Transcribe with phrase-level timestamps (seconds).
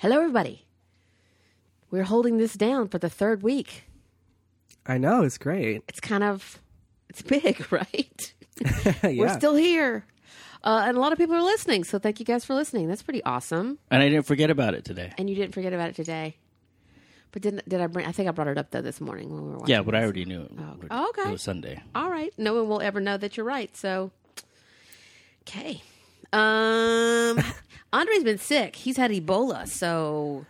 [0.00, 0.64] Hello, everybody.
[1.90, 3.84] We're holding this down for the third week.
[4.86, 5.82] I know it's great.
[5.88, 6.58] It's kind of,
[7.10, 8.34] it's big, right?
[9.04, 9.12] yeah.
[9.12, 10.06] We're still here.
[10.64, 11.84] Uh, and a lot of people are listening.
[11.84, 12.88] So thank you guys for listening.
[12.88, 13.78] That's pretty awesome.
[13.90, 15.12] And I didn't forget about it today.
[15.18, 16.38] And you didn't forget about it today.
[17.32, 18.06] But didn't did I bring?
[18.06, 19.74] I think I brought it up though this morning when we were watching.
[19.74, 20.48] Yeah, but I already knew.
[20.90, 21.28] Oh, okay.
[21.28, 21.82] It was Sunday.
[21.94, 22.32] All right.
[22.38, 23.76] No one will ever know that you're right.
[23.76, 24.12] So,
[25.42, 25.82] okay.
[26.32, 27.38] Um,
[27.92, 28.76] Andre's been sick.
[28.76, 29.66] He's had Ebola.
[29.68, 30.46] So,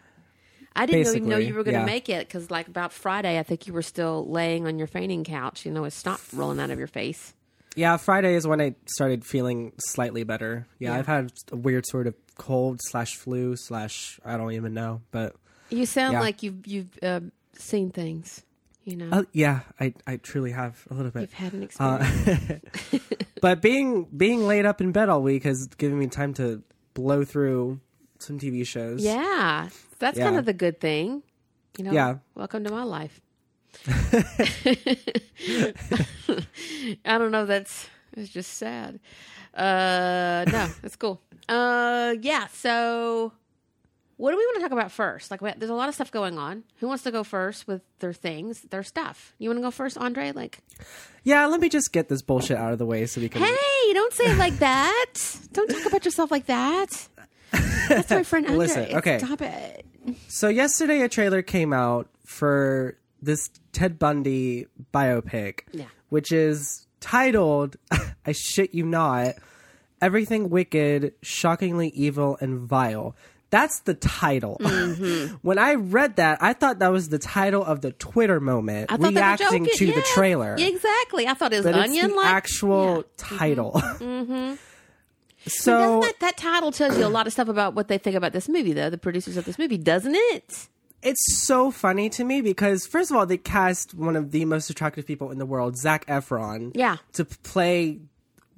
[0.77, 1.87] I didn't even know you were going to yeah.
[1.87, 5.25] make it because, like, about Friday, I think you were still laying on your fainting
[5.25, 5.65] couch.
[5.65, 7.35] You know, with snot rolling out of your face.
[7.77, 10.67] Yeah, Friday is when I started feeling slightly better.
[10.79, 10.99] Yeah, Yeah.
[10.99, 15.37] I've had a weird sort of cold slash flu slash I don't even know, but
[15.71, 16.21] You sound Yeah.
[16.21, 17.21] like you've you've uh,
[17.55, 18.43] seen things.
[18.84, 21.23] You know, uh, yeah, I I truly have a little bit.
[21.23, 22.65] you've had an Uh, experience.
[23.43, 26.62] but being being laid up in bed all week has given me time to
[26.95, 27.80] blow through
[28.19, 29.02] some TV shows.
[29.05, 30.24] yeah, that's Yeah.
[30.24, 31.23] kind of the good thing.
[31.79, 32.16] You know, Yeah.
[32.35, 33.21] welcome to my life.
[37.05, 37.46] I don't know.
[37.46, 38.99] That's it's just sad.
[39.55, 41.21] Uh, no, that's cool.
[41.49, 42.46] Uh, yeah.
[42.52, 43.33] So,
[44.21, 45.30] what do we want to talk about first?
[45.30, 46.65] Like, there's a lot of stuff going on.
[46.80, 49.35] Who wants to go first with their things, their stuff?
[49.38, 50.32] You want to go first, Andre?
[50.32, 50.59] Like,
[51.24, 53.40] Yeah, let me just get this bullshit out of the way so we can.
[53.43, 55.15] hey, don't say it like that.
[55.52, 57.09] don't talk about yourself like that.
[57.88, 58.59] That's my friend Andre.
[58.59, 59.18] Listen, okay.
[59.18, 59.87] Stop it.
[60.29, 65.87] So yesterday, a trailer came out for this Ted Bundy biopic, Yeah.
[66.10, 67.77] which is titled,
[68.27, 69.34] I shit you not,
[70.03, 73.15] Everything Wicked, Shockingly Evil, and Vile.
[73.50, 74.56] That's the title.
[74.70, 75.34] Mm-hmm.
[75.43, 78.97] when I read that, I thought that was the title of the Twitter moment I
[78.97, 80.56] thought they were reacting to the trailer.
[80.59, 81.26] Exactly.
[81.26, 83.72] I thought it was But onion like actual title.
[83.75, 84.54] Mm-hmm.
[85.47, 88.15] So Doesn't that, that title tells you a lot of stuff about what they think
[88.15, 90.69] about this movie, though, the producers of this movie, doesn't it?
[91.03, 94.69] it's so funny to me because first of all, they cast one of the most
[94.69, 96.99] attractive people in the world, Zac Efron, Yeah.
[97.15, 98.00] to play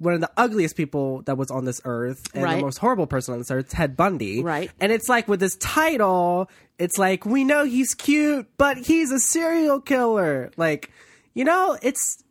[0.03, 2.57] one of the ugliest people that was on this earth and Right.
[2.57, 4.43] the most horrible person on this earth, Ted Bundy.
[4.43, 4.69] Right.
[4.79, 9.19] And it's like with this title, it's like we know he's cute, but he's a
[9.19, 10.51] serial killer.
[10.57, 10.91] Like,
[11.33, 12.23] you know, it's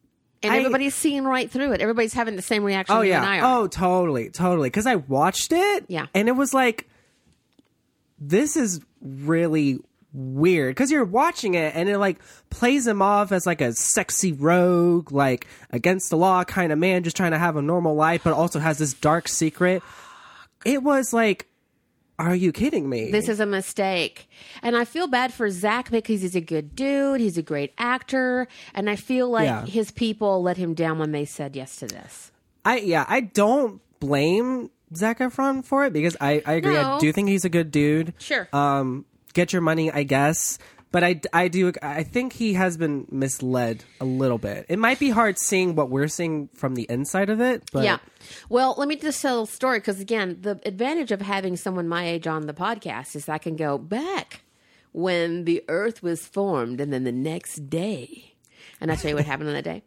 [0.43, 1.81] And I- everybody's seeing right through it.
[1.81, 3.41] Everybody's having the same reaction Oh yeah.
[3.45, 4.69] Oh, totally, totally.
[4.69, 5.85] Because I watched it.
[5.89, 6.07] Yeah.
[6.15, 6.89] And it was like,
[8.19, 9.79] this is really
[10.13, 10.75] weird.
[10.75, 12.19] Because you're watching it and it like
[12.51, 17.03] plays him off as like a sexy rogue, like against the law kind of man,
[17.03, 19.83] just trying to have a normal life, but also has this dark secret.
[20.65, 21.49] It was like,
[22.19, 23.11] are you kidding me?
[23.11, 24.29] This is a mistake.
[24.63, 27.21] And I feel bad for Zac because he's a good dude.
[27.21, 28.47] He's a great actor.
[28.75, 29.65] And I feel like Yeah.
[29.67, 32.31] his people let him down when they said yes to this.
[32.65, 36.75] I yeah, I don't blame Zac Efron for it because I, I agree.
[36.75, 36.93] No.
[36.97, 38.13] I do think he's a good dude.
[38.19, 38.47] Sure.
[38.53, 40.59] um, get your money, I guess.
[40.91, 44.67] But I, I do I think he has been misled a little bit.
[44.69, 47.99] It might be hard seeing what we're seeing from the inside of it, but yeah.
[48.51, 52.07] Well, let me just tell a story because, again, the advantage of having someone my
[52.07, 54.43] age on the podcast is I can go back
[54.93, 58.35] when the earth was formed and then the next day.
[58.79, 59.83] And I'll tell you what happened on that day.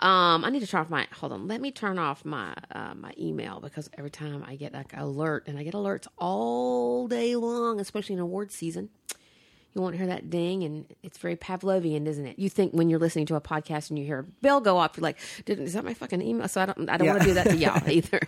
[0.00, 2.94] Um, I need to turn off my, hold on, let me turn off my uh,
[2.94, 7.34] my email because every time I get like alert, and I get alerts all day
[7.36, 8.90] long, especially in award season.
[9.74, 12.38] You won't hear that ding, and it's very Pavlovian, isn't it?
[12.38, 14.96] You think when you're listening to a podcast and you hear a bell go off,
[14.96, 17.12] you're like, "Did is that my fucking email?" So I don't, I don't Yeah.
[17.12, 18.20] want to do that to y'all either.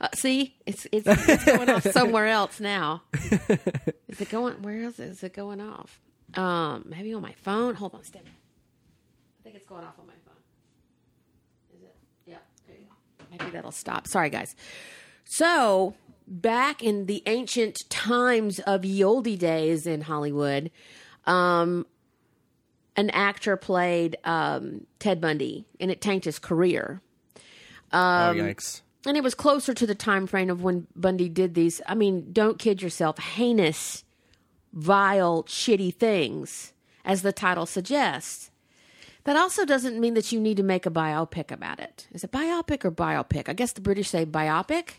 [0.00, 3.02] Uh, see, it's, it's it's going off somewhere else now.
[3.14, 4.60] Is it going?
[4.62, 5.98] Where else is it going off?
[6.34, 7.74] Um, maybe on my phone.
[7.74, 8.24] Hold on, step.
[8.26, 10.36] I think it's going off on my phone.
[11.74, 11.96] Is it?
[12.26, 12.36] Yeah.
[12.68, 12.84] There you
[13.18, 13.21] go.
[13.32, 14.06] Maybe that'll stop.
[14.06, 14.54] Sorry, guys.
[15.24, 15.94] So
[16.26, 20.70] back in the ancient times of ye olde days in Hollywood,
[21.26, 21.86] um,
[22.96, 27.00] an actor played um, Ted Bundy, and it tanked his career.
[27.92, 28.82] oh Um, yikes.
[29.04, 31.80] And it was closer to the time frame of when Bundy did these.
[31.88, 34.04] I mean, don't kid yourself, heinous,
[34.72, 36.72] vile, shitty things,
[37.04, 38.51] as the title suggests.
[39.24, 42.08] That also doesn't mean that you need to make a biopic about it.
[42.12, 43.48] Is it biopic or biopic?
[43.48, 44.94] I guess the British say biopic.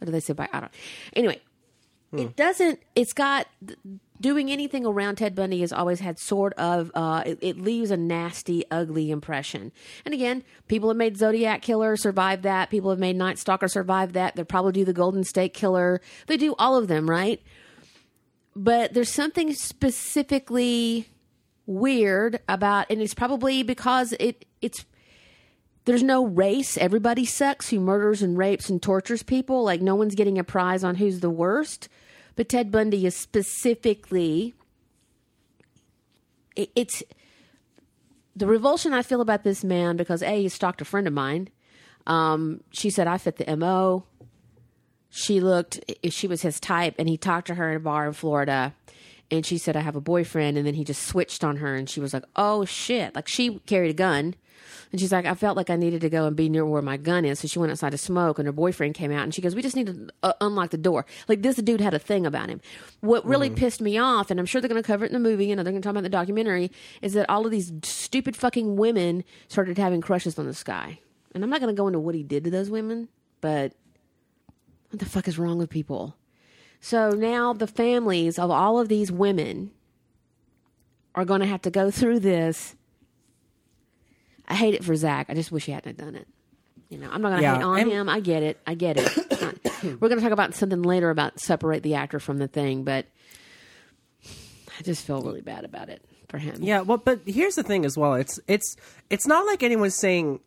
[0.00, 0.48] Or do they say bi?
[0.52, 0.72] I don't.
[1.14, 1.40] Anyway,
[2.12, 2.80] it doesn't.
[2.94, 3.46] It's got
[4.20, 6.90] doing anything around Ted Bundy has always had sort of.
[6.94, 9.72] Uh, it, it leaves a nasty, ugly impression.
[10.04, 12.70] And again, people have made Zodiac Killer survive that.
[12.70, 14.36] People have made Night Stalker survive that.
[14.36, 16.00] They probably do the Golden State Killer.
[16.26, 17.42] They do all of them, right?
[18.56, 21.08] But there's something specifically
[21.66, 24.84] weird about, and it's probably because it it's
[25.84, 26.78] there's no race.
[26.78, 29.64] Everybody sucks who murders and rapes and tortures people.
[29.64, 31.88] Like no one's getting a prize on who's the worst.
[32.36, 34.54] But Ted Bundy is specifically
[36.56, 37.02] it, it's
[38.36, 41.48] the revulsion I feel about this man because a he stalked a friend of mine.
[42.06, 44.04] Um, she said I fit the mo.
[45.10, 45.80] She looked
[46.10, 48.74] she was his type, and he talked to her in a bar in Florida.
[49.30, 51.88] And she said I have a boyfriend, and then he just switched on her, and
[51.88, 54.34] she was like, "Oh shit!" Like she carried a gun,
[54.92, 56.96] and she's like, "I felt like I needed to go and be near where my
[56.96, 59.42] gun is." So she went outside to smoke, and her boyfriend came out, and she
[59.42, 62.26] goes, "We just need to uh, unlock the door." Like this dude had a thing
[62.26, 62.60] about him.
[63.00, 65.28] What really pissed me off, and I'm sure they're going to cover it in the
[65.28, 66.70] movie, and they're going to talk about the documentary,
[67.02, 71.00] is that all of these stupid fucking women started having crushes on this guy.
[71.34, 73.08] And I'm not going to go into what he did to those women,
[73.40, 73.72] but
[74.90, 76.14] what the fuck is wrong with people?
[76.84, 79.70] So now the families of all of these women
[81.14, 82.76] are going to have to go through this.
[84.46, 85.30] I hate it for Zac.
[85.30, 86.28] I just wish he hadn't done it.
[86.90, 88.08] You know, I'm not going to Yeah, hate on him.
[88.10, 88.60] I get it.
[88.66, 89.40] I get it.
[89.40, 89.56] Not-
[89.98, 93.06] we're going to talk about something later about separate the actor from the thing, but
[94.78, 96.62] I just feel really bad about it for him.
[96.62, 98.12] Yeah, well, but here's the thing as well.
[98.12, 98.76] It's it's
[99.08, 100.40] it's not like anyone's saying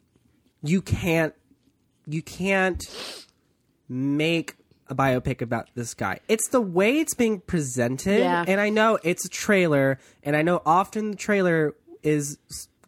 [0.61, 1.33] you can't
[2.05, 2.85] you can't
[3.89, 4.56] make
[4.89, 6.19] a biopic about this guy.
[6.27, 8.45] It's the way it's being presented, Yeah.
[8.47, 11.73] and I know it's a trailer, and I know often the trailer
[12.03, 12.37] is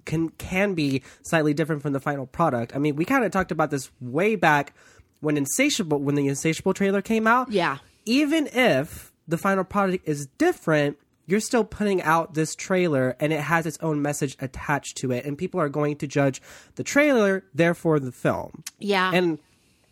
[0.05, 2.75] can can be slightly different from the final product.
[2.75, 4.73] I mean, we kind of talked about this way back
[5.21, 7.51] when Insatiable when the Insatiable trailer came out.
[7.51, 7.77] Yeah.
[8.05, 10.97] Even if the final product is different,
[11.27, 15.25] you're still putting out this trailer and it has its own message attached to it
[15.25, 16.41] and people are going to judge
[16.73, 18.63] the trailer therefore the film.
[18.79, 19.11] Yeah.
[19.13, 19.37] And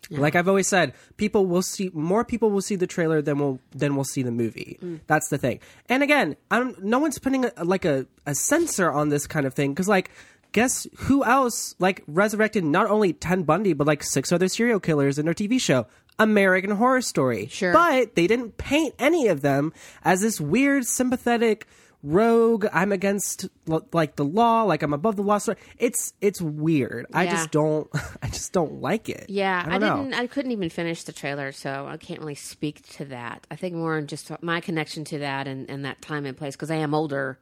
[0.09, 3.59] like I've always said, people will see more people will see the trailer than will
[3.71, 4.77] than will see the movie.
[4.81, 5.01] Mm.
[5.07, 5.59] That's the thing.
[5.89, 9.53] And again, I'm no one's putting a, like a a censor on this kind of
[9.53, 10.11] thing because like
[10.51, 15.19] guess who else like resurrected not only Ted Bundy but like six other serial killers
[15.19, 15.87] in their TV show.
[16.19, 17.45] American Horror Story.
[17.45, 17.73] Sure.
[17.73, 19.71] But they didn't paint any of them
[20.03, 21.67] as this weird sympathetic
[22.03, 23.47] rogue i'm against
[23.91, 27.89] like the law like i'm above the law So it's it's weird i just don't
[28.21, 30.03] i just don't like it Yeah, I I, don't know.
[30.03, 30.13] didn't.
[30.13, 33.45] I couldn't even finish the trailer, so I can't really speak to that.
[33.49, 36.55] I think more on just my connection to that and, and that time and place
[36.55, 37.39] because I am older.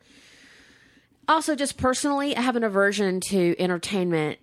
[1.27, 4.39] Also, just personally, I have an aversion to entertainment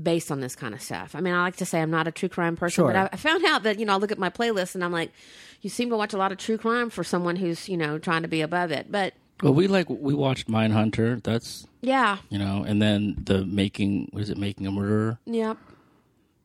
[0.00, 1.14] based on this kind of stuff.
[1.14, 2.92] I mean, I like to say I'm not a true crime person, Sure.
[2.92, 4.92] but I, I found out that you know I look at my playlist and I'm
[4.92, 5.12] like,
[5.60, 8.22] you seem to watch a lot of true crime for someone who's you know trying
[8.22, 8.90] to be above it.
[8.90, 9.14] But
[9.44, 11.22] Well, we like we watched Mindhunter.
[11.22, 15.18] That's yeah, you know, and then the making was it making a murderer?
[15.26, 15.58] yep,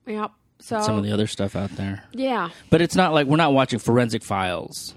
[0.06, 0.32] yep.
[0.60, 2.50] So Some of the other stuff out there, yeah.
[2.70, 4.94] but it's not like we're not watching Forensic Files.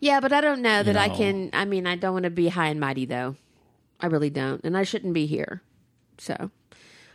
[0.00, 1.16] Yeah, but I don't know that I know.
[1.16, 1.50] can.
[1.52, 3.36] I mean, I don't want to be high and mighty, though.
[4.00, 5.62] I really don't, and I shouldn't be here.
[6.18, 6.50] So I'm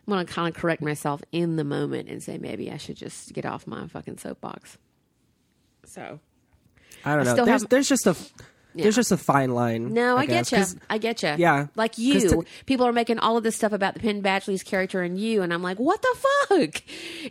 [0.07, 3.33] going to kind of correct myself in the moment and say maybe I should just
[3.33, 4.77] get off my fucking soapbox.
[5.85, 6.19] So
[7.03, 7.33] I don't I know.
[7.33, 8.15] still There's have- there's just a
[8.73, 8.83] Yeah.
[8.83, 9.93] there's just a fine line.
[9.93, 10.63] no, I, get you.
[10.89, 11.35] I get you.
[11.37, 11.67] Yeah.
[11.75, 12.19] like you.
[12.29, 15.41] to- people are making all of this stuff about the Penn Badgley's character and you,
[15.41, 16.81] and I'm like, what the fuck?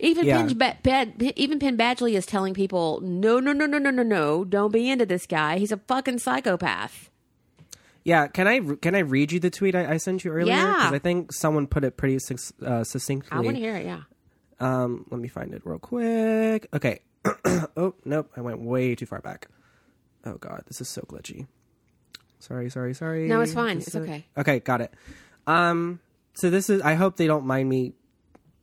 [0.01, 0.47] Even Yeah.
[0.47, 4.45] Penn, ba- even Penn Badgley is telling people, no, no, no, no, no, no, no,
[4.45, 5.59] don't be into this guy.
[5.59, 7.11] He's a fucking psychopath.
[8.03, 10.55] Yeah, can I can I read you the tweet I, I sent you earlier?
[10.55, 10.75] Yeah.
[10.75, 12.19] Because I think someone put it pretty
[12.65, 13.29] uh, succinctly.
[13.31, 13.85] I want to hear it.
[13.85, 14.03] Yeah.
[14.59, 16.67] Um, let me find it real quick.
[16.73, 17.01] Okay.
[17.77, 19.49] oh nope, I went way too far back.
[20.25, 21.47] Oh god, this is so glitchy.
[22.41, 23.29] Sorry, sorry, sorry.
[23.29, 23.79] No, it's fine.
[23.79, 24.25] It's okay.
[24.37, 24.93] Okay, got it.
[25.47, 26.01] Um,
[26.35, 26.81] so this is.
[26.83, 27.93] I hope they don't mind me.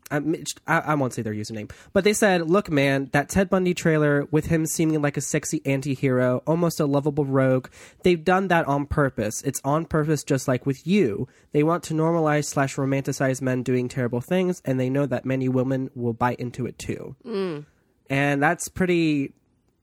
[0.10, 0.18] I,
[0.66, 4.26] I I won't say their username, but they said, "Look, man, that Ted Bundy trailer
[4.32, 7.68] with him seeming like a sexy anti-hero, almost a lovable rogue.
[8.04, 9.44] They've done that on purpose.
[9.44, 11.28] It's on purpose, just like with you.
[11.52, 15.50] They want to normalize slash romanticize men doing terrible things, and they know that many
[15.50, 17.16] women will bite into it too.
[17.26, 17.66] Mm.
[18.10, 19.34] And that's pretty.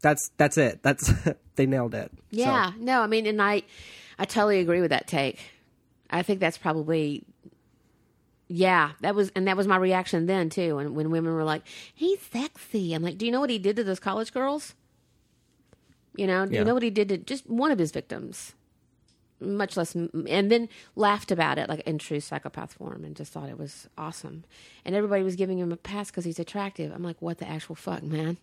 [0.01, 0.83] That's that's it.
[0.83, 1.13] That's
[1.57, 2.11] they nailed it.
[2.13, 3.63] So, Yeah, no, I mean, and I,
[4.19, 5.41] I totally agree with that take.
[6.11, 7.25] I think that's probably,
[8.49, 10.77] yeah, that was, and that was my reaction then too.
[10.77, 11.63] When when women were like,
[11.95, 14.75] "He's sexy," I'm like, "Do you know what he did to those college girls?
[16.17, 16.61] You know, do Yeah.
[16.61, 18.55] you know what he did to just one of his victims?
[19.41, 23.49] Much less, and then laughed about it like in true psychopath form, and just thought
[23.49, 24.45] it was awesome.
[24.85, 26.93] And everybody was giving him a pass because he's attractive.
[26.95, 28.37] I'm like, what the actual fuck, man?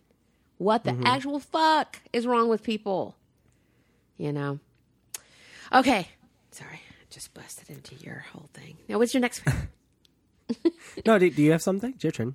[0.58, 3.16] What the actual fuck is wrong with people?
[4.18, 4.60] you know.
[5.72, 6.06] Okay,
[6.52, 8.76] sorry, I just busted into your whole thing.
[8.88, 9.68] Now, what's your next one?
[11.06, 11.92] No, do, do you have something?
[11.94, 12.34] It's your turn.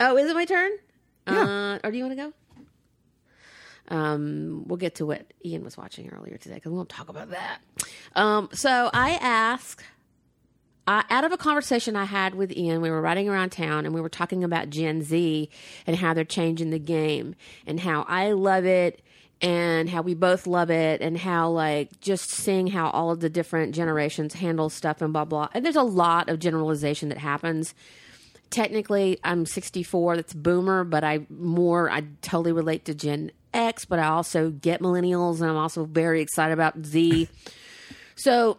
[0.00, 0.70] oh, is it my turn?
[1.28, 1.42] Yeah.
[1.42, 2.32] Uh, or do you want to
[3.90, 3.94] go?
[3.94, 7.30] Um, we'll get to what Ian was watching earlier today because we won't talk about
[7.30, 7.58] that.
[8.16, 9.84] Um, so I asked,
[10.86, 14.02] Out of a conversation I had with Ian, we were riding around town and we
[14.02, 15.48] were talking about Gen Z
[15.86, 17.36] and how they're changing the game
[17.66, 19.00] and how I love it
[19.40, 23.30] and how we both love it and how like just seeing how all of the
[23.30, 25.48] different generations handle stuff and blah blah.
[25.54, 27.74] And there's a lot of generalization that happens.
[28.50, 30.16] Technically, I'm 64.
[30.16, 34.80] That's boomer, but I more I totally relate to Gen X, but I also get
[34.80, 37.28] millennials, and I'm also very excited about Z.
[38.16, 38.58] so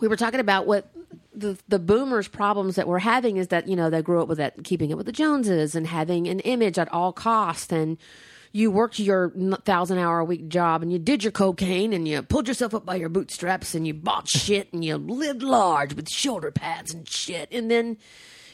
[0.00, 0.90] we were talking about what
[1.34, 4.38] the the boomers problems that we're having is that you know they grew up with
[4.38, 7.72] that keeping it with the joneses and having an image at all cost.
[7.72, 7.98] And
[8.52, 9.32] you worked your
[9.64, 12.84] thousand hour a week job and you did your cocaine and you pulled yourself up
[12.84, 17.08] by your bootstraps and you bought shit and you lived large with shoulder pads and
[17.08, 17.48] shit.
[17.50, 17.96] And then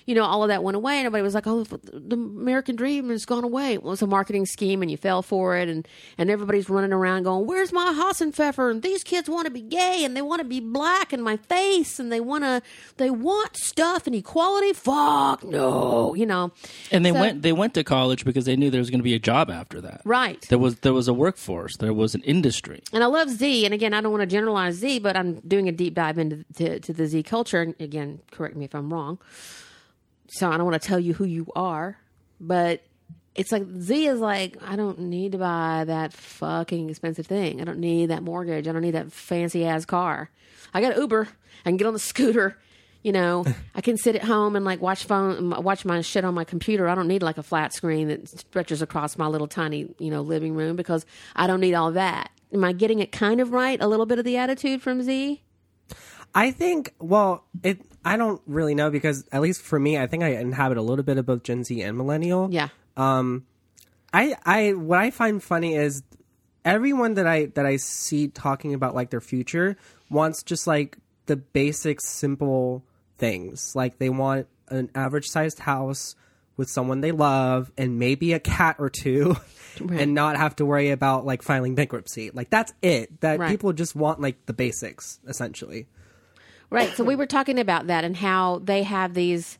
[0.09, 0.95] you know, all of that went away.
[0.97, 3.75] And everybody was like, oh, the American dream has gone away.
[3.75, 5.69] It was a marketing scheme and you fell for it.
[5.69, 5.87] And,
[6.17, 8.71] and everybody's running around going, where's my Hassenpfeffer?
[8.71, 11.37] And these kids want to be gay and they want to be black in my
[11.37, 12.63] face and they want to,
[12.97, 14.73] they want stuff and equality.
[14.73, 16.53] Fuck no, you know.
[16.91, 19.05] And they So- went they went to college because they knew there was going to
[19.05, 20.01] be a job after that.
[20.07, 20.41] Right.
[20.49, 21.77] There was there was a workforce.
[21.77, 22.83] There was an industry.
[22.95, 23.67] and I love Z.
[23.67, 26.45] And again, I don't want to generalize Z, but I'm doing a deep dive into
[26.55, 27.61] to, to the Z culture.
[27.61, 29.19] And again, correct me if I'm wrong.
[30.29, 31.99] So I don't want to tell you who you are,
[32.41, 32.83] but
[33.35, 37.61] it's like Z is like, I don't need to buy that fucking expensive thing.
[37.61, 38.67] I don't need that mortgage.
[38.67, 40.31] I don't need that fancy ass car.
[40.75, 41.29] I got Uber.
[41.65, 42.59] I can get on the scooter.
[43.03, 43.45] You know,
[43.75, 46.89] I can sit at home and like watch phone, watch my shit on my computer.
[46.89, 50.21] I don't need like a flat screen that stretches across my little tiny, you know,
[50.21, 51.07] living room because
[51.37, 52.31] I don't need all that.
[52.53, 53.81] Am I getting it kind of right?
[53.81, 55.43] A little bit of the attitude from Z.
[56.35, 57.81] I think, well, it.
[58.05, 61.05] I don't really know because at least for me, I think I inhabit a little
[61.05, 62.49] bit of both Gen Z and millennial.
[62.51, 62.69] Yeah.
[62.97, 63.45] Um,
[64.13, 66.03] I, I, what I find funny is
[66.65, 69.77] everyone that I that I see talking about like their future
[70.11, 72.85] wants just like the basic, simple
[73.19, 73.75] things.
[73.77, 76.15] Like they want an average sized house
[76.57, 79.37] with someone they love and maybe a cat or two,
[79.91, 82.31] and not have to worry about like filing bankruptcy.
[82.31, 83.21] Like that's it.
[83.21, 83.51] That Right.
[83.51, 85.87] people just want like the basics essentially.
[86.71, 86.95] Right.
[86.95, 89.59] So we were talking about that and how they have these.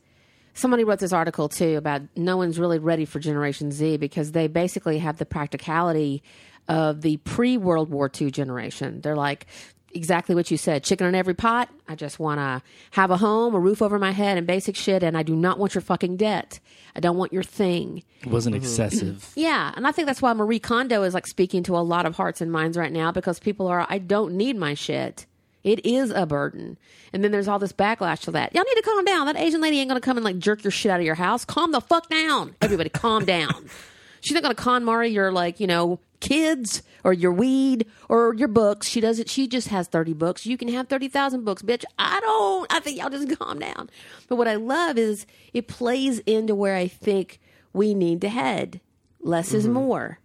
[0.53, 4.47] Somebody wrote this article too about no one's really ready for Generation Z because they
[4.47, 6.21] basically have the practicality
[6.67, 9.01] of the pre World War II generation.
[9.01, 9.47] They're like
[9.93, 11.69] exactly what you said chicken in every pot.
[11.87, 12.61] I just want to
[12.91, 15.01] have a home, a roof over my head, and basic shit.
[15.01, 16.59] And I do not want your fucking debt.
[16.95, 18.03] I don't want your thing.
[18.21, 19.27] It wasn't excessive.
[19.35, 22.15] Yeah, and I think that's why Marie Kondo is like speaking to a lot of
[22.15, 25.25] hearts and minds right now because people are I don't need my shit.
[25.63, 26.77] It is a burden.
[27.11, 28.53] And then there's all this backlash to that.
[28.55, 29.25] Y'all need to calm down.
[29.25, 31.43] That Asian lady ain't gonna come and like jerk your shit out of your house.
[31.45, 32.55] Calm the fuck down.
[32.61, 33.69] Everybody calm down.
[34.21, 38.87] She's not gonna KonMari your like, you know, kids or your weed or your books.
[38.87, 40.45] She doesn't she just has thirty books.
[40.45, 41.83] You can have thirty thousand books, bitch.
[41.97, 43.89] I don't I think y'all just calm down.
[44.27, 47.39] But what I love is it plays into where I think
[47.73, 48.81] we need to head.
[49.21, 49.73] Less is mm-hmm.
[49.73, 50.19] more.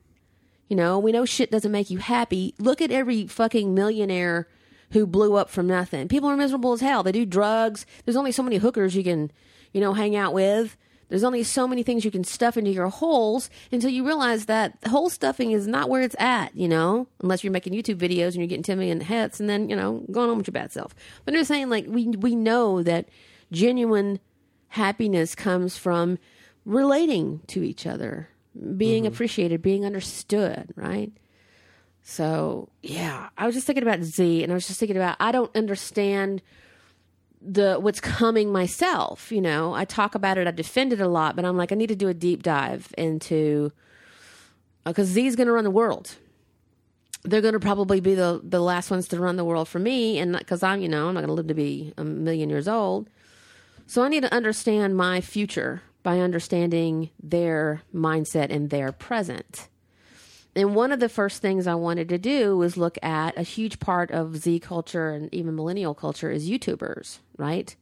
[0.68, 2.54] You know, we know shit doesn't make you happy.
[2.58, 4.48] Look at every fucking millionaire
[4.94, 6.08] who blew up from nothing.
[6.08, 7.02] People are miserable as hell.
[7.02, 7.84] They do drugs.
[8.04, 9.30] There's only so many hookers you can,
[9.72, 10.76] you know, hang out with.
[11.08, 14.78] There's only so many things you can stuff into your holes until you realize that
[14.86, 18.36] hole stuffing is not where it's at, you know, unless you're making YouTube videos and
[18.36, 20.94] you're getting 10 million hits and then, you know, going on with your bad self.
[21.24, 23.08] But I'm just saying, like, we, we know that
[23.52, 24.18] genuine
[24.68, 26.18] happiness comes from
[26.64, 28.28] relating to each other,
[28.76, 29.12] being mm-hmm.
[29.12, 31.12] appreciated, being understood, right?
[32.04, 35.32] So yeah, I was just thinking about Z, and I was just thinking about I
[35.32, 36.42] don't understand
[37.40, 39.32] the what's coming myself.
[39.32, 41.74] You know, I talk about it, I defend it a lot, but I'm like, I
[41.74, 43.72] need to do a deep dive into
[44.84, 46.16] uh, because Z's going to run the world.
[47.22, 50.18] They're going to probably be the the last ones to run the world for me,
[50.18, 52.68] and because I'm, you know, I'm not going to live to be a million years
[52.68, 53.08] old.
[53.86, 59.68] So I need to understand my future by understanding their mindset and their present.
[60.56, 63.80] And one of the first things I wanted to do was look at a huge
[63.80, 67.74] part of Z culture and even millennial culture is YouTubers, right?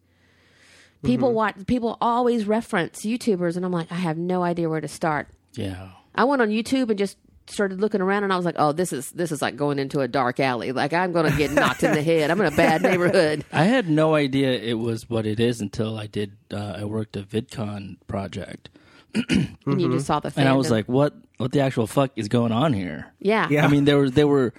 [1.02, 4.88] People watch people always reference YouTubers and I'm like, I have no idea where to
[4.88, 5.28] start.
[5.54, 5.88] Yeah.
[6.14, 8.92] I went on YouTube and just started looking around and I was like, "Oh, this
[8.92, 10.72] is this is like going into a dark alley.
[10.72, 12.30] Like I'm going to get knocked in the head.
[12.30, 15.98] I'm in a bad neighborhood." I had no idea it was what it is until
[15.98, 16.32] I did.
[16.52, 18.70] Uh, I worked a VidCon project,
[19.64, 19.92] And you mm-hmm.
[19.92, 21.14] just saw the and I was like, "What?
[21.36, 23.64] What the actual fuck is going on here?" "Yeah, Yeah.
[23.64, 24.52] I mean, there was there were.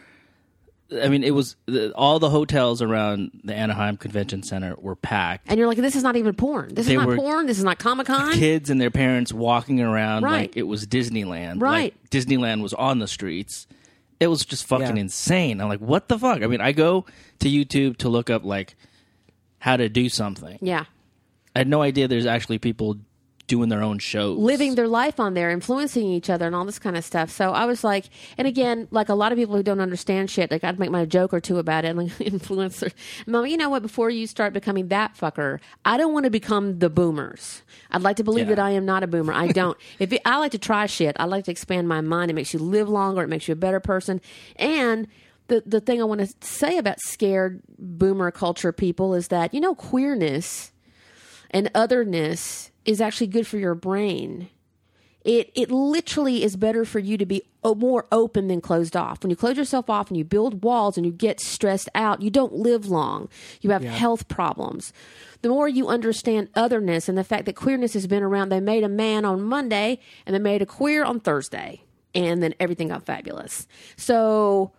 [1.02, 5.48] I mean, it was the, all the hotels around the Anaheim Convention Center were packed.
[5.50, 6.76] And you're like, "This is not even porn.
[6.76, 7.48] This They is not were- porn.
[7.48, 10.42] This is not Comic Con." Kids and their parents walking around Right.
[10.42, 11.62] like it was Disneyland.
[11.62, 11.94] Right.
[11.96, 13.66] Like Disneyland was on the streets.
[14.20, 15.02] It was just fucking Yeah.
[15.02, 15.60] insane.
[15.60, 16.44] I'm like, what the fuck?
[16.44, 17.06] I mean, I go
[17.40, 18.76] to YouTube to look up like
[19.60, 20.60] how to do something.
[20.62, 20.86] Yeah,
[21.56, 22.98] I had no idea there's actually people
[23.46, 26.80] doing their own shows, living their life on there, influencing each other, and all this
[26.80, 27.30] kind of stuff.
[27.30, 28.06] So I was like,
[28.38, 31.04] and again, like a lot of people who don't understand shit, like I'd make my
[31.06, 32.94] joke or two about it, like influencer.
[33.28, 33.82] Mom, you know what?
[33.82, 37.64] Before you start becoming that fucker, I don't want to become the boomers.
[37.92, 38.56] I'd like to believe Yeah.
[38.56, 39.34] that I am not a boomer.
[39.34, 39.78] I don't.
[40.00, 42.32] if it, I like to try shit, I like to expand my mind.
[42.32, 43.24] It makes you live longer.
[43.24, 44.22] It makes you a better person,
[44.56, 45.08] and.
[45.48, 49.60] The, the thing I want to say about scared boomer culture people is that, you
[49.60, 50.72] know, queerness
[51.52, 54.50] and otherness is actually good for your brain.
[55.24, 59.24] It it literally is better for you to be oh, more open than closed off.
[59.24, 62.30] When you close yourself off and you build walls and you get stressed out, you
[62.30, 63.30] don't live long.
[63.62, 64.92] You have health problems.
[65.42, 68.84] The more you understand otherness and the fact that queerness has been around, they made
[68.84, 73.06] a man on Monday and they made a queer on Thursday, and then everything got
[73.06, 73.68] fabulous.
[73.96, 74.72] So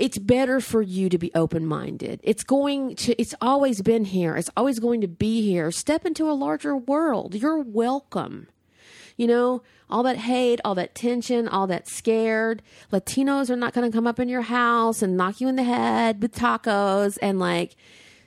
[0.00, 2.20] it's better for you to be open minded.
[2.22, 4.34] It's going to, it's always been here.
[4.34, 5.70] It's always going to be here.
[5.70, 7.34] Step into a larger world.
[7.34, 8.48] You're welcome.
[9.18, 12.62] You know, all that hate, all that tension, all that scared.
[12.90, 15.64] Latinos are not going to come up in your house and knock you in the
[15.64, 17.76] head with tacos and like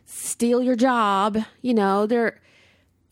[0.05, 1.39] steal your job.
[1.63, 2.39] You know, they're,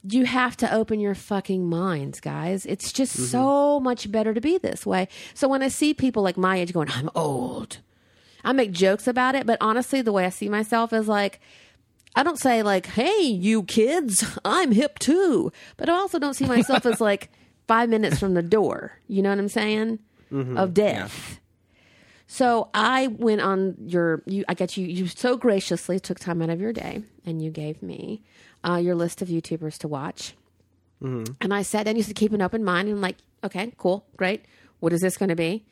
[0.07, 2.67] you have to open your fucking minds, guys.
[2.67, 3.25] It's just mm-hmm.
[3.25, 5.07] so much better to be this way.
[5.33, 7.79] So when I see people like my age going, I'm old,
[8.43, 11.39] I make jokes about it, but honestly, the way I see myself is like,
[12.15, 16.45] I don't say like, "Hey, you kids, I'm hip too," but I also don't see
[16.45, 17.29] myself as like
[17.67, 18.99] five minutes from the door.
[19.07, 19.99] You know what I'm saying?
[20.57, 21.39] Of death.
[22.27, 24.23] So I went on your.
[24.25, 24.85] You, I got you.
[24.87, 28.21] You so graciously took time out of your day, and you gave me
[28.63, 30.33] uh, your list of YouTubers to watch.
[31.41, 31.95] And I sat down.
[31.97, 34.45] You said keep an open mind, and I'm like, okay, cool, great.
[34.79, 35.65] What is this going to be?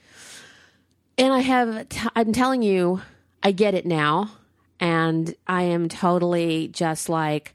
[1.19, 3.01] And I have, t- I'm telling you,
[3.43, 4.31] I get it now.
[4.79, 7.53] And I am totally just like,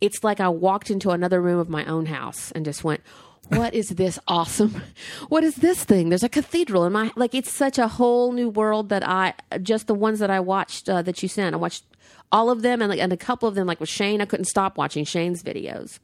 [0.00, 3.00] it's like I walked into another room of my own house and just went,
[3.48, 4.82] what is this awesome?
[5.28, 6.08] What is this thing?
[6.08, 9.86] There's a cathedral in my, like, it's such a whole new world that I, just
[9.86, 11.84] the ones that I watched uh, that you sent, I watched
[12.32, 14.46] all of them and, like, and a couple of them, like with Shane, I couldn't
[14.46, 15.98] stop watching Shane's videos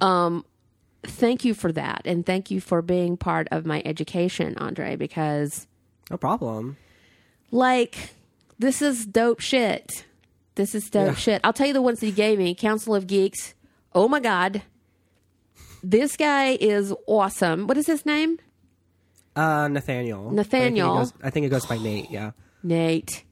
[0.00, 0.44] Um
[1.04, 5.66] thank you for that and thank you for being part of my education andre because
[6.10, 6.76] No problem.
[7.50, 8.10] like
[8.58, 10.04] this is dope shit
[10.54, 11.14] this is dope Yeah.
[11.14, 13.54] shit i'll tell you the ones that you gave me council of geeks
[13.94, 14.62] oh my god
[15.82, 18.38] this guy is awesome what is his name
[19.34, 20.30] Uh, Nathaniel.
[20.30, 20.90] Nathaniel.
[20.90, 22.10] I think, it goes, I think it goes by Nate.
[22.10, 22.32] Yeah.
[22.62, 23.24] Nate.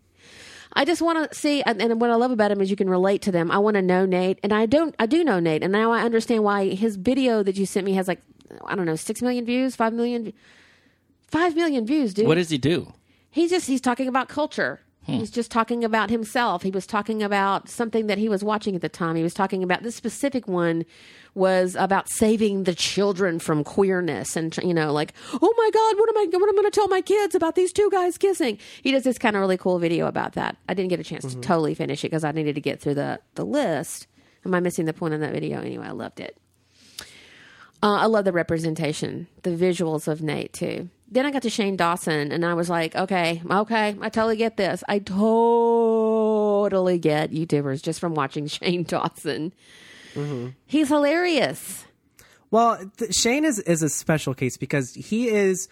[0.72, 2.88] I just want to see, and, and what I love about him is you can
[2.88, 3.50] relate to them.
[3.50, 4.94] I want to know Nate, and I don't.
[4.98, 7.92] I do know Nate, and now I understand why his video that you sent me
[8.00, 8.22] has like
[8.64, 10.33] I don't know six million views, five million,
[11.31, 12.27] five million views, dude.
[12.27, 12.93] What does he do?
[13.31, 14.81] he's just he's talking about culture.
[15.03, 16.62] He's just talking about himself.
[16.62, 19.16] He was talking about something that he was watching at the time.
[19.16, 20.85] He was talking about this specific one
[21.35, 26.09] was about saving the children from queerness and you know like oh my god what
[26.11, 28.59] am I what am I going to tell my kids about these two guys kissing?
[28.83, 30.57] He does this kind of really cool video about that.
[30.69, 32.95] I didn't get a chance to totally finish it because I needed to get through
[32.95, 34.07] the the list.
[34.45, 35.61] Am I missing the point in that video?
[35.61, 36.37] Anyway, I loved it.
[37.83, 40.90] Uh, I love the representation, the visuals of Nate too.
[41.12, 44.57] Then I got to Shane Dawson, and I was like, okay, okay, I totally get
[44.57, 44.85] this.
[44.88, 49.53] I totally get YouTubers just from watching Shane Dawson.
[50.66, 51.85] He's hilarious.
[52.51, 55.68] Well, th- Shane is is a special case because he is,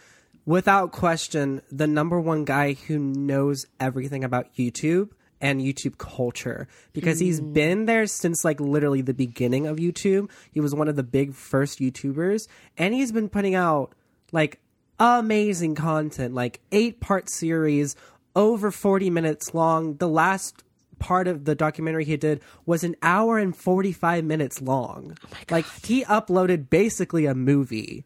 [0.46, 7.18] without question, the number one guy who knows everything about YouTube and YouTube culture because
[7.20, 7.53] he's hmm.
[7.53, 10.31] been there since like literally the beginning of YouTube.
[10.53, 13.94] He was one of the big first YouTubers, and he's been putting out
[14.33, 14.61] like
[14.98, 17.96] amazing content, like eight part series,
[18.34, 19.96] over forty minutes long.
[19.96, 20.64] The last
[20.98, 25.16] part of the documentary he did was an hour and 45 minutes long.
[25.24, 28.04] Oh Like he uploaded basically a movie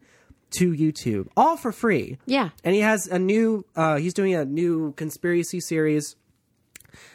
[0.51, 2.17] to YouTube all for free.
[2.25, 2.49] Yeah.
[2.63, 6.15] And he has a new uh he's doing a new conspiracy series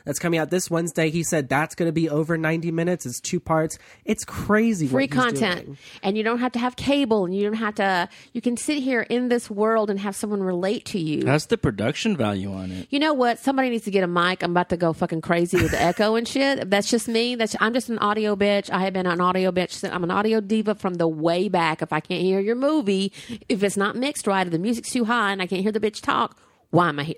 [0.04, 1.10] that's coming out this Wednesday.
[1.10, 3.06] He said that's going to be over 90 minutes.
[3.06, 3.78] It's two parts.
[4.04, 5.64] It's crazy Free what he's content.
[5.66, 5.78] doing.
[6.02, 8.78] And you don't have to have cable, and you don't have to, you can sit
[8.78, 11.22] here in this world and have someone relate to you.
[11.22, 12.88] That's the production value on it.
[12.90, 13.38] You know what?
[13.38, 14.42] Somebody needs to get a mic.
[14.42, 16.68] I'm about to go fucking crazy with the echo and shit.
[16.70, 17.34] That's just me.
[17.34, 18.70] That's I'm just an audio bitch.
[18.70, 19.88] I have been an audio bitch.
[19.90, 21.82] I'm an audio diva from the way back.
[21.82, 23.12] If I can't hear your movie,
[23.48, 25.80] if it's not mixed right, if the music's too high and I can't hear the
[25.80, 26.36] bitch talk,
[26.70, 27.16] why am I here?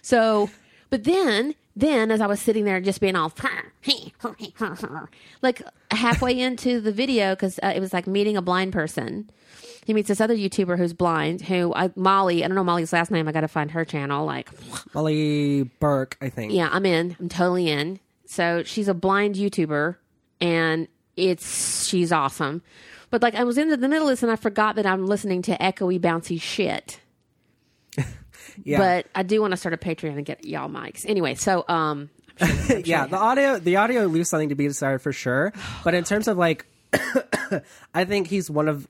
[0.00, 0.50] So,
[0.90, 3.32] but then, then as I was sitting there just being all
[5.42, 9.30] like halfway into the video because uh, it was like meeting a blind person.
[9.84, 12.44] He meets this other YouTuber who's blind, who I, Molly.
[12.44, 13.26] I don't know Molly's last name.
[13.26, 14.24] I got to find her channel.
[14.24, 14.48] Like,
[14.94, 16.52] Molly Burke, I think.
[16.52, 17.16] yeah, I'm in.
[17.18, 17.98] I'm totally in.
[18.26, 19.96] So she's a blind YouTuber,
[20.40, 22.62] and it's she's awesome.
[23.10, 25.42] But like I was into the middle of this and I forgot that I'm listening
[25.42, 27.00] to echoey, bouncy shit.
[28.64, 28.78] Yeah.
[28.78, 31.04] But I do want to start a Patreon and get y'all mics.
[31.08, 35.02] Anyway, so um, sure, sure yeah, the audio the audio leaves something to be desired
[35.02, 35.52] for sure.
[35.84, 36.66] But in terms of like,
[37.94, 38.86] I think he's one of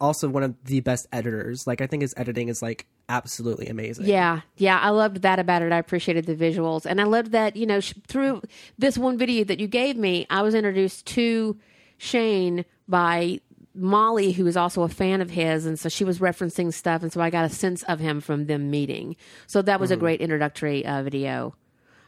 [0.00, 1.66] also one of the best editors.
[1.66, 4.06] Like I think his editing is like absolutely amazing.
[4.06, 5.72] Yeah, yeah, I loved that about it.
[5.72, 8.42] I appreciated the visuals, and I loved that you know sh- through
[8.78, 11.58] this one video that you gave me, I was introduced to
[11.98, 13.40] Shane by
[13.74, 17.12] Molly, who is also a fan of his, and so she was referencing stuff, and
[17.12, 19.16] so I got a sense of him from them meeting.
[19.46, 21.54] So that was a great introductory uh, video.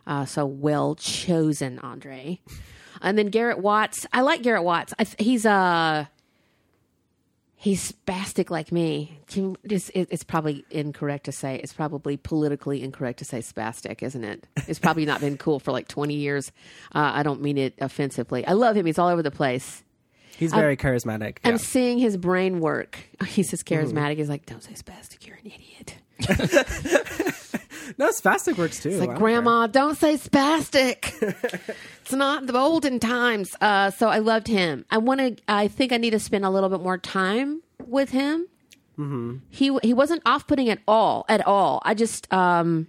[0.07, 2.41] Uh, so well chosen, Andre.
[3.01, 4.07] And then Garrett Watts.
[4.13, 4.93] I like Garrett Watts.
[4.99, 6.07] I th- he's uh
[7.55, 9.21] he's spastic like me.
[9.29, 11.61] Can, it's, it's probably incorrect to say.
[11.63, 14.49] It's probably politically incorrect to say spastic, isn't it?
[14.67, 16.51] It's probably not been cool for like twenty years.
[16.93, 18.45] Uh, I don't mean it offensively.
[18.45, 18.87] I love him.
[18.87, 19.85] He's all over the place.
[20.37, 21.39] He's very charismatic.
[21.45, 22.99] I'm seeing his brain work.
[23.27, 24.17] He's just charismatic.
[24.17, 25.27] He's like, don't say spastic.
[25.27, 25.97] You're an idiot.
[27.99, 28.91] No, spastic works too.
[28.91, 31.13] It's like, don't Grandma, don't say spastic.
[32.03, 33.55] it's not the olden times.
[33.61, 34.85] Uh, so I loved him.
[34.91, 35.37] I want to.
[35.49, 38.47] I think I need to spend a little bit more time with him.
[38.99, 39.37] Mm-hmm.
[39.51, 41.25] He he wasn't off putting at all.
[41.29, 41.83] At all.
[41.85, 42.89] I just um.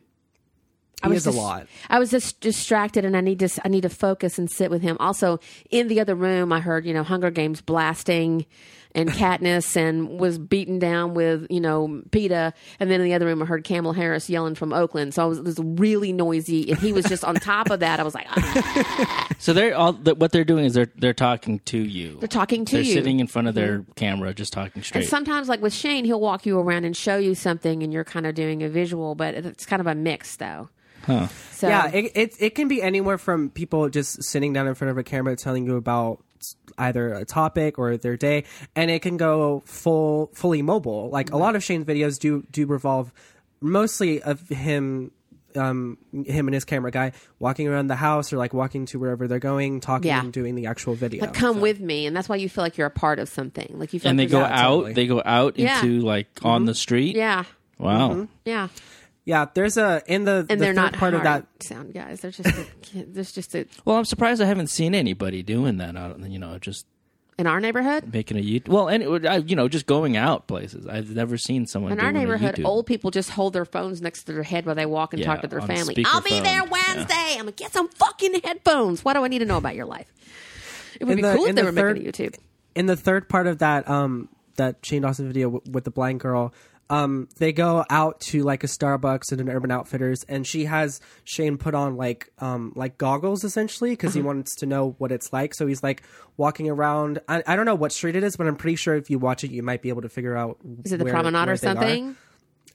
[1.03, 1.67] I was is a just- lot.
[1.89, 4.81] I was just distracted, and I need to I need to focus and sit with
[4.81, 4.97] him.
[4.99, 5.39] Also,
[5.69, 8.45] in the other room, I heard you know Hunger Games blasting,
[8.95, 13.25] and Katniss, and was beaten down with you know Peeta, and then in the other
[13.25, 15.13] room, I heard Kamala Harris yelling from Oakland.
[15.13, 17.99] So I was, it was really noisy, and he was just on top of that.
[17.99, 21.77] I was like, ah, So they're all what they're doing is they're they're talking to
[21.77, 22.17] you.
[22.19, 22.83] they're talking to you.
[22.83, 22.93] They're you.
[22.93, 24.99] sitting in front of their camera, just talking straight.
[25.01, 25.09] and straight.
[25.09, 28.25] sometimes, like with Shane, he'll walk you around and show you something, and you're kind
[28.25, 30.69] of doing a visual, but it's kind of a mix, though.
[31.03, 31.27] Huh.
[31.51, 34.91] So Yeah, it, it it can be anywhere from people just sitting down in front
[34.91, 36.23] of a camera telling you about
[36.77, 38.43] either a topic or their day,
[38.75, 41.09] and it can go full fully mobile.
[41.09, 43.11] Like a lot of Shane's videos do do revolve
[43.61, 45.11] mostly of him.
[45.55, 49.27] Um, him and his camera guy walking around the house or like walking to wherever
[49.27, 50.19] they're going, talking Yeah.
[50.21, 51.21] and doing the actual video.
[51.25, 53.75] like, come with me, and that's why you feel like you're a part of something.
[53.77, 54.63] Like you feel and they go out.
[54.63, 54.93] totally.
[54.93, 55.75] They go out Yeah.
[55.79, 57.15] into like on the street.
[57.15, 57.43] Yeah,
[57.77, 58.27] Wow.
[58.45, 58.69] yeah.
[59.25, 62.21] Yeah, there's a in the and the they're not part hard of that sound guys.
[62.21, 62.65] They're just a,
[63.07, 65.95] there's just a Well, I'm surprised I haven't seen anybody doing that.
[65.95, 66.85] Out, you know, just
[67.39, 68.13] in our neighborhood.
[68.13, 68.67] making a YouTube.
[68.67, 70.85] Well, and it I- you know, just going out places.
[70.87, 74.01] I've never seen someone In doing our neighborhood, a old people just hold their phones
[74.01, 76.03] next to their head while they walk and Yeah, talk to their family.
[76.05, 77.13] I'll be there Wednesday.
[77.33, 79.03] I'm gonna get some fucking headphones.
[79.03, 80.11] What do I need to know about your life?
[80.99, 82.35] It would In be the- cool if in they the were third- making a YouTube.
[82.75, 86.19] in the third part of that um that Shane Dawson video w- with the blind
[86.19, 86.53] girl
[86.93, 91.01] um they go out to like a Starbucks and an Urban Outfitters and she has
[91.23, 95.31] Shane put on like um like goggles essentially because he wants to know what it's
[95.33, 96.03] like so he's like
[96.37, 99.09] walking around I, I don't know what street it is but I'm pretty sure if
[99.09, 101.45] you watch it you might be able to figure out Is it the where- promenade
[101.47, 101.73] where or they are.
[101.75, 102.15] something?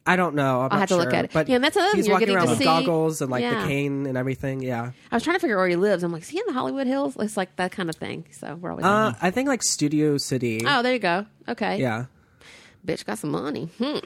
[0.07, 1.33] I don't know I'm I'll not have to look at it.
[1.35, 3.43] but Yeah, that's another thing, he's you're walking getting around with see- goggles and like
[3.43, 3.61] Yeah.
[3.61, 6.03] the cane and everything yeah I was trying to figure out where he lives.
[6.03, 7.15] I'm like, is he in the Hollywood Hills?
[7.21, 8.25] It's like that kind of thing.
[8.33, 8.87] So we're always.
[8.87, 11.27] uh I think like Studio City oh, there you go.
[11.47, 11.79] Okay.
[11.81, 12.07] yeah
[12.89, 13.69] Bitch got some money.
[13.79, 13.99] Hmm.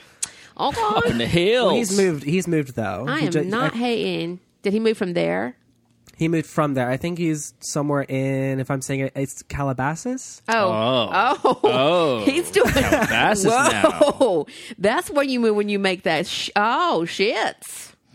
[0.57, 1.67] up in the hills.
[1.67, 4.41] well, he's moved he's moved though I He am ju- not hating.
[4.63, 5.57] Did he move from there?
[6.17, 6.89] He moved from there.
[6.91, 10.43] I think he's somewhere in, if I'm saying it, it's Calabasas.
[10.49, 10.55] Oh.
[10.55, 11.39] Oh.
[11.45, 11.61] Oh.
[11.65, 12.25] Oh.
[12.25, 13.91] He's doing Calabasas now.
[13.91, 14.47] Whoa.
[14.79, 16.27] That's when you move when you make that.
[16.29, 17.57] Sh- oh, shit.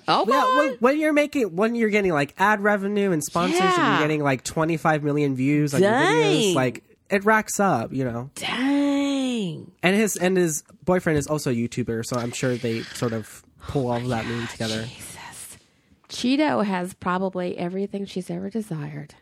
[0.08, 3.76] Oh, Yeah, when, when you're making, when you're getting like ad revenue and sponsors, and
[4.00, 8.30] you're getting like 25 million views on your videos, like it racks up, you know.
[8.36, 9.72] Dang.
[9.84, 13.44] And his and his boyfriend is also a YouTuber, so I'm sure they sort of
[13.68, 14.88] pull all of that movie together.
[16.10, 19.16] Cheeto has probably everything she's ever desired.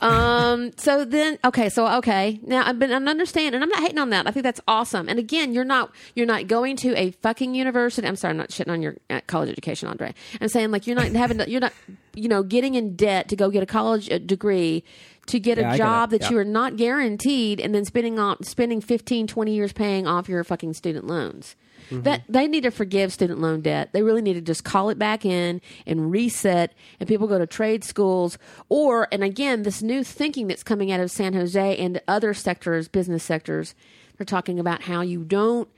[0.00, 0.70] Um.
[0.80, 1.68] So then, okay.
[1.68, 2.40] So okay.
[2.42, 2.90] Now I've been.
[2.90, 4.26] I understand, and I'm not hating on that.
[4.26, 5.10] I think that's awesome.
[5.10, 5.92] And again, you're not.
[6.14, 8.08] You're not going to a fucking university.
[8.08, 8.30] I'm sorry.
[8.30, 10.14] I'm not shitting on your uh, college education, Andre.
[10.40, 11.38] I'm saying like you're not having.
[11.38, 11.74] To, you're not.
[12.14, 14.84] You know, getting in debt to go get a college uh, degree
[15.26, 16.30] to get Yeah, a job that Yeah.
[16.30, 20.42] you are not guaranteed, and then spending on spending 15, 20 years paying off your
[20.44, 21.56] fucking student loans.
[21.90, 22.02] Mm-hmm.
[22.02, 23.90] That they need to forgive student loan debt.
[23.92, 26.72] They really need to just call it back in and reset.
[27.00, 31.00] And people go to trade schools, or and again, this new thinking that's coming out
[31.00, 33.74] of San Jose and other sectors, business sectors,
[34.18, 35.68] they're talking about how you don't.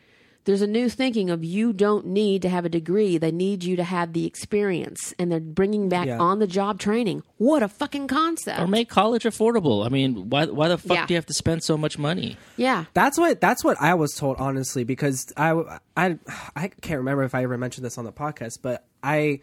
[0.44, 3.16] There's a new thinking of you don't need to have a degree.
[3.16, 6.18] They need you to have the experience, and they're bringing back Yeah.
[6.18, 7.22] on the job training.
[7.38, 8.58] What a fucking concept!
[8.60, 9.86] Or make college affordable.
[9.86, 11.06] I mean, why why the fuck Yeah.
[11.06, 12.36] do you have to spend so much money?
[12.56, 16.18] yeah, That's what that's what I was told honestly because I I
[16.56, 19.40] I can't remember if I ever mentioned this on the podcast, but I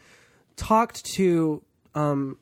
[0.57, 1.61] talked to
[1.95, 2.37] um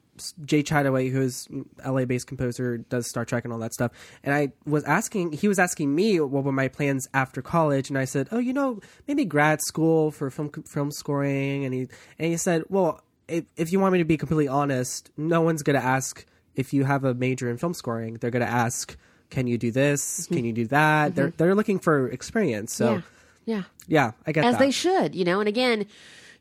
[0.45, 1.47] Jay Chattaway, who's
[1.85, 3.91] LA based composer, does Star Trek and all that stuff.
[4.23, 7.97] And I was asking, he was asking me what were my plans after college, and
[7.97, 11.65] I said, oh, you know, maybe grad school for film film scoring.
[11.65, 11.87] And he
[12.19, 15.63] and he said, well, if, if you want me to be completely honest, no one's
[15.63, 16.25] going to ask
[16.55, 18.15] if you have a major in film scoring.
[18.15, 18.97] They're going to ask,
[19.29, 20.25] can you do this?
[20.25, 20.35] Mm-hmm.
[20.35, 21.15] Can you do that?
[21.15, 21.37] They're mm-hmm.
[21.37, 22.73] they're looking for experience.
[22.73, 23.01] So yeah.
[23.45, 23.63] Yeah.
[23.87, 24.59] yeah, I get as that.
[24.59, 25.39] they should, you know.
[25.39, 25.85] And again,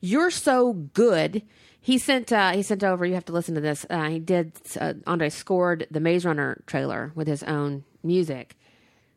[0.00, 1.42] you're so good.
[1.86, 3.06] He sent uh, he sent over.
[3.06, 3.86] You have to listen to this.
[3.88, 4.50] Uh, he did.
[4.80, 8.56] Uh, Andre scored the Maze Runner trailer with his own music.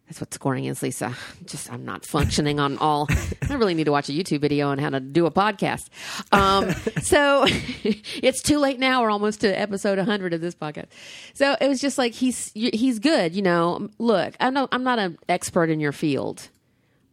[0.05, 1.15] That's what scoring is, Lisa.
[1.47, 3.07] Just I'm not functioning on all.
[3.49, 5.89] I really need to watch a YouTube video on how to do a podcast.
[6.31, 9.01] Um, so it's too late now.
[9.01, 10.89] We're almost to episode 100 of this podcast.
[11.33, 13.33] So it was just like he's he's good.
[13.33, 16.49] You know, look, I'm not I'm not an expert in your field,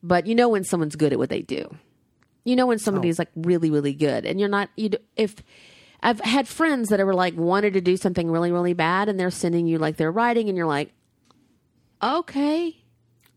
[0.03, 1.79] but you know when someone's good at what they do.
[2.47, 4.71] You know when somebody's like really really good, and you're not.
[4.77, 5.35] You if
[6.01, 9.33] I've had friends that were like wanted to do something really really bad, and they're
[9.33, 10.93] sending you like their writing, and you're like,
[12.03, 12.77] okay,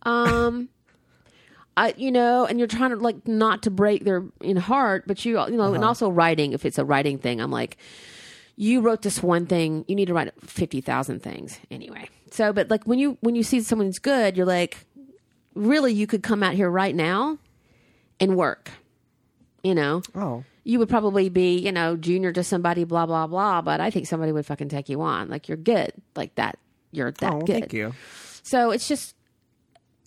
[0.03, 0.69] um.
[1.77, 5.23] I, you know, and you're trying to like not to break their in heart, but
[5.23, 6.51] you, you know, and also writing.
[6.51, 7.77] If it's a writing thing, I'm like,
[8.57, 12.09] you wrote this one thing, you need to write fifty thousand things anyway.
[12.31, 14.85] So, but like when you when you see someone's good, you're like,
[15.55, 17.37] really, you could come out here right now
[18.19, 18.71] and work.
[19.63, 23.61] You know, oh, you would probably be, you know, junior to somebody, blah blah blah.
[23.61, 25.29] But I think somebody would fucking take you on.
[25.29, 26.57] Like you're good, like that.
[26.91, 27.59] You're that oh, good.
[27.59, 27.93] thank you.
[28.43, 29.15] So it's just,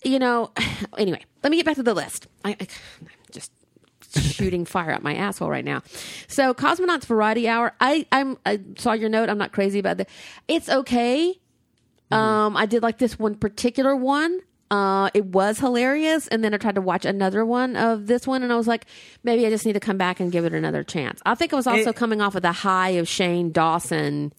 [0.03, 0.51] you know,
[0.97, 2.27] anyway, let me get back to the list.
[2.43, 3.51] I, I I'm just
[4.15, 5.81] shooting fire at my asshole right now.
[6.27, 9.29] So Cosmonauts Variety Hour, I, I'm, I saw your note.
[9.29, 10.09] I'm not crazy about that.
[10.47, 11.39] It's okay.
[12.11, 14.39] Um, I did like this one particular one.
[14.73, 16.27] Uh, it was hilarious.
[16.29, 18.85] And then I tried to watch another one of this one and I was like,
[19.23, 21.21] maybe I just need to come back and give it another chance.
[21.27, 24.33] I think I was also It- coming off of the high of Shane Dawson.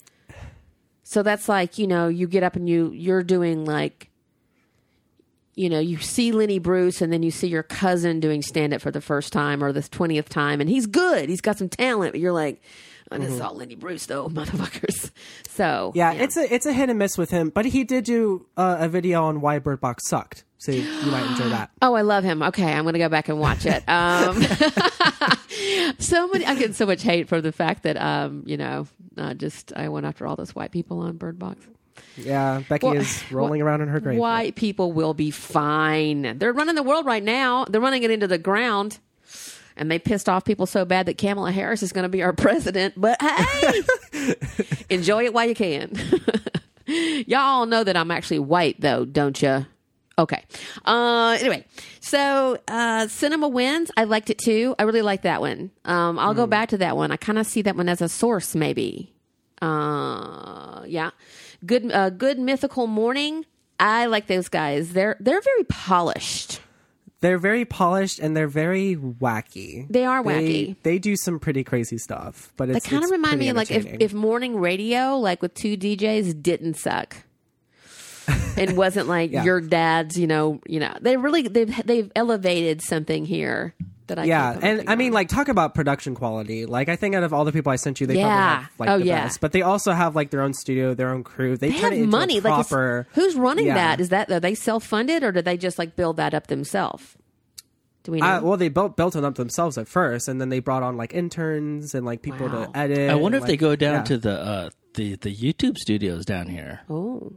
[1.03, 4.09] So that's like, you know, you get up and you, you're doing like,
[5.55, 8.81] you know, you see Lenny Bruce and then you see your cousin doing stand up
[8.81, 11.29] for the first time or the 20th time and he's good.
[11.29, 12.61] He's got some talent, but you're like,
[13.11, 15.11] I just saw Lenny Bruce though, motherfuckers.
[15.47, 18.45] So, Yeah, it's a it's a hit and miss with him, but he did do
[18.57, 21.71] uh, a video on why Bird Box sucked, so you might enjoy that.
[21.81, 22.41] Oh, I love him.
[22.41, 23.83] Okay, I'm going to go back and watch it.
[23.87, 24.41] Um,
[25.99, 28.87] so many, I'm getting so much hate for the fact that, um, you know,
[29.17, 31.65] uh, just I went after all those white people on Bird Box.
[32.17, 34.19] Yeah, Becky Well, is rolling around in her grave.
[34.19, 36.37] White people will be fine.
[36.37, 37.65] They're running the world right now.
[37.65, 38.99] They're running it into the ground.
[39.77, 42.33] And they pissed off people so bad that Kamala Harris is going to be our
[42.33, 42.93] president.
[42.97, 44.35] But hey,
[44.89, 45.93] enjoy it while you can.
[47.27, 49.65] Y'all know that I'm actually white, though, don't you?
[50.17, 50.41] Okay.
[50.85, 51.65] Uh, anyway,
[51.99, 53.91] so uh, Cinema Wins.
[53.97, 54.73] I liked it too.
[54.79, 55.71] I really like that one.
[55.83, 57.11] Um, I'll go back to that one.
[57.11, 59.13] I kind of see that one as a source, maybe.
[59.61, 61.09] Uh, yeah.
[61.65, 61.91] Good.
[61.91, 63.45] Uh, good mythical morning.
[63.79, 64.93] I like those guys.
[64.93, 66.61] They're they're very polished.
[67.25, 69.87] They're very polished and they're very wacky.
[69.89, 70.75] They are wacky.
[70.83, 73.71] they do some pretty crazy stuff, but They kind of it's remind me of like
[73.71, 77.15] if, if morning radio, like with two DJs, didn't suck.
[78.57, 79.43] and wasn't like Yeah.
[79.43, 80.95] your dad's, you know, you know.
[81.01, 83.73] They really they've they've elevated something here
[84.07, 85.13] that I yeah, can't put my and I mean, on.
[85.13, 86.65] like, talk about production quality.
[86.65, 88.27] Like, I think out of all the people I sent you, they Yeah.
[88.27, 89.23] probably have like Oh, the yeah.
[89.25, 89.41] best.
[89.41, 91.57] But they also have like their own studio, their own crew.
[91.57, 92.37] They, they turn have money.
[92.37, 93.07] a Like it's- proper.
[93.13, 93.73] who's running Yeah.
[93.75, 93.99] that?
[94.01, 97.15] Is that are they self funded or do they just like build that up themselves?
[98.03, 98.27] Do we know?
[98.27, 100.95] Uh, well, they built built it up themselves at first, and then they brought on
[100.95, 102.65] like interns and like people Wow.
[102.65, 103.09] to edit.
[103.09, 104.03] I wonder and, if they go down yeah.
[104.03, 106.81] to the uh, the the YouTube studios down here.
[106.89, 107.33] oh.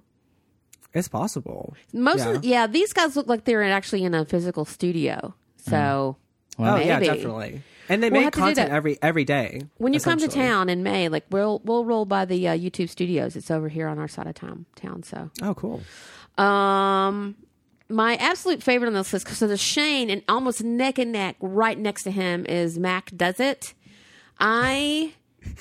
[0.95, 1.75] It's possible.
[1.93, 2.31] Most Yeah.
[2.31, 5.35] of the, yeah, these guys look like they're actually in a physical studio.
[5.57, 6.17] So
[6.59, 7.63] Oh yeah, definitely.
[7.91, 9.63] And they We'll make have to do content every every day.
[9.79, 12.91] when you come to town in May, like we'll we'll roll by the uh, YouTube
[12.91, 13.35] studios.
[13.37, 14.67] It's over here on our side of town.
[14.77, 15.03] Town.
[15.03, 15.81] So, Oh, cool.
[16.37, 17.35] um,
[17.89, 21.79] my absolute favorite on this list because there's Shane and almost neck and neck, right
[21.79, 23.11] next to him is Mac.
[23.17, 23.73] Does it?
[24.39, 25.15] I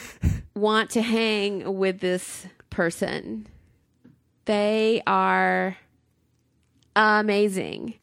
[0.55, 3.47] want to hang with this person.
[4.45, 5.77] They are
[6.95, 7.93] amazing,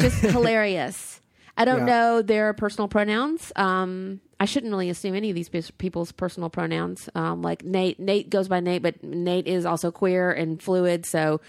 [0.00, 1.19] just hilarious.
[1.60, 1.84] I don't Yeah.
[1.84, 3.52] know their personal pronouns.
[3.54, 7.10] Um, I shouldn't really assume any of these people's personal pronouns.
[7.14, 11.04] Um, like Nate, Nate goes by Nate, but Nate is also queer and fluid.
[11.04, 11.42] So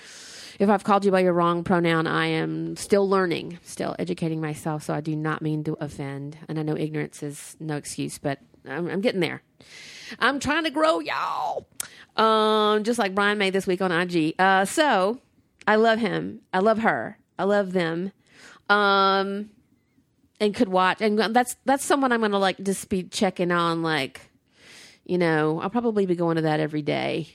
[0.59, 4.83] if I've called you by your wrong pronoun, I am still learning, still educating myself.
[4.83, 6.37] So I do not mean to offend.
[6.49, 9.41] And I know ignorance is no excuse, but I'm, I'm getting there.
[10.19, 11.67] I'm trying to grow, y'all.
[12.17, 14.35] Um, just like Brian made this week on IG.
[14.37, 15.19] Uh, so
[15.65, 16.41] I love him.
[16.51, 17.17] I love her.
[17.39, 18.11] I love them.
[18.69, 19.49] Um,
[20.41, 24.19] and could watch, and that's that's someone I'm gonna like just be checking on, like
[25.05, 27.27] You know, I'll probably be going to that every day.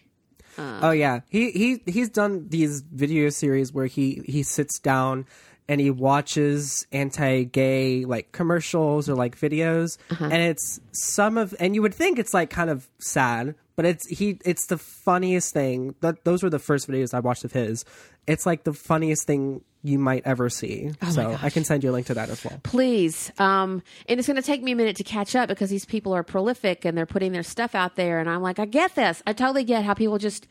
[0.57, 5.27] Um, oh yeah, he he he's done these video series where he he sits down
[5.69, 10.25] and he watches anti-gay like commercials or like videos, uh-huh.
[10.25, 14.09] and it's some of and you would think it's like kind of sad, but it's
[14.09, 15.95] he it's the funniest thing.
[16.01, 17.85] That those were the first videos I watched of his.
[18.27, 20.91] It's like the funniest thing you might ever see.
[21.11, 22.59] so I can send you a link to that as well.
[22.65, 23.31] Please.
[23.39, 26.13] Um, and it's going to take me a minute to catch up because these people
[26.13, 28.19] are prolific and they're putting their stuff out there.
[28.19, 29.23] And I'm like, I get this.
[29.29, 30.49] I totally get how people just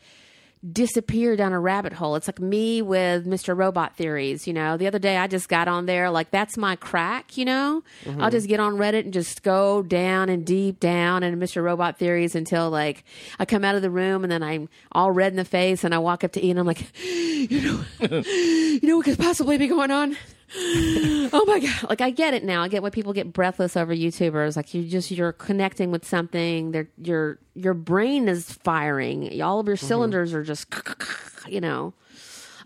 [0.72, 2.16] disappear down a rabbit hole.
[2.16, 3.56] It's like me with Mr.
[3.56, 4.76] Robot theories, you know.
[4.76, 7.82] The other day I just got on there like that's my crack, you know.
[8.04, 8.22] Mm-hmm.
[8.22, 11.62] I'll just get on Reddit and just go down and deep down in Mr.
[11.62, 13.04] Robot theories until like
[13.38, 15.94] I come out of the room and then I'm all red in the face and
[15.94, 17.84] I walk up to Ian I'm like, you know,
[18.20, 20.16] you know what could possibly be going on?
[20.54, 21.88] Oh my god.
[21.88, 22.62] Like i get it now.
[22.62, 24.56] I get why people get breathless over youtubers.
[24.56, 26.72] Like you just you're connecting with something.
[26.72, 29.42] They're, your your brain is firing.
[29.42, 30.72] All of your cylinders are just
[31.48, 31.94] you know.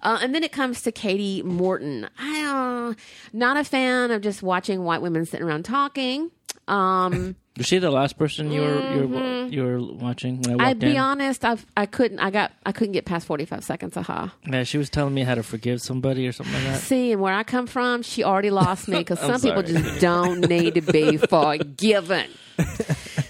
[0.02, 2.08] Uh, and then it comes to Katie Morton.
[2.18, 2.94] I uh,
[3.32, 6.30] not a fan of just watching white women sitting around talking.
[6.68, 9.52] Um, Was she the last person you were you were mm-hmm.
[9.52, 10.96] you were watching when I walked I'd be in?
[10.96, 12.18] honest, I've, I couldn't.
[12.18, 12.52] I got.
[12.64, 13.98] I couldn't get past forty five seconds.
[13.98, 14.32] Aha.
[14.50, 16.80] Yeah, she was telling me how to forgive somebody or something like that.
[16.80, 19.84] See, and where I come from, she already lost me because I'm some people sorry.
[19.84, 22.30] just don't need to be forgiven.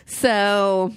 [0.06, 0.94] so,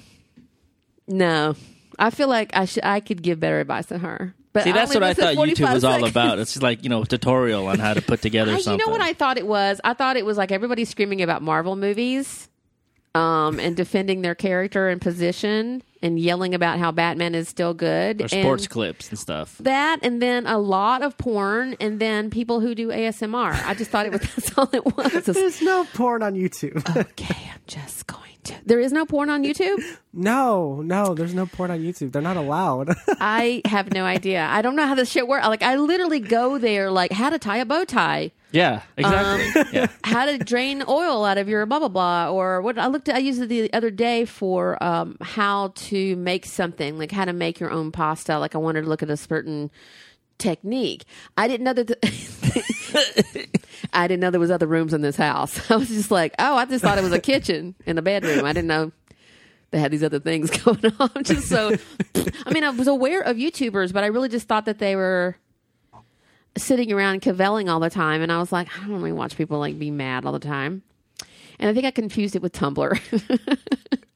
[1.07, 1.55] no,
[1.97, 2.85] I feel like I should.
[2.85, 4.35] I could give better advice than her.
[4.53, 6.11] But See, that's only what I listened thought 45 YouTube was all seconds.
[6.11, 6.37] about.
[6.37, 8.79] It's like you know, a tutorial on how to put together I- something.
[8.79, 9.81] You know what I thought it was?
[9.83, 12.47] I thought it was like everybody screaming about Marvel movies,
[13.15, 18.21] um, and defending their character and position, and yelling about how Batman is still good,
[18.21, 19.57] or sports and clips and stuff.
[19.59, 23.53] that, and then a lot of porn, and then people who do ASMR.
[23.65, 25.13] I just thought it was that's all it was.
[25.13, 26.77] It's, There's no porn on YouTube.
[26.97, 28.55] okay, I'm just going to.
[28.65, 29.81] There is no porn on YouTube.
[30.11, 32.11] no, no, there's no porn on YouTube.
[32.11, 32.93] They're not allowed.
[33.19, 34.45] I have no idea.
[34.49, 35.47] I don't know how this shit works.
[35.47, 38.31] Like, I literally go there, like how to tie a bow tie.
[38.53, 39.61] Yeah, exactly.
[39.61, 39.87] Um, yeah.
[40.03, 43.15] how to drain oil out of your blah blah blah or what I looked at
[43.15, 47.33] I used it the other day for um, how to make something like how to
[47.33, 48.37] make your own pasta.
[48.37, 49.71] Like I wanted to look at a certain
[50.37, 51.03] technique.
[51.35, 53.49] I didn't know that the-
[53.93, 55.59] I didn't know there was other rooms in this house.
[55.71, 58.45] I was just like oh I just thought it was a kitchen and a bedroom.
[58.45, 58.91] I didn't know
[59.71, 61.23] they had these other things going on.
[61.23, 61.75] Just so
[62.45, 65.37] I mean I was aware of YouTubers but I really just thought that they were
[66.57, 69.59] sitting around cavelling all the time and I was like, I don't really watch people
[69.59, 70.83] like be mad all the time.
[71.59, 72.99] And I think I confused it with Tumblr.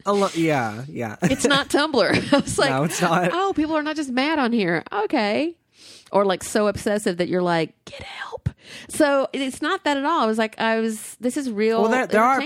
[0.06, 1.16] A lo- yeah, yeah.
[1.24, 2.34] it's not Tumblr.
[2.34, 3.30] I was like, No, it's not.
[3.34, 4.84] Oh, people are not just mad on here.
[4.92, 5.56] Okay.
[6.12, 8.50] Or like so obsessive that you're like, get help.
[8.90, 10.22] So it's not that at all.
[10.22, 12.42] I was like, I was, this is real Well, there, there are.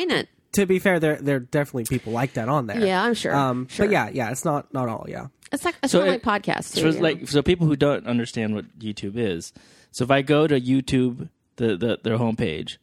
[0.54, 2.86] To be fair, there there are definitely people like that on there.
[2.86, 3.34] Yeah, I'm sure.
[3.34, 3.86] Um, Sure.
[3.86, 5.06] but yeah, yeah, it's not not all.
[5.08, 5.28] Yeah.
[5.54, 6.64] It's like, it's So not it- like podcasts.
[6.76, 7.04] So too, it's yeah.
[7.04, 9.54] like so people who don't understand what YouTube is.
[9.92, 12.78] So if I go to YouTube, the, the their homepage,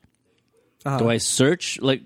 [0.85, 0.99] Uh-huh.
[0.99, 2.03] do I search like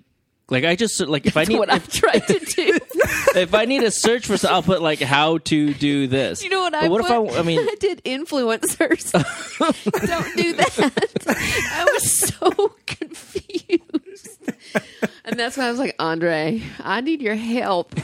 [0.48, 2.78] like I just like if I need what I've tried to do.
[3.36, 6.42] if I need to search for something, I'll put like how to do this.
[6.44, 7.30] You know what But I what put?
[7.30, 7.40] if I?
[7.40, 9.12] I mean, I did influencers.
[10.06, 11.66] Don't do that.
[11.72, 14.38] I was so confused.
[15.24, 17.94] And that's why I was like, Andre, I need your help.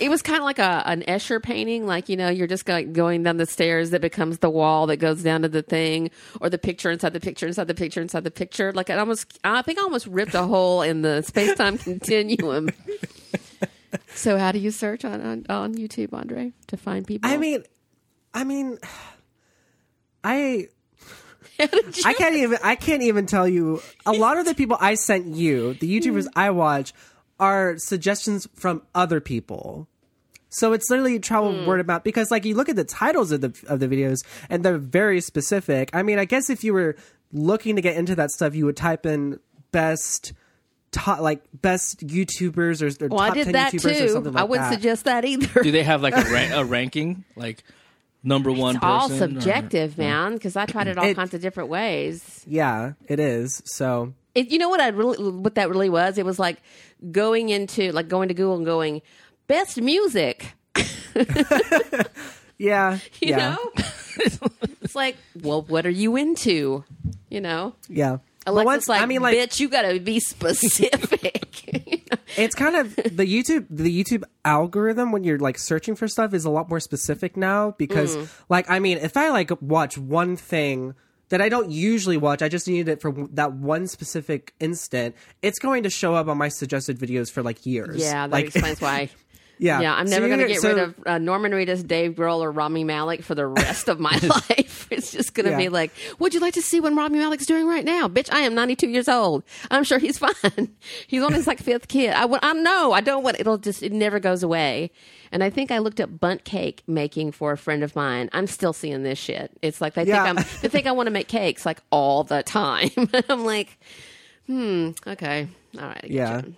[0.00, 2.92] It was kind of like a an Escher painting, like you know, you're just like
[2.92, 6.48] going down the stairs that becomes the wall that goes down to the thing, or
[6.48, 8.72] the picture inside the picture inside the picture inside the picture.
[8.72, 12.70] Like it almost, I think I almost ripped a hole in the space time continuum.
[14.14, 17.30] So, how do you search on, on on YouTube, Andre, to find people?
[17.30, 17.62] I mean,
[18.32, 18.78] I mean,
[20.24, 20.68] I
[21.58, 23.82] How did you- I can't even I can't even tell you.
[24.06, 26.32] A lot of the people I sent you, the YouTubers mm.
[26.36, 26.92] I watch,
[27.42, 29.88] are suggestions from other people.
[30.48, 31.66] So it's literally travel hmm.
[31.66, 34.18] word of mouth because, like, you look at the titles of the of the videos
[34.48, 35.90] and they're very specific.
[35.92, 36.94] I mean, I guess if you were
[37.32, 39.40] looking to get into that stuff, you would type in
[39.72, 40.32] best.
[40.92, 44.08] Top, like best YouTubers or, or well, I top did 10 that YouTubers or too.
[44.10, 44.74] something like I wouldn't that.
[44.74, 45.62] suggest that either.
[45.62, 47.64] do they have like a, ra- a ranking like
[48.22, 48.76] number one?
[48.76, 50.34] It's all person, or- subjective, man.
[50.34, 52.44] Because I tried it all It- kinds of different ways.
[52.46, 53.62] yeah, it is.
[53.64, 56.16] So It, you know what I really, what that really was?
[56.18, 56.62] It was like
[57.10, 59.02] going into, like going to Google and going,
[59.46, 60.54] best music.
[62.58, 63.70] yeah, You yeah, know,
[64.82, 66.84] it's like, well, what are you into?
[67.28, 68.18] You know, yeah.
[68.46, 71.66] Alexa's once- like, I mean, like bitch, you got to be specific.
[71.72, 72.18] You know?
[72.36, 76.44] it's kind of the YouTube the YouTube algorithm when you're like searching for stuff is
[76.44, 78.28] a lot more specific now because Mm.
[78.48, 80.94] like I mean if I like watch one thing
[81.32, 82.42] that I don't usually watch.
[82.42, 85.16] I just needed it for that one specific instant.
[85.40, 87.96] It's going to show up on my suggested videos for like years.
[87.96, 89.08] Yeah, that like, explains why.
[89.62, 92.12] yeah, Yeah, I'm So never going to get so- rid of uh, Norman Reedus, Dave
[92.14, 94.88] Grohl, or Rami Malek for the rest of my life.
[94.90, 95.56] It's just going to Yeah.
[95.58, 98.08] be like, would you like to see what Rami Malek's doing right now?
[98.08, 99.44] Bitch, I am 92 years old.
[99.70, 100.74] I'm sure he's fine.
[101.06, 102.10] he's on his like fifth kid.
[102.14, 102.92] I, I know.
[102.92, 104.90] I don't want, it'll just, it never goes away.
[105.30, 108.28] And I think I looked up bunt cake making for a friend of mine.
[108.34, 109.50] I'm still seeing this shit.
[109.62, 110.24] It's like they Yeah.
[110.24, 112.90] think I'm, they think I want to make cakes like all the time.
[113.30, 113.78] I'm like,
[114.46, 115.48] hmm, okay.
[115.78, 116.04] All right.
[116.06, 116.42] Yeah.
[116.44, 116.54] you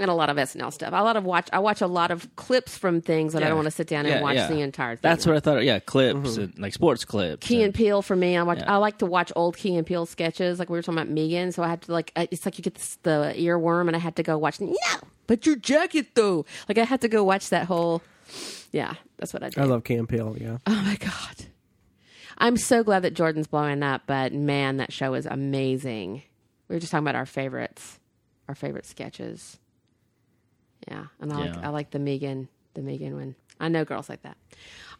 [0.00, 0.90] and a lot of SNL stuff.
[0.92, 1.48] A lot of watch.
[1.52, 4.06] I watch a lot of clips from things that I don't want to sit down
[4.06, 4.48] and Yeah, watch yeah.
[4.48, 5.00] the entire thing.
[5.02, 5.64] That's what I thought.
[5.64, 6.40] Yeah, clips mm-hmm.
[6.42, 7.46] and like sports clips.
[7.46, 8.36] Key and and- Peele for me.
[8.36, 8.58] I watch.
[8.58, 8.74] Yeah.
[8.74, 10.58] I like to watch old Key and Peele sketches.
[10.58, 12.12] Like we were talking about Megan, so I had to like.
[12.16, 14.60] It's like you get this, the earworm, and I had to go watch.
[14.60, 14.74] No,
[15.26, 16.44] but your jacket though.
[16.68, 18.02] Like I had to go watch that whole.
[18.72, 19.58] Yeah, that's what I did.
[19.58, 20.36] I love Key and Peele.
[20.40, 21.46] Yeah, Oh my god.
[22.38, 26.22] I'm so glad that Jordan's blowing up, but man, that show is amazing.
[26.68, 27.98] We were just talking about our favorites,
[28.48, 29.58] our favorite sketches.
[30.88, 31.60] Yeah, and I like Yeah.
[31.66, 33.34] I like the Megan, the Megan one.
[33.58, 34.36] I know girls like that.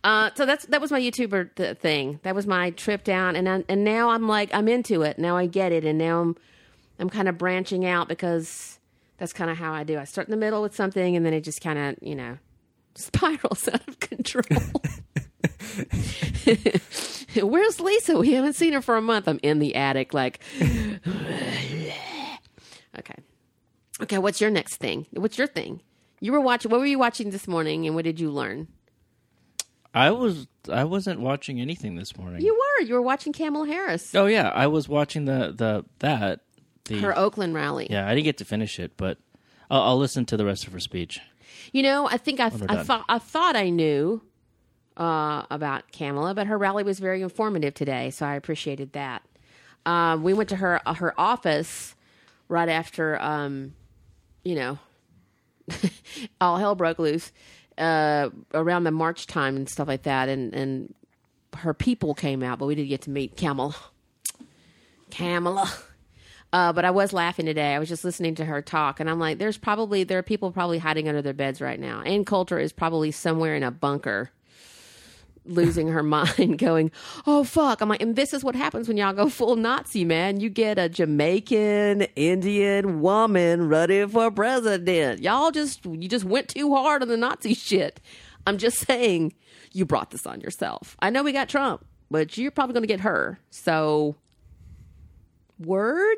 [0.03, 2.21] Uh, so that's that was my YouTuber th- thing.
[2.23, 5.19] That was my trip down, and I, and now I'm like I'm into it.
[5.19, 6.37] Now I get it, and now I'm
[6.99, 8.79] I'm kind of branching out because
[9.19, 9.99] that's kind of how I do.
[9.99, 12.39] I start in the middle with something, and then it just kind of you know
[12.95, 14.45] spirals out of control.
[17.43, 18.19] Where's Lisa?
[18.19, 19.29] We haven't seen her for a month.
[19.29, 20.41] I'm in the attic, like.
[22.99, 23.15] okay,
[24.03, 24.19] okay.
[24.19, 25.07] What's your next thing?
[25.13, 25.81] What's your thing?
[26.21, 26.71] You were watching.
[26.71, 28.69] What were you watching this morning, and what did you learn?
[29.93, 32.43] I was I wasn't watching anything this morning.
[32.43, 32.85] You were.
[32.85, 36.41] You were watching Kamala Harris, oh yeah, I was watching the the that
[36.85, 37.87] the her Oakland rally.
[37.91, 38.07] yeah.
[38.07, 39.19] I didn't get to finish it, but
[39.71, 41.21] I'll, I'll listen to the rest of her speech.
[41.73, 44.23] You know, I think I, I thought I thought I knew
[44.97, 49.23] uh, about Kamala, but her rally was very informative today, so I appreciated that.
[49.85, 51.95] Um, we went to her uh, her office
[52.49, 53.75] right after, um,
[54.45, 54.79] you know,
[56.41, 57.33] all hell broke loose
[57.79, 60.95] uh, around the March time and stuff like that, and and
[61.57, 63.75] her people came out, but we did get to meet Kamala.
[65.11, 65.73] Kamala.
[66.53, 67.75] Uh, but I was laughing today.
[67.75, 70.51] I was just listening to her talk, and I'm like, "There's probably there are people
[70.51, 74.31] probably hiding under their beds right now." Ann Coulter is probably somewhere in a bunker,
[75.45, 76.91] losing her mind, going,
[77.27, 80.41] "Oh fuck!" I'm like, and this is what happens when y'all go full Nazi, man.
[80.41, 85.23] You get a Jamaican Indian woman running for president.
[85.23, 88.01] Y'all just you just went too hard on the Nazi shit.
[88.47, 89.35] I'm just saying,
[89.73, 90.97] you brought this on yourself.
[91.01, 93.39] I know we got Trump, but you're probably going to get her.
[93.51, 94.17] So
[95.59, 96.17] word.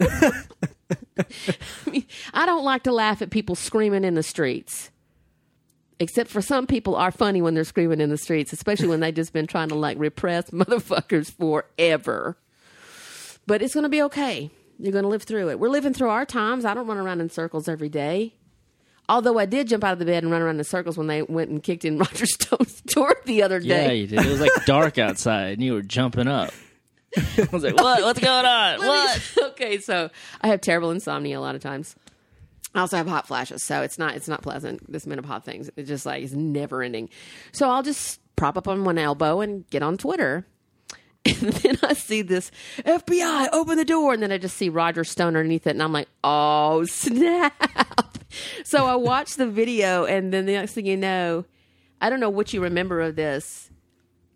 [2.32, 4.90] I, don't like to laugh at people screaming in the streets.
[6.00, 9.14] Except for some people are funny when they're screaming in the streets, especially when they've
[9.14, 12.36] just been trying to like repress motherfuckers forever.
[13.46, 14.50] But it's going to be okay.
[14.78, 15.60] You're going to live through it.
[15.60, 16.64] We're living through our times.
[16.64, 18.34] I don't run around in circles every day.
[19.08, 21.22] Although I did jump out of the bed and run around in circles when they
[21.22, 23.86] went and kicked in Roger Stone's door the other day.
[23.86, 24.20] Yeah, you did.
[24.20, 26.52] It was like dark outside, and you were jumping up.
[27.16, 28.02] I was like, "What?
[28.02, 28.78] What's going on?
[28.80, 31.94] What?" okay, so I have terrible insomnia a lot of times.
[32.74, 34.90] I also have hot flashes, so it's not it's not pleasant.
[34.90, 37.08] This hot things, it's just like it's never ending.
[37.52, 40.44] So I'll just prop up on one elbow and get on Twitter,
[41.24, 45.04] and then I see this FBI open the door, and then I just see Roger
[45.04, 47.54] Stone underneath it, and I'm like, oh snap!
[48.64, 51.44] so I watch the video, and then the next thing you know,
[52.00, 53.70] I don't know what you remember of this,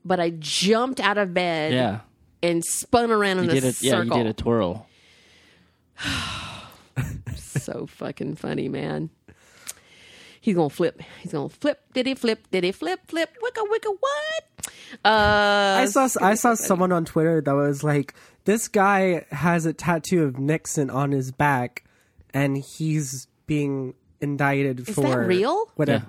[0.05, 2.01] but I jumped out of bed Yeah,
[2.41, 4.87] and spun around in you a did a yeah, you did a twirl.
[7.51, 9.11] so fucking funny, man.
[10.41, 11.03] He's gonna flip.
[11.21, 11.81] He's gonna flip.
[11.93, 12.47] Did he flip?
[12.51, 13.01] Did he flip?
[13.09, 13.31] Flip.
[13.43, 14.69] Wicka wicka what?
[15.05, 19.73] Uh, I saw I saw someone on Twitter that was like, "This guy has a
[19.73, 21.85] tattoo of Nixon on his back,
[22.33, 25.67] and he's being indicted Is for that real?
[25.77, 26.07] Whatever."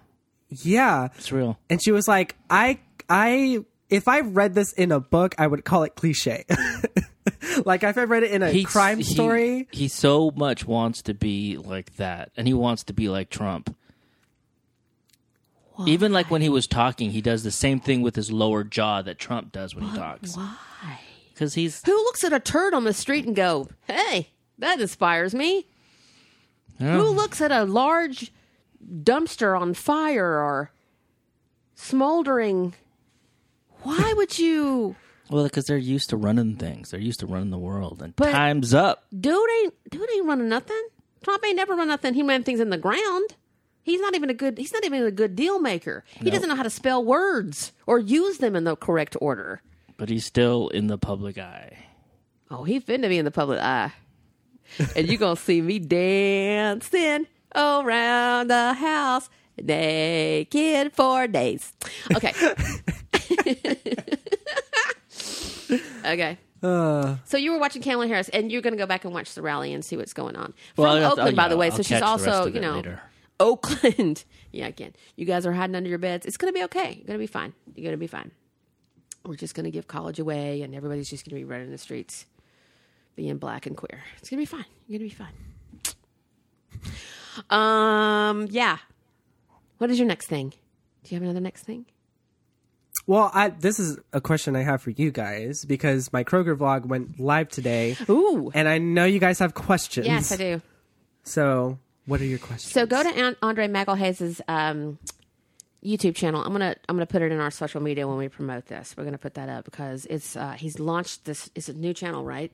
[0.50, 1.10] Yeah.
[1.18, 1.60] It's real.
[1.70, 2.80] and she was like, "I
[3.10, 6.46] I if I read this in a book, I would call it cliche.
[7.65, 11.13] like if I read it in a He's- crime story, He so much wants to
[11.13, 13.75] be like that, and he wants to be like Trump.
[15.86, 19.01] Even like when he was talking, he does the same thing with his lower jaw
[19.01, 20.36] that Trump does when he talks.
[20.36, 20.99] Why?
[21.34, 24.27] Because he's Who looks at a turd on the street and go, "Hey,
[24.57, 25.67] that inspires me"?
[26.80, 28.32] Who looks at a large
[28.86, 30.71] dumpster on fire or
[31.75, 32.73] smoldering?
[33.84, 34.97] Why would you?
[35.30, 36.91] Well because they're used to running things.
[36.91, 39.05] They're used to running the world, and But- time's up.
[39.17, 40.82] Dude ain't dude ain't running nothing.
[41.23, 42.13] Trump ain't never run nothing.
[42.13, 43.36] He ran things in the ground.
[43.84, 44.57] He's not even a good.
[44.57, 46.03] He's not even a good deal maker.
[46.21, 49.61] He doesn't know how to spell words or use them in the correct order.
[49.97, 51.77] but he's still in the public eye.
[52.51, 53.91] Oh, he finna be in the public eye.
[54.95, 57.25] and you gonna see me dancing
[57.55, 59.30] around the house
[59.61, 61.73] naked for days.
[62.15, 62.34] Okay.
[66.05, 66.38] okay.
[66.61, 69.34] Uh, So you were watching Kamala Harris, and you're going to go back and watch
[69.34, 71.67] the rally and see what's going on from Well, Oakland, by yeah, the way.
[71.70, 73.01] I'll so she's catch the rest also, you know, later.
[73.39, 74.26] Oakland.
[74.51, 76.26] yeah, again, you guys are hiding under your beds.
[76.26, 76.95] It's going to be okay.
[76.97, 77.53] You're going to be fine.
[77.76, 78.32] You're going to be fine.
[79.26, 81.78] We're just going to give college away, and everybody's just going to be running the
[81.78, 82.26] streets,
[83.15, 84.01] being black and queer.
[84.17, 84.65] It's going to be fine.
[84.88, 85.34] You're going to be fine.
[87.49, 88.78] Um, yeah.
[89.78, 90.49] What is your next thing?
[91.03, 91.86] Do you have another next thing?
[93.08, 96.86] Well, I, this is a question I have for you guys because my Kroger vlog
[96.86, 98.52] went live today, Ooh.
[98.54, 100.06] and I know you guys have questions.
[100.08, 100.62] Yes, I do.
[101.24, 102.72] So, what are your questions?
[102.74, 104.97] So go to An- Andre Magalhaes' um,
[105.84, 106.43] YouTube channel.
[106.43, 108.95] I'm gonna I'm gonna put it in our social media when we promote this.
[108.97, 111.50] We're gonna put that up because it's uh, he's launched this.
[111.56, 112.52] It's a new channel, right?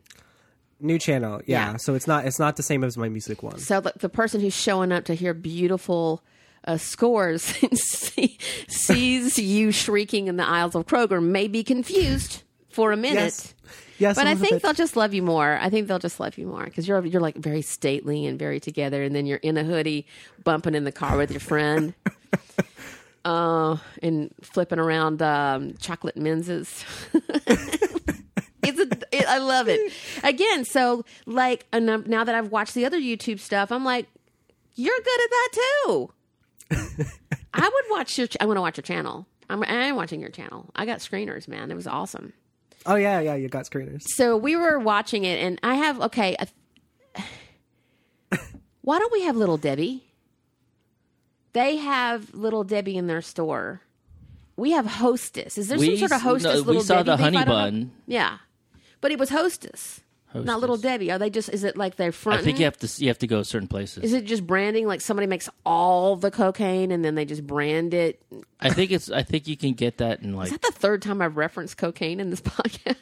[0.81, 1.41] new channel.
[1.45, 1.77] Yeah, Yeah.
[1.77, 3.59] So it's not it's not the same as my music one.
[3.59, 6.21] So the, the person who's showing up to hear beautiful
[6.65, 8.37] uh, scores and see,
[8.67, 13.17] sees you shrieking in the aisles of Kroger may be confused for a minute.
[13.17, 13.51] Yes.
[13.97, 15.57] Yes, But I think they'll just love you more.
[15.61, 18.59] I think they'll just love you more because you're you're like very stately and very
[18.59, 20.05] together, and then you're in a hoodie,
[20.43, 21.93] bumping in the car with your friend,
[23.25, 26.83] uh, and flipping around um, chocolate menses.
[27.13, 29.93] it's a, it, I love it.
[30.23, 34.07] Again, so like, now that I've watched the other YouTube stuff, I'm like,
[34.75, 36.11] you're good at that too.
[36.71, 38.27] I would watch your.
[38.27, 39.27] ch- I want to watch your channel.
[39.49, 40.71] I'm, I'm watching your channel.
[40.75, 41.69] I got screeners, man.
[41.71, 42.33] It was awesome
[42.87, 44.01] Oh yeah, yeah, you got screeners.
[44.03, 47.23] so we were watching it and i have okay I-
[48.81, 50.03] why don't we have little debbie
[51.53, 53.81] they have little debbie in their store
[54.57, 57.05] we have hostess is there We some sort of s- hostess no, we saw debbie
[57.05, 57.53] the honey I don't know.
[57.63, 57.91] bun.
[58.07, 58.37] yeah
[59.01, 60.01] but it was hostess,
[60.43, 62.77] not little debbie are they just is it like they're front I think you have
[62.77, 64.03] to you have to go certain places.
[64.03, 67.93] is it just branding like somebody makes all the cocaine and then they just brand
[67.93, 68.21] it
[68.59, 71.01] I think it's I think you can get that in like is that the third
[71.01, 72.95] time i've referenced cocaine in this podcast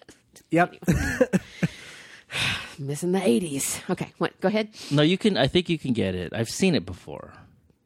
[0.52, 0.76] Yep.
[2.80, 6.16] missing the 80s okay what go ahead no you can I think you can get
[6.16, 6.34] it.
[6.34, 7.32] I've seen it before.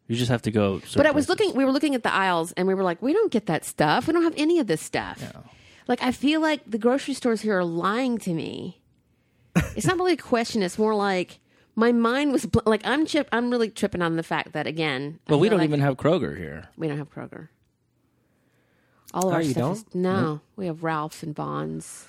[0.08, 0.82] You just have to go.
[0.95, 1.30] But I was places.
[1.30, 1.58] looking.
[1.58, 4.08] We were looking at the aisles, and we were like, "We don't get that stuff.
[4.08, 5.22] We don't have any of this stuff."
[5.89, 8.80] Like, I feel like the grocery stores here are lying to me.
[9.76, 10.62] It's not really a question.
[10.64, 11.39] It's more like
[11.76, 13.28] my mind was bl- like I'm chip.
[13.32, 15.20] I'm really tripping on the fact that again.
[15.28, 16.70] I we don't like even have Kroger here.
[16.78, 17.49] We don't have Kroger.
[19.14, 19.95] All of Oh, our you stuff don't?
[19.95, 20.41] no.
[20.55, 22.08] We have Ralph's and Vons.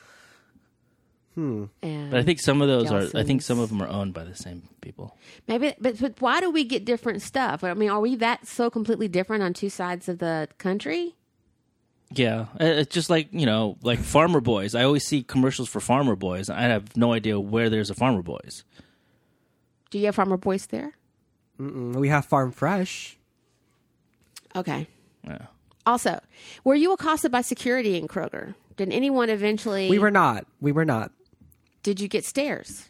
[1.34, 1.66] Hmm.
[1.82, 3.16] And But I think some of those are.
[3.16, 5.16] I think some of them are owned by the same people.
[5.46, 7.62] maybe, but but why do we get different stuff?
[7.62, 11.14] I mean, are we that so completely different on two sides of the country?
[12.10, 14.74] Yeah, Uh, it's just like you know, like Farmer Boys.
[14.74, 16.48] I always see commercials for Farmer Boys.
[16.48, 18.64] I have no idea where there's a Farmer Boys.
[19.90, 20.94] Do you have Farmer Boys there?
[21.60, 23.18] Mm, we have Farm Fresh.
[24.56, 24.86] Okay.
[25.26, 25.46] Yeah.
[25.84, 26.20] Also,
[26.64, 28.54] were you accosted by security in Kroger?
[28.76, 29.88] Did anyone eventually?
[29.90, 30.46] We were not.
[30.60, 31.10] We were not.
[31.82, 32.88] Did you get stares?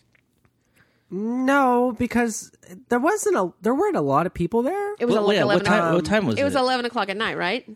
[1.11, 2.53] No, because
[2.89, 4.95] there wasn't a there weren't a lot of people there.
[4.99, 5.61] It was Well, like yeah, eleven.
[5.61, 5.79] what time?
[5.79, 5.95] o'clock.
[5.95, 6.41] what time was it?
[6.43, 7.67] It was eleven o'clock at night, right?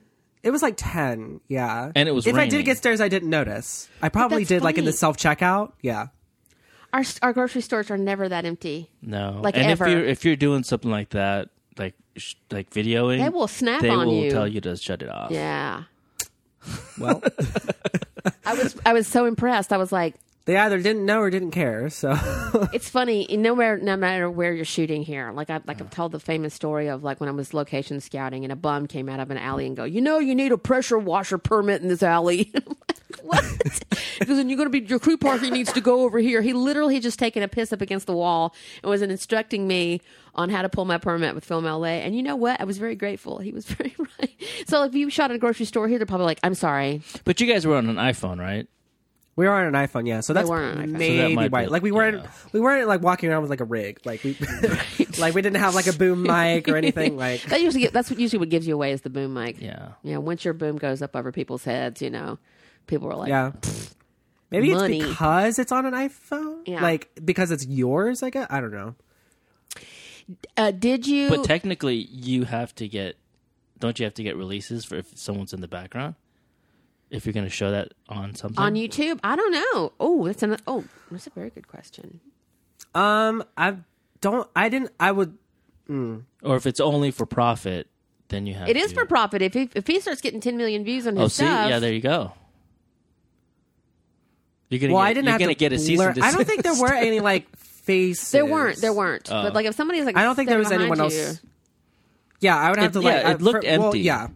[0.43, 1.93] It was like ten, yeah.
[1.95, 3.89] And it was If I did get stairs, I didn't notice.
[4.01, 4.97] I probably that's did like in the funny.
[4.99, 5.73] self checkout.
[5.81, 6.09] Yeah.
[6.93, 8.91] Our our grocery stores are never that empty.
[9.01, 9.87] No, Like and ever.
[9.87, 13.81] if you're if you're doing something like that, like sh- like videoing, They will snap
[13.83, 14.31] they on will you.
[14.31, 15.31] tell you to shut it off.
[15.31, 15.85] Yeah,
[16.99, 17.23] Well,
[18.45, 19.73] I was I was so impressed.
[19.73, 21.89] I was like, they either didn't know or didn't care.
[21.91, 22.11] So
[22.73, 23.27] it's funny.
[23.31, 26.55] No matter no matter where you're shooting here, like I like I've told the famous
[26.55, 29.39] story of like when I was location scouting and a bum came out of an
[29.39, 32.53] alley and go, you know, you need a pressure washer permit in this alley.
[33.23, 33.45] What?
[34.19, 36.43] Because then you're going to be your crew parking needs to go over here.
[36.43, 40.01] He literally had just taken a piss up against the wall and was instructing me
[40.35, 41.87] on how to pull my permit with Film LA.
[41.87, 42.61] And you know what?
[42.61, 43.39] I was very grateful.
[43.39, 44.31] He was very right.
[44.69, 47.03] So if you shot at a grocery store here, they're probably like, I'm sorry.
[47.25, 48.69] But you guys were on an iPhone, right?
[49.35, 50.21] We were on an iPhone, yeah.
[50.21, 50.87] So that's were on an iPhone.
[50.87, 52.31] So that maybe might be- Like we weren't yeah.
[52.53, 54.01] we weren't like walking around with like a rig.
[54.05, 54.37] Like we
[55.19, 57.17] like we didn't have like a boom mic or anything.
[57.17, 59.61] Like That usually that's what usually what gives you away is the boom mic.
[59.61, 59.93] Yeah.
[60.03, 60.19] Yeah.
[60.19, 62.39] Once your boom goes up over people's heads, you know,
[62.87, 63.53] people are like, yeah.
[64.51, 64.99] Maybe Money.
[65.01, 66.59] it's because it's on an iPhone.
[66.67, 66.83] Yeah.
[66.83, 68.23] Like because it's yours.
[68.23, 68.95] I guess I don't know.
[70.59, 73.17] uh, "Did you?" But technically, you have to get.
[73.79, 76.17] Don't you have to get releases for if someone's in the background?
[77.13, 79.21] If you're going to show that on something on YouTube?
[79.23, 79.93] I don't know.
[80.01, 82.21] Oh, that's an oh, that's a very good question.
[82.95, 83.77] Um, I
[84.23, 84.49] don't.
[84.57, 84.91] I didn't.
[84.99, 85.37] I would.
[85.89, 87.87] or if it's only for profit,
[88.29, 88.69] then you have.
[88.69, 89.43] It is to- for profit.
[89.43, 91.79] If he, if he starts getting ten million views on his Oh, see, stuff, yeah,
[91.79, 92.33] there you go.
[94.71, 96.25] You're gonna well, get, I didn't you're have gonna to get a cease blur- and
[96.25, 98.31] I don't think there were any like faces.
[98.31, 98.79] There weren't.
[98.79, 99.29] There weren't.
[99.29, 101.43] but like if somebody's like, I don't think there was anyone behind else.
[101.43, 101.49] you-
[102.41, 103.13] Yeah, I would have It- to like.
[103.23, 104.01] yeah, it uh, looked for- well, empty.
[104.01, 104.29] yeah,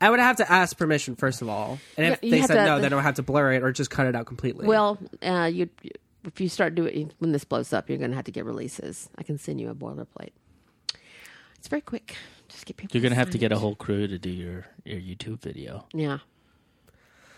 [0.00, 2.46] I would have to ask permission first of all, and if Yeah, you they have
[2.48, 4.26] said to- no, then I would have to blur it or just cut it out
[4.26, 4.66] completely.
[4.66, 5.68] Well, uh, you
[6.24, 8.44] if you start doing it, when this blows up, you're going to have to get
[8.44, 9.08] releases.
[9.16, 10.30] I can send you a boilerplate.
[11.56, 12.16] It's very quick.
[12.48, 12.96] Just get people.
[12.96, 13.56] You're gonna have to sign get it.
[13.56, 15.84] a whole crew to do your your YouTube video.
[15.92, 16.18] Yeah.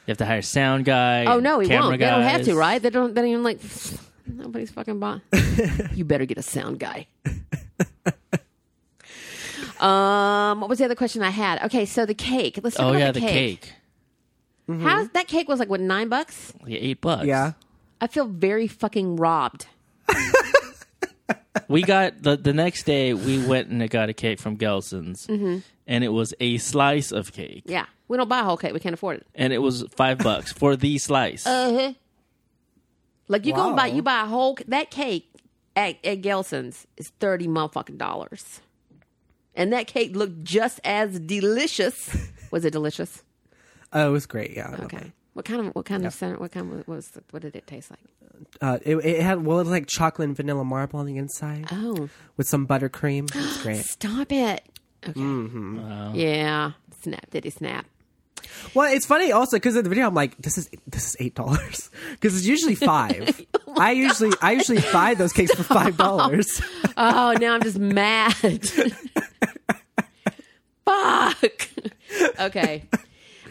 [0.07, 1.25] You have to hire a sound guy.
[1.27, 2.01] Oh and no, he camera won't.
[2.01, 2.55] They don't have to, guys.
[2.55, 2.83] right?
[2.83, 3.15] They don't.
[3.15, 3.61] They don't even like.
[4.27, 5.23] Nobody's fucking bought.
[5.95, 7.07] you better get a sound guy.
[9.83, 11.63] Um, what was the other question I had?
[11.65, 12.59] Okay, so the cake.
[12.63, 13.61] Let's talk Oh about yeah, the the cake.
[13.63, 13.75] cake.
[14.83, 16.53] How's that cake was like what nine bucks?
[16.67, 17.27] Yeah, eight bucks.
[17.27, 17.53] yeah,
[18.01, 19.67] I feel very fucking robbed.
[21.69, 23.15] we got the the next day.
[23.15, 27.65] We went and got a cake from Gelson's, and it was a slice of cake,
[27.67, 28.73] Yeah, we don't buy a whole cake.
[28.73, 29.27] We can't afford it.
[29.35, 31.47] and it was five bucks for the slice.
[31.47, 31.93] Uh-huh.
[33.29, 35.29] Like you go and buy you buy a whole that cake
[35.77, 38.61] at, at Gelson's is thirty motherfucking dollars,
[39.55, 42.17] and that cake looked just as delicious.
[42.51, 43.23] Was it delicious?
[43.93, 44.53] oh, it was great.
[44.57, 45.13] Yeah, Okay.
[45.35, 46.37] What kind of what kind of center?
[46.39, 48.01] What kind of, was the, what did it taste like?
[48.61, 51.67] Uh, it, it had well, it was like chocolate and vanilla marble on the inside
[51.71, 53.31] Oh, with some buttercream.
[53.35, 53.85] It's great.
[53.85, 54.65] stop it.
[55.09, 55.19] Okay.
[55.21, 56.15] Mm-hmm.
[56.15, 56.73] Yeah.
[57.03, 57.31] Snap.
[57.31, 57.87] Did he snap?
[58.75, 61.37] Well, it's funny also because in the video I'm like, this is this is eight
[61.37, 63.41] dollars because it's usually five.
[63.77, 66.61] I usually I usually buy those cakes for five dollars.
[66.97, 68.35] Oh, now I'm just mad.
[70.85, 71.69] Fuck.
[72.41, 72.85] Okay.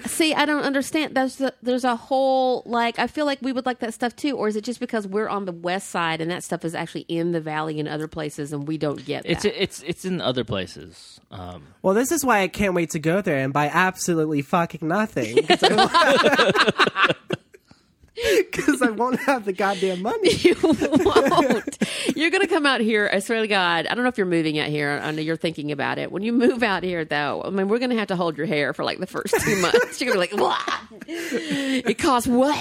[0.05, 1.15] See, I don't understand.
[1.15, 4.35] There's the, there's a whole like I feel like we would like that stuff too,
[4.37, 7.05] or is it just because we're on the west side and that stuff is actually
[7.07, 9.31] in the valley and other places and we don't get that?
[9.31, 11.19] It's it's it's in other places.
[11.31, 14.87] Um, well, this is why I can't wait to go there and buy absolutely fucking
[14.87, 15.37] nothing
[18.51, 20.31] because I, won't have the goddamn money.
[20.35, 21.77] you won't.
[22.15, 23.09] You're going to come out here.
[23.11, 23.87] I swear to God.
[23.87, 24.99] I don't know if you're moving out here.
[25.01, 26.11] I know you're thinking about it.
[26.11, 28.47] When you move out here, though, I mean, we're going to have to hold your
[28.47, 30.01] hair for like the first two months.
[30.01, 30.81] You're going to be like, what?
[31.07, 32.57] It costs what?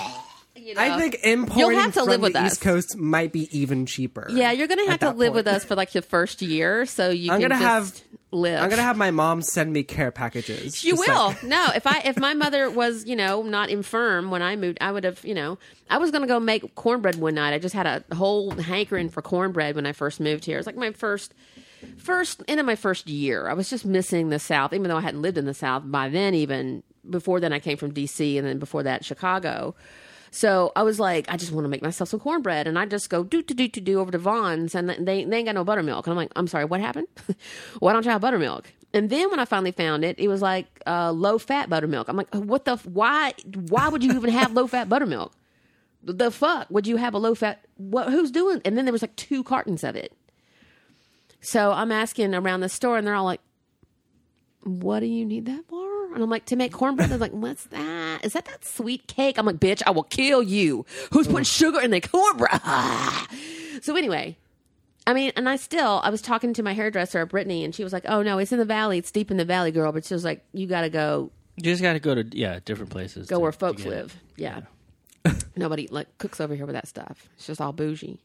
[0.54, 0.80] You know?
[0.82, 2.52] I think importing have to from live with the us.
[2.52, 4.26] East Coast might be even cheaper.
[4.30, 5.34] Yeah, you're going to have to live point.
[5.34, 8.60] with us for like the first year, so you I'm can gonna just have- live.
[8.62, 10.84] I'm gonna have my mom send me care packages.
[10.84, 11.28] You will.
[11.28, 14.78] like- no, if I if my mother was, you know, not infirm when I moved,
[14.80, 15.58] I would have, you know,
[15.90, 17.54] I was going to go make cornbread one night.
[17.54, 20.56] I just had a whole hankering for cornbread when I first moved here.
[20.56, 21.32] It was like my first
[21.96, 23.48] first end of my first year.
[23.48, 26.08] I was just missing the South, even though I hadn't lived in the South by
[26.08, 26.34] then.
[26.34, 28.36] Even before then, I came from D.C.
[28.36, 29.74] and then before that, Chicago.
[30.30, 33.10] So I was like, I just want to make myself some cornbread, and I just
[33.10, 35.64] go do do do do do over to Vons, and they they ain't got no
[35.64, 37.08] buttermilk, and I'm like, I'm sorry, what happened?
[37.78, 38.72] Why don't you have buttermilk?
[38.94, 42.08] And then when I finally found it, it was like uh, low fat buttermilk.
[42.08, 43.34] I'm like, what the f- why
[43.68, 45.32] why would you even have low fat buttermilk?
[46.02, 47.64] The fuck would you have a low fat?
[47.76, 48.62] What who's doing?
[48.64, 50.12] And then there was like two cartons of it.
[51.40, 53.40] So I'm asking around the store, and they're all like,
[54.62, 57.64] "What do you need that for?" And I'm like, "To make cornbread." They're like, "What's
[57.66, 58.24] that?
[58.24, 60.84] Is that that sweet cake?" I'm like, "Bitch, I will kill you.
[61.12, 62.60] Who's putting sugar in the cornbread?"
[63.82, 64.36] so anyway,
[65.06, 67.92] I mean, and I still, I was talking to my hairdresser, Brittany, and she was
[67.92, 68.98] like, "Oh no, it's in the valley.
[68.98, 71.62] It's deep in the valley, girl." But she was like, "You got to go, you
[71.64, 73.28] just got to go to yeah different places.
[73.28, 73.96] go to- where to folks get it.
[73.96, 74.60] live." Yeah.
[75.56, 77.28] Nobody like cooks over here with that stuff.
[77.36, 78.20] It's just all bougie.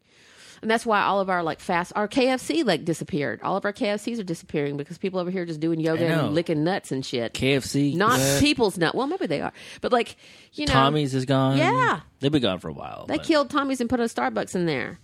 [0.62, 3.42] And that's why all of our like fast our KFC like disappeared.
[3.42, 6.64] All of our KFCs are disappearing because people over here just doing yoga and licking
[6.64, 7.34] nuts and shit.
[7.34, 8.96] KFC, Not uh, people's nut.
[8.96, 10.16] Well, maybe they are, but like
[10.54, 11.58] you know, Tommy's is gone.
[11.58, 12.02] Yeah.
[12.20, 13.06] they've been gone for a while.
[13.08, 15.00] they but- killed Tommy's and put a Starbucks in there.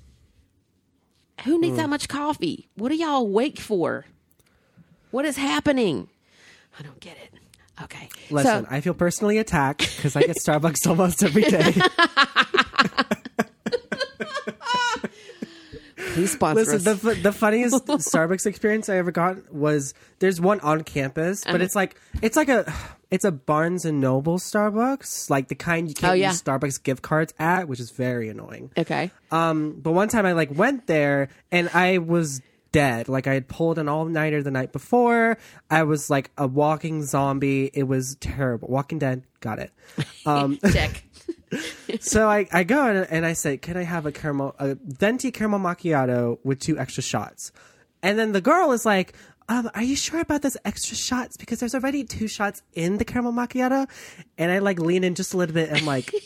[1.45, 2.67] Who needs that much coffee?
[2.75, 4.05] What are y'all awake for?
[5.11, 6.09] What is happening?
[6.77, 7.39] I don't get it.
[7.81, 11.73] Okay, Listen, so, I feel personally attacked because I get Starbucks almost every day.
[16.13, 16.83] please sponsor Listen, us.
[16.83, 21.53] the fu- the funniest Starbucks experience I ever got was there's one on campus, Uh-huh.
[21.53, 22.71] but it's like it's like a
[23.11, 26.29] it's a Barnes and Noble Starbucks, like the kind you can't Oh, yeah.
[26.29, 28.71] use Starbucks gift cards at, which is very annoying.
[28.77, 32.41] okay, Um, but one time I like went there and I was
[32.71, 33.09] dead.
[33.09, 35.39] Like I had pulled an all nighter the night before.
[35.71, 37.71] I was like a walking zombie.
[37.73, 38.67] It was terrible.
[38.67, 39.71] Walking Dead, got it.
[40.27, 41.03] Um, check.
[41.99, 45.31] so I, I go and, and I say, "Can I have a caramel, a venti
[45.31, 47.51] caramel macchiato with two extra shots?"
[48.01, 49.13] And then the girl is like,
[49.47, 51.37] um, "Are you sure about those extra shots?
[51.37, 53.87] Because there's already two shots in the caramel macchiato."
[54.37, 55.69] And I like lean in just a little bit.
[55.69, 56.13] and like,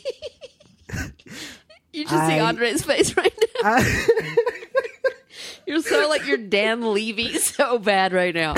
[1.94, 3.78] You just see Andre's face right now.
[5.68, 8.56] you're so like you're Dan Levy so bad right now.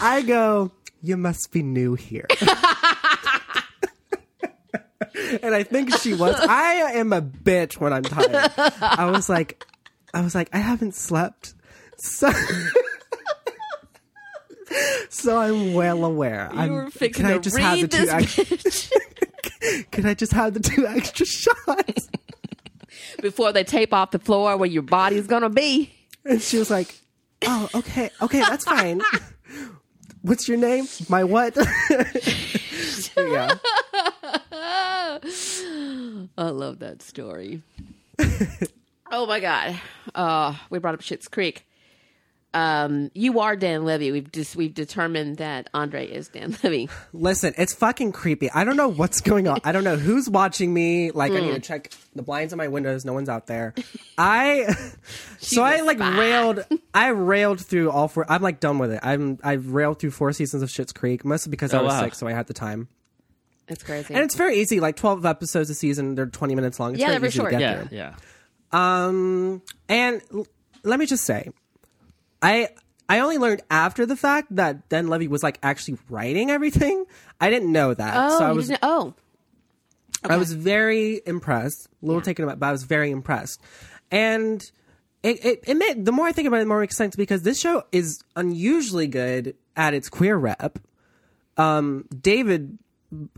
[0.00, 2.26] I go, "You must be new here."
[5.42, 6.34] And I think she was.
[6.38, 8.52] I am a bitch when I'm tired.
[8.80, 9.64] I was like,
[10.14, 11.54] I was like, I haven't slept,
[11.96, 12.30] so.
[15.10, 16.50] So I'm well aware.
[16.52, 18.04] You I'm, were fixing can I just read have the two?
[18.04, 22.08] this Extra, bitch can I just have the two extra shots?
[23.22, 25.92] before they tape off the floor where your body's gonna be.
[26.24, 27.00] And she was like,
[27.46, 29.00] "Oh, okay, okay, that's fine.
[30.22, 30.86] What's your name?
[31.08, 31.56] My what?"
[33.16, 33.54] yeah,
[36.38, 37.62] I love that story.
[39.10, 39.80] oh my god.
[40.14, 41.64] Uh, we brought up Schitt's Creek.
[42.54, 44.10] Um, you are Dan Levy.
[44.10, 46.88] We've just we've determined that Andre is Dan Levy.
[47.12, 48.50] listen, it's fucking creepy.
[48.50, 49.60] I don't know what's going on.
[49.64, 51.10] I don't know who's watching me.
[51.10, 53.04] Like, I need to check the blinds on my windows.
[53.04, 53.74] No one's out there.
[54.16, 54.74] I
[55.38, 56.18] so I like spy.
[56.18, 56.64] railed.
[56.94, 58.24] I railed through all four.
[58.32, 59.00] I'm like done with it.
[59.02, 62.04] I'm I've railed through four seasons of Schitt's Creek, mostly because I Oh, was wow.
[62.04, 62.88] sick, so I had the time.
[63.68, 64.14] It's crazy.
[64.14, 64.80] And it's very easy.
[64.80, 66.14] Like 12 episodes a season.
[66.14, 66.92] They're 20 minutes long.
[66.92, 67.60] It's Yeah, very they're easy very to short.
[67.60, 67.96] get Yeah, through.
[67.98, 68.14] yeah.
[68.72, 70.46] Um, and l-
[70.84, 71.50] let me just say,
[72.42, 72.68] I
[73.08, 77.04] I only learned after the fact that Dan Levy was like actually writing everything.
[77.40, 79.14] I didn't know that, oh, so I you was didn't, oh,
[80.28, 81.88] I was very impressed.
[82.02, 83.60] A little taken aback, but I was very impressed.
[84.10, 84.60] And
[85.22, 87.16] it, it, it made, the more I think about it, the more it makes sense
[87.16, 90.78] because this show is unusually good at its queer rep.
[91.56, 92.78] Um, David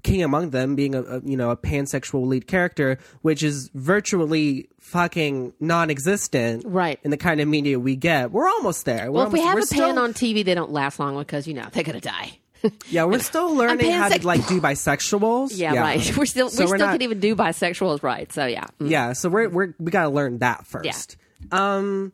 [0.03, 4.69] King among them being a, a you know a pansexual lead character, which is virtually
[4.81, 6.99] fucking non-existent, Right.
[7.05, 9.07] In the kind of media we get, we're almost there.
[9.13, 11.47] We're well, if we almost- have a pan on TV, they don't last long because
[11.47, 12.39] you know they're gonna die.
[12.91, 15.51] yeah, we're still learning how to like do bisexuals.
[15.57, 16.17] yeah, right.
[16.17, 18.31] We're still So we still not- can't even do bisexuals right.
[18.33, 18.91] So yeah, Mm.
[18.91, 21.17] Yeah, so we're we're we got to learn that first.
[21.53, 21.77] Yeah.
[21.77, 22.13] Um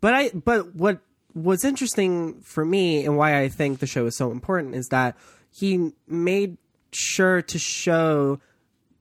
[0.00, 0.98] but I but what
[1.34, 5.16] was interesting for me and why I think the show is so important is that
[5.52, 6.58] he made
[6.92, 8.40] sure to show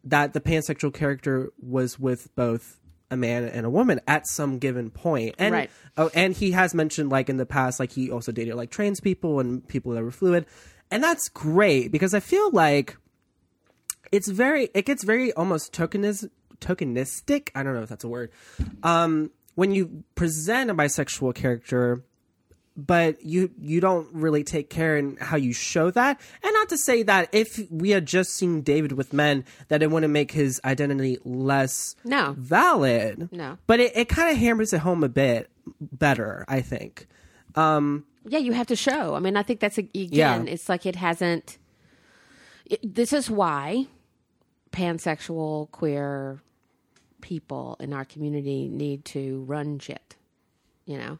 [0.04, 2.80] that the pansexual character was with both
[3.10, 5.36] a man and a woman at some given point.
[5.40, 5.70] And Right.
[5.98, 9.00] oh and he has mentioned like in the past like he also dated like trans
[9.00, 10.46] people and people that were fluid.
[10.92, 12.98] And that's great because I feel like
[14.12, 16.30] it's very it gets very almost tokenis,
[16.60, 18.32] tokenistic i don't know if that's a word
[18.84, 22.04] um when you present a bisexual character
[22.78, 26.78] but you you don't really take care in how you show that and not to
[26.78, 30.62] say that if we had just seen david with men that it wouldn't make his
[30.64, 32.36] identity less No.
[32.38, 33.58] valid No.
[33.66, 35.50] but it, it kind of hammers it home a bit
[35.82, 37.08] better i think
[37.56, 39.16] um, yeah, you have to show.
[39.16, 40.44] I mean, I think that's a, again, Yeah.
[40.54, 41.58] it's like it hasn't.
[42.66, 43.88] It, this is why
[44.72, 46.42] pansexual queer
[47.22, 50.16] people in our community need to run shit.
[50.86, 51.20] You know,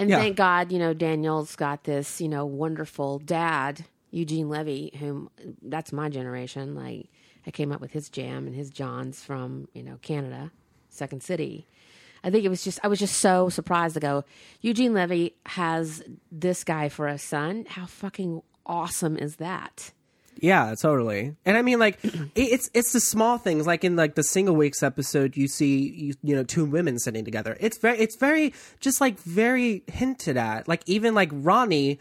[0.00, 0.18] and Yeah.
[0.18, 5.30] thank God, you know, Daniel's got this, you know, wonderful dad, Eugene Levy, whom
[5.62, 6.74] that's my generation.
[6.74, 7.08] Like,
[7.46, 10.50] I came up with his jam and his Johns from, you know, Canada,
[10.88, 11.66] Second City.
[12.22, 14.24] I think it was just, I was just so surprised to go,
[14.60, 17.64] Eugene Levy has this guy for a son.
[17.68, 19.92] How fucking awesome is that?
[20.40, 21.36] Yeah, totally.
[21.44, 21.98] And I mean, like,
[22.34, 23.66] it's it's the small things.
[23.66, 27.24] Like in like the single weeks episode, you see you, you know two women sitting
[27.24, 27.56] together.
[27.60, 30.68] It's very it's very just like very hinted at.
[30.68, 31.98] Like even like Ronnie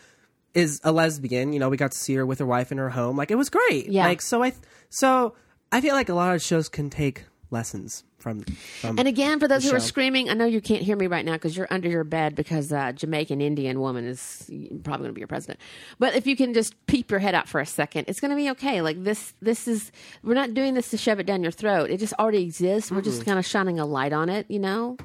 [0.54, 1.54] is a lesbian.
[1.54, 3.18] You know, we got to see her with her wife in her home.
[3.18, 3.88] Like it was great.
[3.88, 4.06] Yeah.
[4.06, 4.54] Like so I
[4.90, 5.36] so
[5.72, 9.48] I feel like a lot of shows can take lessons from from And again, for
[9.48, 11.90] those who are screaming, I know you can't hear me right now because you're under
[11.90, 14.50] your bed because uh, Jamaican Indian woman is
[14.84, 15.60] probably going to be your president.
[15.98, 18.38] But if you can just peep your head out for a second, it's going to
[18.38, 18.82] be okay.
[18.82, 19.92] Like this, this is
[20.24, 21.90] we're not doing this to shove it down your throat.
[21.90, 22.92] It just already exists.
[22.92, 24.46] We're just kind of shining a light on it.
[24.50, 24.98] You know,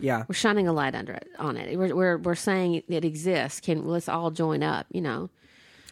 [0.00, 1.78] yeah we're shining a light under it on it.
[1.78, 3.60] We're we're, we're saying it exists.
[3.60, 4.86] Can let's all join up.
[4.90, 5.30] You know.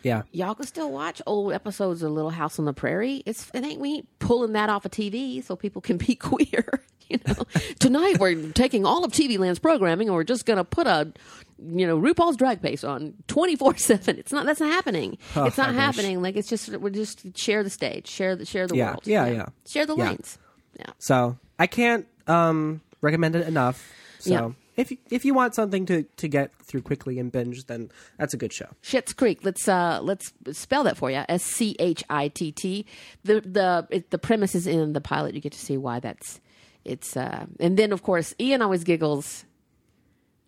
[0.03, 3.23] Yeah Y'all can still watch old episodes of Little House on the Prairie.
[3.27, 6.83] It's it ain't we ain't pulling that off of TV so people can be queer.
[7.11, 7.45] You know,
[7.81, 11.13] tonight we're taking all of TV Land's programming and we're just gonna put a,
[11.59, 14.17] you know, RuPaul's Drag Race on twenty four seven.
[14.17, 15.19] It's not that's not happening.
[15.35, 15.81] Oh, it's not I wish.
[15.81, 16.23] happening.
[16.23, 19.09] Like it's just we're just share the stage, share the share the Yeah, world.
[19.09, 19.47] yeah, yeah.
[19.69, 20.11] Share the Yeah.
[20.11, 20.39] lanes.
[20.79, 20.87] Yeah.
[21.01, 23.93] So I can't um recommend it enough.
[24.21, 24.51] So Yeah.
[24.81, 28.35] If you, if you want something to to get through quickly and binge, then that's
[28.35, 28.67] a good show.
[28.83, 29.41] Schitt's Creek.
[29.45, 31.23] Let's uh let's spell that for you.
[31.29, 32.87] S C H I T T.
[33.25, 35.35] The the it, the premise is in the pilot.
[35.35, 36.41] You get to see why that's
[36.85, 39.45] it's uh and then of course Ian always giggles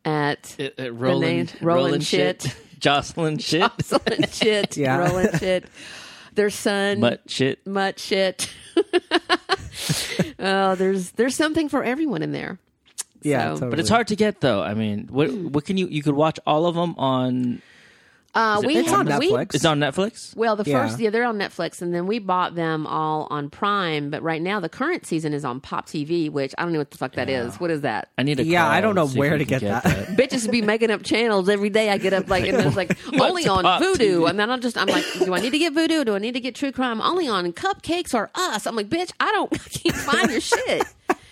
[0.05, 2.57] at It, it, rolling, name- rolling, rolling shit, shit.
[2.81, 4.97] Jocelyn shit, Rolling shit, Yeah.
[4.97, 5.67] rolling shit.
[6.35, 7.65] Their son, mutt shit.
[7.67, 8.51] mutt shit.
[10.39, 12.59] oh, there's there's something for everyone in there.
[13.25, 13.71] Yeah, So- totally.
[13.71, 14.63] But it's hard to get though.
[14.63, 17.63] I mean, what what can you you could watch all of them on
[18.35, 19.55] Uh, it- we It's on have- we- Netflix.
[19.55, 20.35] It's on Netflix.
[20.35, 24.09] Well, the first, yeah, they're on Netflix, and then we bought them all on Prime.
[24.09, 26.91] But right now, the current season is on Pop TV, which I don't know what
[26.93, 27.61] the fuck that is.
[27.61, 28.09] What is that?
[28.17, 28.43] I need to.
[28.45, 29.85] Yeah, call I don't know and where to can get that.
[30.17, 31.91] Bitches be making up channels every day.
[31.91, 34.31] I get up like, and it's like only on Pop Voodoo, TV?
[34.31, 36.03] and then I'm just, I'm like, do I need to get Vudu?
[36.07, 37.03] Do I need to get True Crime?
[37.03, 38.67] Only on Cupcakes or Us.
[38.67, 40.85] I'm like, bitch, I don't, I can't find your shit.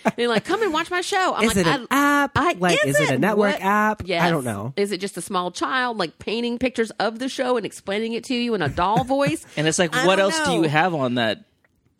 [0.04, 1.34] And you're like, come and watch my show.
[1.34, 2.32] I'm Is like, it an I, app?
[2.36, 3.62] I, like, is, it a network What?
[3.62, 4.02] app?
[4.04, 4.22] Yes.
[4.22, 4.72] I don't know.
[4.76, 8.24] Is it just a small child like painting pictures of the show and explaining it
[8.24, 9.44] to you in a doll voice?
[9.56, 11.44] And it's like, I what don't else do you have on that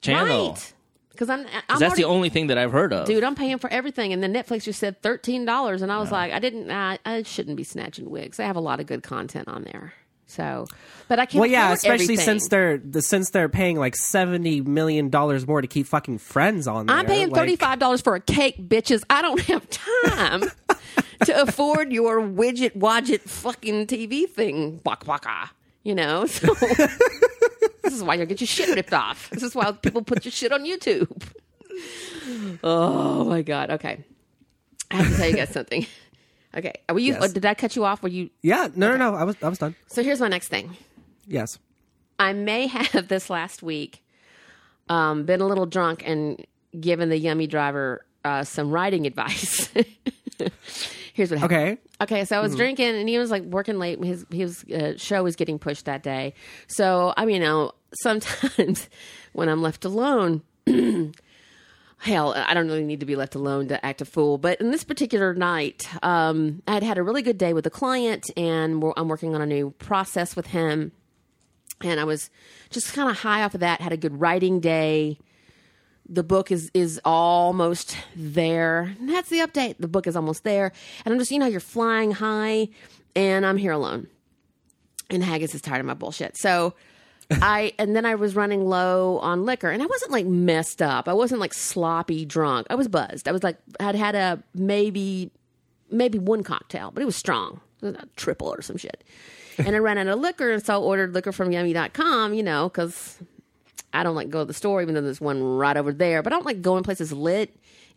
[0.01, 0.51] channel?
[0.51, 0.73] Right.
[1.11, 3.07] Because I'm, I'm 'Cause that's already, the only thing that I've heard of.
[3.07, 3.23] dude.
[3.23, 6.33] I'm paying for everything, and then Netflix just said thirteen dollars, and I was like,
[6.33, 8.39] I didn't, I, I shouldn't be snatching wigs.
[8.39, 9.93] They have a lot of good content on there.
[10.31, 10.67] So,
[11.09, 11.41] but I can't.
[11.41, 12.25] Well, yeah, especially everything.
[12.25, 16.69] since they're the, since they're paying like seventy million dollars more to keep fucking friends
[16.69, 16.97] on there.
[16.97, 19.03] I'm paying like- thirty five dollars for a cake, bitches.
[19.11, 20.43] I don't have time
[21.25, 24.81] to afford your widget wadget fucking TV thing.
[24.87, 25.51] Waka waka.
[25.83, 29.31] You know, so this is why you'll get your shit ripped off.
[29.31, 31.11] This is why people put your shit on YouTube.
[32.63, 33.71] Oh my god.
[33.71, 34.05] Okay,
[34.91, 35.87] I have to tell you guys something.
[36.57, 37.13] Okay, were you?
[37.13, 37.33] Yes.
[37.33, 38.03] Did I cut you off?
[38.03, 38.31] Were you?
[38.43, 39.15] Yeah, no, no, no.
[39.15, 39.75] I was I was done.
[39.87, 40.77] So here's my next thing.
[41.27, 41.59] Yes.
[42.19, 44.03] I may have this last week
[44.89, 46.45] um, been a little drunk and
[46.79, 49.69] given the yummy driver uh, some riding advice.
[51.15, 51.59] Here's what happened.
[51.59, 51.79] Okay.
[52.03, 54.03] Okay, so I was drinking, and he was like working late.
[54.03, 56.33] His his uh, show was getting pushed that day.
[56.67, 57.73] So I mean, you know,
[58.03, 58.89] sometimes
[59.33, 60.43] when I'm left alone,
[62.01, 64.39] hell, I don't really need to be left alone to act a fool.
[64.39, 67.71] But in this particular night, um, I had had a really good day with a
[67.71, 70.93] client, and I'm working on a new process with him.
[71.83, 72.31] And I was
[72.71, 73.81] just kind of high off of that.
[73.81, 75.19] Had a good writing day.
[76.09, 78.95] The book is is almost there.
[78.99, 79.77] And that's the update.
[79.79, 80.73] The book is almost there,
[81.05, 82.69] and I'm just you know you're flying high,
[83.15, 84.09] and I'm here alone.
[85.11, 86.37] And Haggis is tired of my bullshit.
[86.39, 86.75] So
[87.31, 91.09] I and then I was running low on liquor, and I wasn't like messed up.
[91.09, 92.67] I wasn't like sloppy drunk.
[92.71, 93.29] I was buzzed.
[93.29, 95.31] I was like I'd had a maybe
[95.91, 99.03] maybe one cocktail, but it was strong, It was triple or some shit.
[99.59, 102.35] and I ran out of liquor, and so I ordered liquor from Yummy.com.
[102.35, 103.19] You know, because
[103.93, 106.23] I don't like go to the store, even though there's one right over there.
[106.23, 107.57] But I don't like going places lit.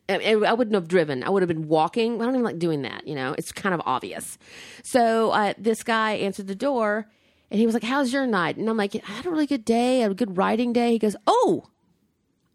[0.09, 1.23] I wouldn't have driven.
[1.23, 2.21] I would have been walking.
[2.21, 3.07] I don't even like doing that.
[3.07, 4.37] You know, it's kind of obvious.
[4.83, 7.07] So uh, this guy answered the door,
[7.53, 9.63] and he was like, "How's your night?" And I'm like, "I had a really good
[9.63, 10.01] day.
[10.01, 11.69] A good writing day." He goes, "Oh,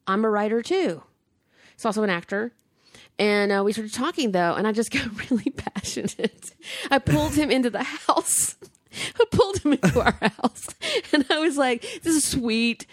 [0.08, 1.04] I'm a writer too."
[1.76, 2.52] He's also an actor.
[3.16, 6.50] And uh, we started talking though, and I just got really passionate.
[6.90, 8.56] I pulled him into the house.
[9.20, 10.66] I pulled him into our house,
[11.12, 12.84] and I was like, "This is sweet,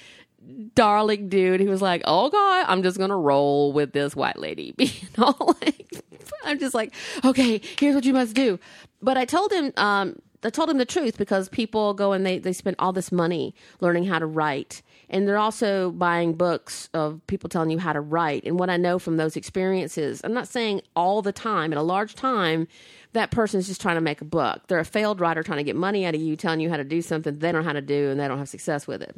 [0.75, 4.73] darling dude." He was like, "Oh God, I'm just gonna roll with this white lady."
[4.77, 6.03] Being all like,
[6.43, 6.93] I'm just like,
[7.23, 8.59] "Okay, here's what you must do."
[9.01, 12.39] But I told him, um, I told him the truth because people go and they
[12.39, 17.25] they spend all this money learning how to write, and they're also buying books of
[17.27, 18.43] people telling you how to write.
[18.45, 21.83] And what I know from those experiences, I'm not saying all the time, at a
[21.83, 22.67] large time,
[23.13, 24.67] that person is just trying to make a book.
[24.67, 26.83] They're a failed writer trying to get money out of you, telling you how to
[26.83, 29.15] do something they don't know how to do, and they don't have success with it.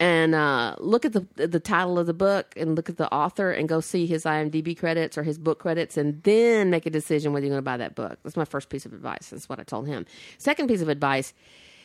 [0.00, 3.52] And uh, look at the the title of the book, and look at the author,
[3.52, 7.32] and go see his IMDb credits or his book credits, and then make a decision
[7.32, 8.18] whether you're going to buy that book.
[8.24, 9.30] That's my first piece of advice.
[9.30, 10.04] That's what I told him.
[10.38, 11.32] Second piece of advice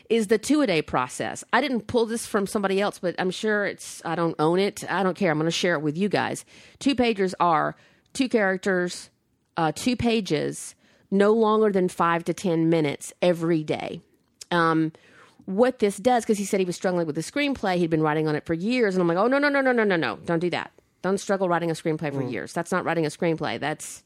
[0.10, 1.43] is the two a day process.
[1.53, 4.84] I didn't pull this from somebody else, but I'm sure it's, I don't own it.
[4.89, 5.32] I don't care.
[5.32, 6.45] I'm going to share it with you guys.
[6.80, 7.76] Two pagers are
[8.14, 9.12] two characters,
[9.55, 10.74] uh, two pages,
[11.12, 14.01] no longer than five to 10 minutes every day.
[14.51, 14.91] Um,
[15.50, 18.28] what this does, because he said he was struggling with the screenplay, he'd been writing
[18.28, 18.95] on it for years.
[18.95, 20.18] And I'm like, oh, no, no, no, no, no, no, no.
[20.26, 20.72] Don't do that.
[21.02, 22.32] Don't struggle writing a screenplay for mm.
[22.32, 22.54] years.
[22.54, 23.60] That's not writing a screenplay.
[23.60, 24.04] That's,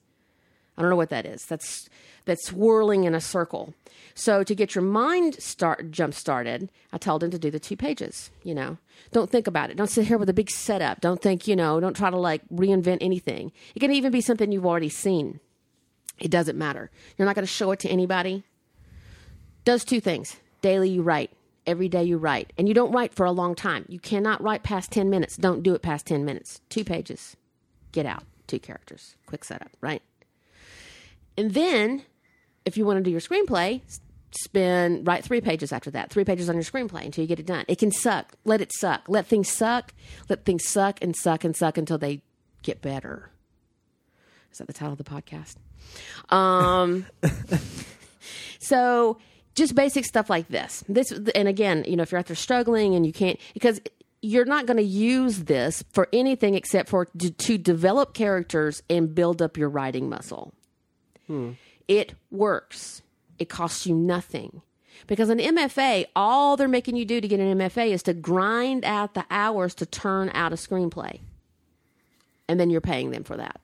[0.77, 1.45] I don't know what that is.
[1.45, 1.89] That's
[2.25, 3.73] that's swirling in a circle.
[4.15, 7.75] So to get your mind start jump started, I told him to do the two
[7.75, 8.31] pages.
[8.43, 8.77] You know,
[9.11, 9.75] don't think about it.
[9.75, 11.01] Don't sit here with a big setup.
[11.01, 11.81] Don't think you know.
[11.81, 13.51] Don't try to like reinvent anything.
[13.75, 15.41] It can even be something you've already seen.
[16.19, 16.89] It doesn't matter.
[17.17, 18.43] You're not going to show it to anybody.
[19.65, 20.37] Does two things.
[20.63, 21.29] Daily you write.
[21.67, 22.53] Every day you write.
[22.57, 23.85] And you don't write for a long time.
[23.89, 25.37] You cannot write past 10 minutes.
[25.37, 26.61] Don't do it past 10 minutes.
[26.69, 27.35] Two pages.
[27.91, 28.23] Get out.
[28.47, 29.15] Two characters.
[29.27, 30.01] Quick setup, right?
[31.37, 32.03] And then,
[32.65, 33.81] if you want to do your screenplay,
[34.31, 36.09] spend write three pages after that.
[36.09, 37.65] Three pages on your screenplay until you get it done.
[37.67, 38.33] It can suck.
[38.45, 39.03] Let it suck.
[39.07, 39.93] Let things suck.
[40.29, 42.21] Let things suck and suck and suck until they
[42.61, 43.31] get better.
[44.51, 45.55] Is that the title of the podcast?
[46.33, 47.05] Um,
[48.59, 49.17] so
[49.55, 50.83] just basic stuff like this.
[50.87, 53.79] This and again, you know, if you're out there struggling and you can't because
[54.23, 59.13] you're not going to use this for anything except for to, to develop characters and
[59.13, 60.53] build up your writing muscle.
[61.27, 61.51] Hmm.
[61.89, 63.01] It works.
[63.37, 64.61] It costs you nothing.
[65.07, 68.85] Because an MFA, all they're making you do to get an MFA is to grind
[68.85, 71.19] out the hours to turn out a screenplay.
[72.47, 73.59] And then you're paying them for that.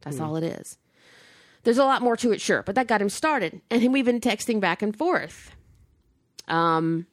[0.00, 0.24] That's hmm.
[0.24, 0.78] all it is.
[1.66, 3.60] There's a lot more to it, sure, but that got him started.
[3.72, 5.50] And we've been texting back and forth.
[6.46, 7.08] Um,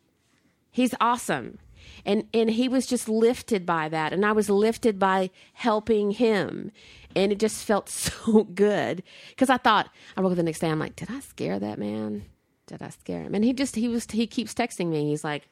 [0.69, 1.57] he's awesome.
[2.05, 4.13] And and he was just lifted by that.
[4.13, 6.71] And I was lifted by helping him.
[7.15, 9.01] And it just felt so good.
[9.29, 11.79] Because I thought, I woke up the next day, I'm like, did I scare that
[11.79, 12.25] man?
[12.67, 13.33] Did I scare him?
[13.33, 15.09] And he just he was he keeps texting me.
[15.09, 15.49] He's like,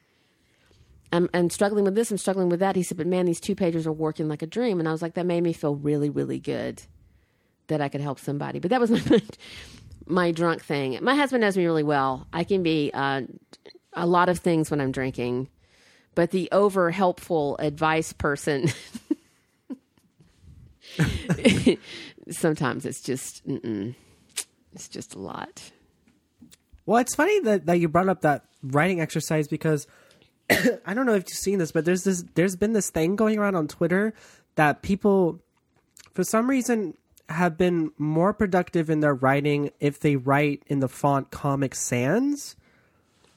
[1.12, 2.76] I'm, I'm struggling with this, I'm struggling with that.
[2.76, 4.78] He said, but man, these two pages are working like a dream.
[4.78, 6.84] And I was like, that made me feel really, really good
[7.72, 8.58] that I could help somebody.
[8.58, 9.22] But that was my
[10.06, 10.98] my drunk thing.
[11.02, 12.26] My husband knows me really well.
[12.32, 13.22] I can be uh,
[13.92, 15.48] a lot of things when I'm drinking,
[16.14, 18.68] but the over helpful advice person.
[22.30, 25.70] sometimes it's just it's just a lot.
[26.84, 29.86] Well, it's funny that, that you brought up that writing exercise because
[30.50, 33.38] I don't know if you've seen this, but there's this there's been this thing going
[33.38, 34.12] around on Twitter
[34.56, 35.40] that people
[36.12, 36.94] for some reason
[37.32, 42.56] have been more productive in their writing if they write in the font Comic Sans.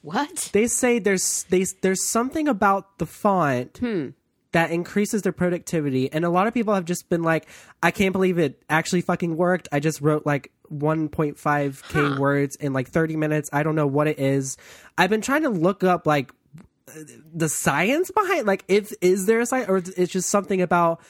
[0.02, 0.50] What?
[0.52, 4.10] They say there's they, there's something about the font hmm.
[4.52, 7.48] that increases their productivity, and a lot of people have just been like,
[7.82, 12.88] "I can't believe it actually fucking worked." I just wrote like 1.5k words in like
[12.88, 13.50] 30 minutes.
[13.52, 14.56] I don't know what it is.
[14.96, 16.32] I've been trying to look up like
[17.34, 21.00] the science behind like if is there a science or it's just something about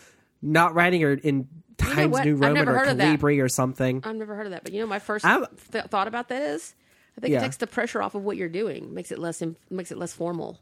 [0.41, 1.49] not writing or in
[1.79, 2.19] Times?
[2.25, 3.19] New Roman or heard of that.
[3.21, 4.01] Calibri or something.
[4.05, 6.75] I've never heard of that, but you know, my 1st th- thought about that is,
[7.17, 7.39] I think Yeah.
[7.39, 10.13] it takes the pressure off of what you're doing, makes it less makes it less
[10.13, 10.59] formal.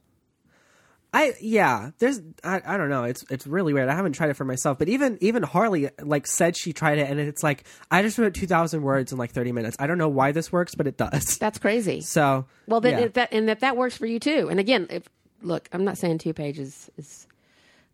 [1.12, 3.04] I yeah, there's I, I don't know.
[3.04, 3.88] It's it's really weird.
[3.88, 7.08] I haven't tried it for myself, but even even Harley like said she tried it,
[7.08, 9.76] and it's like I just wrote two thousand words in like thirty minutes.
[9.78, 11.38] I don't know why this works, but it does.
[11.38, 12.00] That's crazy.
[12.00, 13.04] So Well, then yeah.
[13.04, 14.48] if that and if that works for you too.
[14.50, 15.08] And again, if
[15.40, 17.28] look, I'm not saying two pages is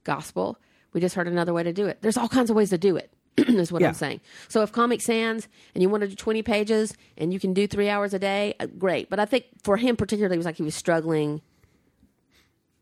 [0.05, 0.57] gospel.
[0.93, 1.99] We just heard another way to do it.
[2.03, 3.13] There's all kinds of ways to do it.
[3.37, 3.89] is what Yeah.
[3.89, 4.21] I'm saying.
[4.49, 7.67] So if Comic Sans and you want to do 20 pages and you can do
[7.67, 9.09] three hours a day, uh, great.
[9.09, 11.41] But I think for him particularly, it was like he was struggling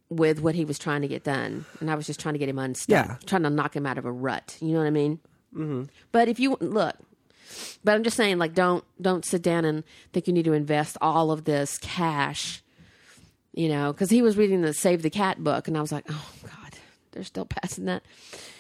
[0.09, 2.49] with what he was trying to get done, and I was just trying to get
[2.49, 3.17] him unstuck, Yeah.
[3.27, 4.57] trying to knock him out of a rut.
[4.61, 5.19] You know what I mean?
[5.55, 5.83] Mm-hmm.
[6.13, 6.97] But if you look,
[7.85, 9.85] but I'm just saying, like, don't don't sit down and
[10.15, 12.63] think you need to invest all of this cash.
[13.53, 16.07] You know, because he was reading the Save the Cat book, and I was like,
[16.09, 16.31] oh
[17.19, 18.05] they're still passing that.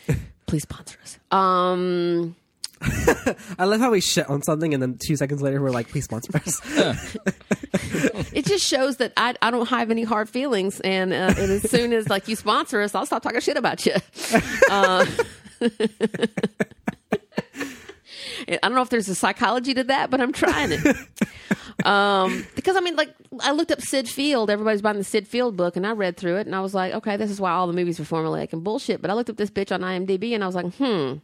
[0.46, 1.16] Please sponsor us.
[1.30, 2.34] Um,
[3.56, 6.04] I love how we shit on something, and then two seconds later we're like, "Please
[6.06, 6.60] sponsor us."
[8.32, 11.70] it just shows that I, I don't have any hard feelings, and, uh, and as
[11.70, 13.94] soon as like you sponsor us, I'll stop talking shit about you.
[14.68, 15.06] Uh,
[18.48, 20.96] I don't know if there's a psychology to that, but I'm trying it.
[21.84, 24.50] Um, because I mean, like I looked up Syd Field.
[24.50, 26.92] Everybody's buying the Syd Field book, and I read through it, and I was like,
[26.92, 29.00] okay, this is why all the movies were formulaic and bullshit.
[29.00, 31.14] But I looked up this bitch on IMDb, and I was like, hmm,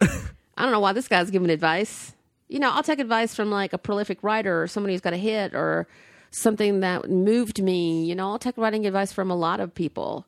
[0.02, 2.12] I don't know why this guy's giving advice.
[2.48, 5.18] You know, I'll take advice from like a prolific writer or somebody who's got a
[5.18, 5.88] hit or
[6.30, 8.04] something that moved me.
[8.04, 10.26] You know, I'll take writing advice from a lot of people.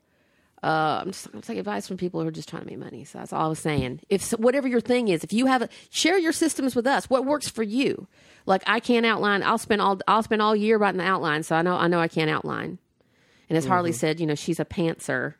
[0.64, 3.04] Uh, I'm just I'm taking advice from people who are just trying to make money.
[3.04, 4.00] So that's all I was saying.
[4.08, 7.10] If so- whatever your thing is, if you have a, share your systems with us.
[7.10, 8.08] What works for you?
[8.46, 9.42] Like I can't outline.
[9.42, 11.42] I'll spend all I'll spend all year writing the outline.
[11.42, 12.78] So I know I know I can't outline.
[13.50, 15.34] And as Harley said, you know, she's a pantser.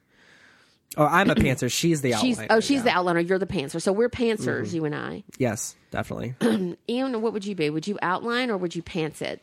[0.99, 1.73] oh, I'm a pantser.
[1.73, 2.83] She's the She's oh, she's yeah.
[2.83, 3.27] the outliner.
[3.27, 3.81] You're the pantser.
[3.81, 5.25] So we're pantsers, you and I.
[5.39, 6.35] yes, definitely.
[6.89, 7.71] Ian, what would you be?
[7.71, 9.41] Would you outline or would you pants it?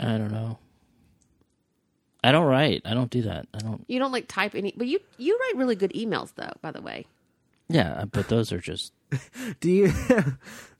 [0.00, 0.58] I don't know.
[2.24, 2.82] I don't write.
[2.86, 3.46] I don't do that.
[3.52, 3.84] I don't.
[3.86, 6.52] You don't like type any, but you you write really good emails though.
[6.62, 7.04] By the way,
[7.68, 8.92] Yeah, but those are just.
[9.60, 9.92] Do you?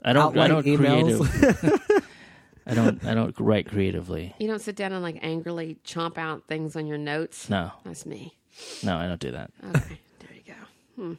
[0.04, 0.36] I don't.
[0.38, 1.28] I don't emails?
[1.28, 2.04] creative.
[2.66, 3.04] I don't.
[3.04, 4.34] I don't write creatively.
[4.38, 7.50] you don't sit down and like angrily chomp out things on your notes.
[7.50, 8.38] No, That's me.
[8.82, 9.50] no, I don't do that.
[9.76, 11.02] Okay, there you go.
[11.02, 11.12] Hmm.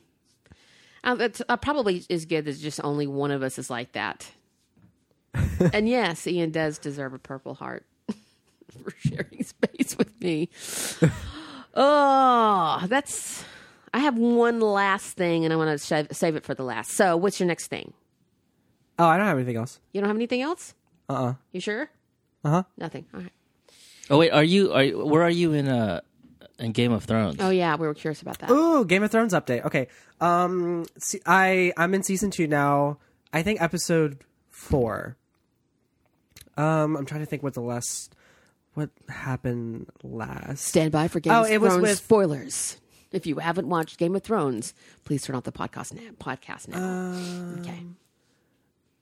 [1.04, 4.32] Uh, that's uh, probably is good That just only one of us is like that.
[5.74, 7.86] and yes, Ian does deserve a Purple Heart
[8.84, 10.49] for sharing space with me.
[11.74, 13.43] oh, that's.
[13.93, 16.91] I have one last thing, and I want to save, save it for the last.
[16.91, 17.93] So, what's your next thing?
[18.99, 19.80] Oh, I don't have anything else.
[19.93, 20.74] You don't have anything else?
[21.09, 21.89] Uh uh You sure?
[22.43, 22.63] Uh huh.
[22.78, 23.05] Nothing.
[23.13, 23.32] All right.
[24.09, 24.72] Oh wait, are you?
[24.74, 26.01] Are you, where are you in uh
[26.59, 27.38] in Game of Thrones?
[27.39, 28.51] Oh yeah, we were curious about that.
[28.51, 29.66] Ooh, Game of Thrones update.
[29.66, 29.88] Okay.
[30.22, 32.97] Um see, I I'm in season 2 now.
[33.34, 35.18] I think episode 4.
[36.57, 38.16] Um I'm trying to think what the last
[38.76, 40.64] what happened last.
[40.64, 41.52] Stand by for Game of Thrones.
[41.52, 42.78] Oh, of it was with- spoilers.
[43.12, 44.74] If you haven't watched Game of Thrones,
[45.06, 46.12] please turn off the podcast now.
[46.20, 46.78] Podcast now.
[46.84, 47.80] Um, okay.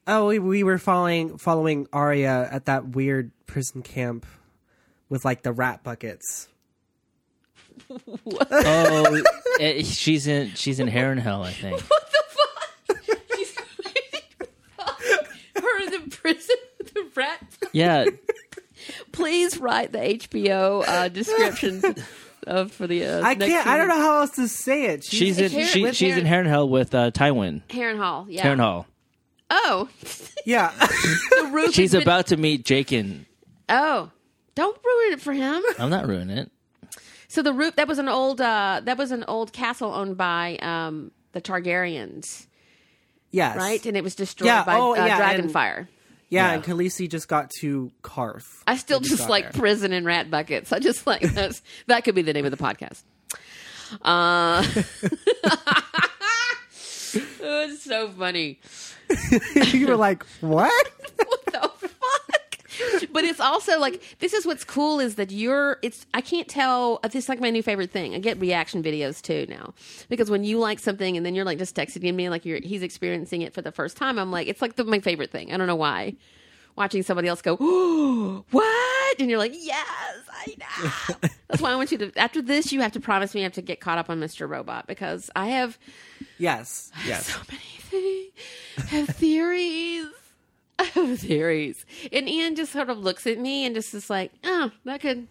[0.05, 4.25] Oh, we, we were following following Arya at that weird prison camp
[5.09, 6.47] with like the rat buckets.
[8.51, 9.23] Oh,
[9.59, 11.81] eh, she's in she's in Harrenhal, I think.
[11.89, 13.27] What the fuck?
[13.35, 13.55] She's
[15.55, 17.41] her in the prison with the rat.
[17.71, 18.05] Yeah,
[19.13, 21.95] Please write the HBO uh, description
[22.47, 23.05] of for the.
[23.05, 23.67] Uh, I next can't.
[23.67, 25.03] I don't know how else to say it.
[25.05, 27.61] she's in Heron- she, with she's in Heron- Harrenhal with uh, Tywin.
[27.69, 28.25] Harrenhal.
[28.27, 28.43] Yeah.
[28.45, 28.85] Harrenhal.
[29.49, 29.87] Oh,
[30.45, 30.71] yeah.
[30.77, 31.73] the roof.
[31.73, 33.25] She's has been- about to meet Jaqen.
[33.69, 34.11] Oh,
[34.55, 35.63] don't ruin it for him.
[35.79, 36.51] I'm not ruining it.
[37.27, 40.57] So the roof that was an old uh, that was an old castle owned by
[40.57, 42.45] um, the Targaryens,
[43.31, 43.57] yes.
[43.57, 43.83] right?
[43.85, 45.87] And it was destroyed Yeah, by oh, uh, yeah, Dragonfire.
[46.33, 46.53] Yeah, Yeah.
[46.55, 48.63] and Khaleesi just got to Qarth.
[48.65, 49.61] I still just like there.
[49.61, 50.71] prison and rat buckets.
[50.73, 53.03] I just like that's, that could be the name of the podcast.
[54.01, 54.65] Uh,
[57.13, 58.59] it's so funny.
[59.71, 60.71] you were like, what?
[61.25, 62.32] What the fuck?
[63.11, 65.77] But it's also like this is what's cool is that you're.
[65.81, 66.99] It's I can't tell.
[67.13, 68.15] Is like my new favorite thing.
[68.15, 69.73] I get reaction videos too now
[70.09, 72.81] because when you like something and then you're like just texting me like you're he's
[72.81, 74.17] experiencing it for the first time.
[74.17, 75.53] I'm like it's like the, my favorite thing.
[75.53, 76.15] I don't know why.
[76.75, 79.19] Watching somebody else go, oh, what?
[79.19, 79.85] And you're like, yes,
[80.31, 81.29] I know.
[81.47, 82.11] That's why I want you to.
[82.17, 84.49] After this, you have to promise me you have to get caught up on Mr.
[84.49, 85.77] Robot because I have
[86.39, 86.91] Yes.
[87.05, 87.27] Yes.
[87.27, 88.89] so many things.
[88.89, 90.07] have theories.
[90.79, 91.85] I have theories.
[92.11, 95.27] And Ian just sort of looks at me and just is like, oh, that could.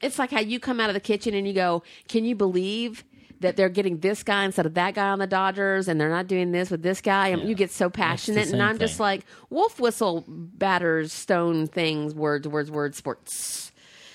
[0.00, 3.04] It's like how you come out of the kitchen and you go, can you believe
[3.40, 6.26] that they're getting this guy instead of that guy on the Dodgers and they're not
[6.26, 7.28] doing this with this guy?
[7.28, 8.50] And you get so passionate.
[8.50, 13.72] And I'm just like, wolf whistle batters, stone things, words, words, words, sports.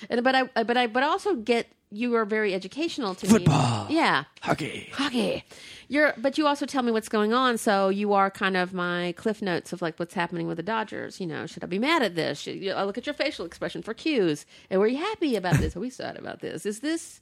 [0.09, 3.85] And, but I, but I, but I also get you are very educational to Football.
[3.87, 3.95] me.
[3.95, 4.89] Yeah Hockey.
[4.93, 5.43] hockey.
[5.89, 9.13] You're, but you also tell me what's going on, so you are kind of my
[9.15, 11.21] cliff notes of like what's happening with the Dodgers.
[11.21, 12.41] You know, should I be mad at this?
[12.41, 14.45] Should, you know, I look at your facial expression for cues.
[14.69, 15.77] And were you happy about this?
[15.77, 16.65] Are we sad about this?
[16.65, 17.21] Is this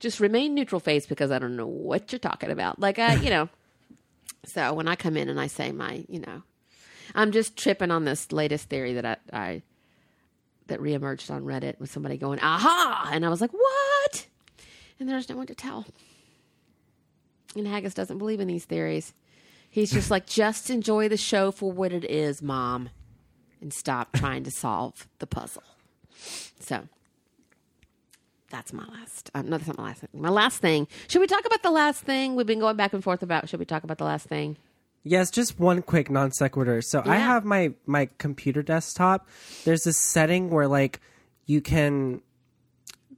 [0.00, 2.80] just remain neutral face because I don't know what you're talking about?
[2.80, 3.48] Like I, you know.
[4.46, 6.42] So when I come in and I say my, you know,
[7.14, 9.62] I'm just tripping on this latest theory that I, I
[10.66, 14.26] that reemerged on Reddit with somebody going, "Aha!" and I was like, "What?"
[14.98, 15.86] And there's no one to tell.
[17.56, 19.12] And Haggis doesn't believe in these theories.
[19.70, 22.90] He's just like, just enjoy the show for what it is, mom,
[23.60, 25.62] and stop trying to solve the puzzle.
[26.60, 26.88] So
[28.50, 29.30] that's my last.
[29.34, 30.10] Um, no, that's not my last thing.
[30.14, 30.86] My last thing.
[31.08, 32.36] Should we talk about the last thing?
[32.36, 33.48] We've been going back and forth about.
[33.48, 34.56] Should we talk about the last thing?
[35.04, 36.80] Yes, just one quick non sequitur.
[36.80, 39.28] So I have my my computer desktop.
[39.64, 41.00] There's this setting where like
[41.44, 42.22] you can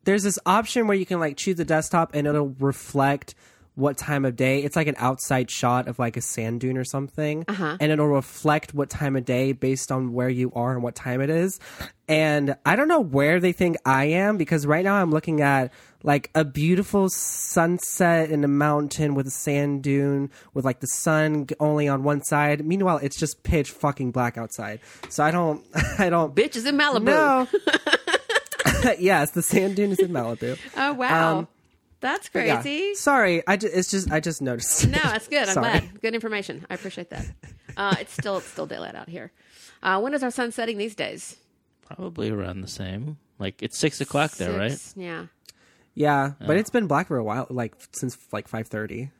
[0.04, 3.34] there's this option where you can like choose the desktop and it'll reflect
[3.76, 4.62] what time of day.
[4.62, 7.44] It's like an outside shot of like a sand dune or something.
[7.46, 7.76] Uh-huh.
[7.78, 11.20] And it'll reflect what time of day based on where you are and what time
[11.20, 11.60] it is.
[12.08, 15.72] And I don't know where they think I am because right now I'm looking at
[16.06, 21.46] like a beautiful sunset in a mountain with a sand dune with like the sun
[21.60, 22.64] only on one side.
[22.64, 24.80] Meanwhile, it's just pitch fucking black outside.
[25.10, 25.62] So I don't,
[25.98, 26.34] I don't.
[26.34, 27.02] Bitches in Malibu.
[27.04, 27.48] No.
[28.98, 30.58] yes, the sand dune is in Malibu.
[30.76, 31.48] Oh wow, Um,
[32.00, 32.60] that's Yeah.
[32.62, 32.94] crazy.
[32.94, 34.86] Sorry, I just, it's just I just noticed.
[34.86, 35.48] No, that's good.
[35.48, 36.00] I'm glad.
[36.00, 36.64] Good information.
[36.70, 37.26] I appreciate that.
[37.76, 39.32] Uh, it's still it's still daylight out here.
[39.82, 41.36] Uh, when is our sun setting these days?
[41.84, 43.18] Probably around the same.
[43.38, 44.70] Like it's six o'clock there, right?
[44.72, 44.96] Six?
[45.96, 46.32] Yeah.
[46.40, 49.10] Yeah, but it's been black for a while, like since like five thirty.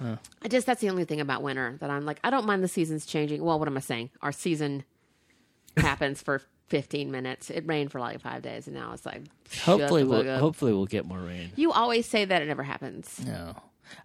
[0.00, 2.68] I just that's the only thing about winter that I'm like I don't mind the
[2.68, 3.44] seasons changing.
[3.44, 4.10] Well, what am I saying?
[4.20, 4.82] Our season
[5.76, 7.50] happens for 15 minutes.
[7.50, 9.22] It rained for like five days, and now it's like
[9.62, 10.40] Hopefully, we'll up.
[10.40, 11.52] hopefully we'll get more rain.
[11.54, 13.20] You always say that it never happens.
[13.24, 13.54] No,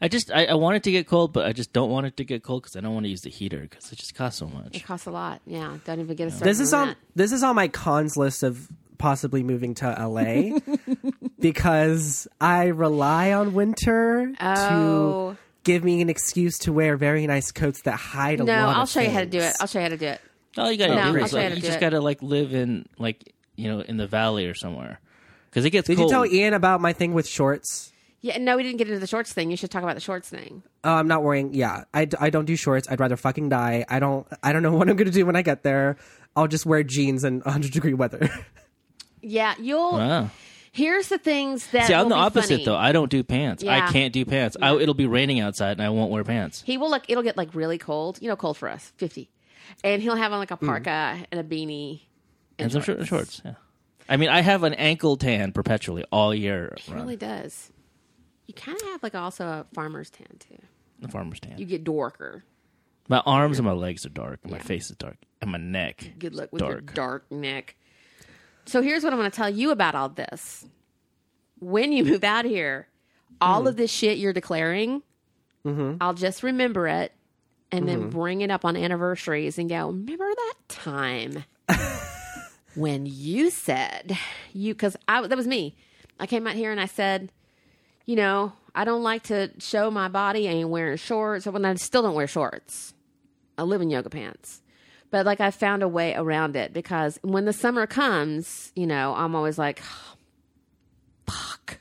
[0.02, 2.18] I just I, I want it to get cold, but I just don't want it
[2.18, 4.38] to get cold because I don't want to use the heater because it just costs
[4.40, 4.76] so much.
[4.76, 5.42] It costs a lot.
[5.48, 6.50] Yeah, don't even get us started.
[6.50, 6.98] This is on that.
[7.16, 8.68] this is on my cons list of
[8.98, 10.60] possibly moving to LA
[11.40, 15.32] because I rely on winter Oh.
[15.32, 18.60] to give me an excuse to wear very nice coats that hide a No, lot.
[18.62, 19.56] No, I'll of show you how to do it.
[19.60, 20.22] I'll show you how to do it.
[20.58, 21.82] All you gotta No, do I'll is show you how like, to you just it.
[21.82, 25.00] gotta like live in like you know in the valley or somewhere
[25.50, 26.10] because it gets Did cold.
[26.10, 27.92] you tell Ian about my thing with shorts?
[28.22, 29.52] Yeah, no, we didn't get into the shorts thing.
[29.52, 30.64] You should talk about the shorts thing.
[30.84, 31.54] Oh, I'm not wearing.
[31.54, 32.88] Yeah, I, I don't do shorts.
[32.90, 33.86] I'd rather fucking die.
[33.88, 35.98] I don't I don't know what I'm gonna do when I get there.
[36.36, 38.30] I'll just wear jeans in 100 degree weather.
[39.22, 39.94] Yeah, you'll.
[39.94, 40.30] Wow.
[40.72, 41.88] Here's the things that.
[41.88, 42.66] See, I'm the opposite funny.
[42.66, 42.76] though.
[42.76, 43.64] I don't do pants.
[43.64, 43.88] Yeah.
[43.88, 44.56] I can't do pants.
[44.62, 46.62] I, it'll be raining outside and I won't wear pants.
[46.66, 47.04] He will look.
[47.10, 48.20] It'll get like really cold.
[48.22, 49.32] You know, cold for us, fifty,
[49.84, 50.68] and he'll have on like a Hmm.
[50.68, 52.02] parka and a beanie
[52.60, 53.42] And some short shorts.
[53.44, 53.56] Yeah.
[54.10, 56.76] I mean, I have an ankle tan perpetually all year.
[56.78, 57.02] It round.
[57.02, 57.72] really does.
[58.46, 60.58] You kind of have like also a farmer's tan too.
[61.00, 61.58] The farmer's tan.
[61.58, 62.44] You get darker.
[63.10, 64.42] My arms and my legs are dark.
[64.44, 65.18] And My face is dark.
[65.42, 66.12] And my neck.
[66.20, 66.94] Good luck with your dark.
[66.94, 67.77] dark neck.
[68.68, 70.66] So here's what I'm going to tell you about all this.
[71.60, 72.88] When you move out here,
[73.42, 73.68] all Hmm.
[73.68, 75.02] of this shit you're declaring,
[75.66, 75.98] Mm-hmm.
[76.00, 77.12] I'll just remember it
[77.74, 81.44] and then bring it up on anniversaries and go, remember that time
[82.76, 84.18] when you said
[84.54, 85.76] you, because I that was me.
[86.22, 87.34] I came out here and I said,
[88.06, 90.48] you know, I don't like to show my body.
[90.48, 91.46] I ain't wearing shorts.
[91.46, 92.94] When I still don't wear shorts.
[93.58, 94.62] I live in yoga pants.
[95.10, 99.14] But like I found a way around it because when the summer comes, you know,
[99.16, 99.82] I'm always like,
[101.28, 101.80] fuck.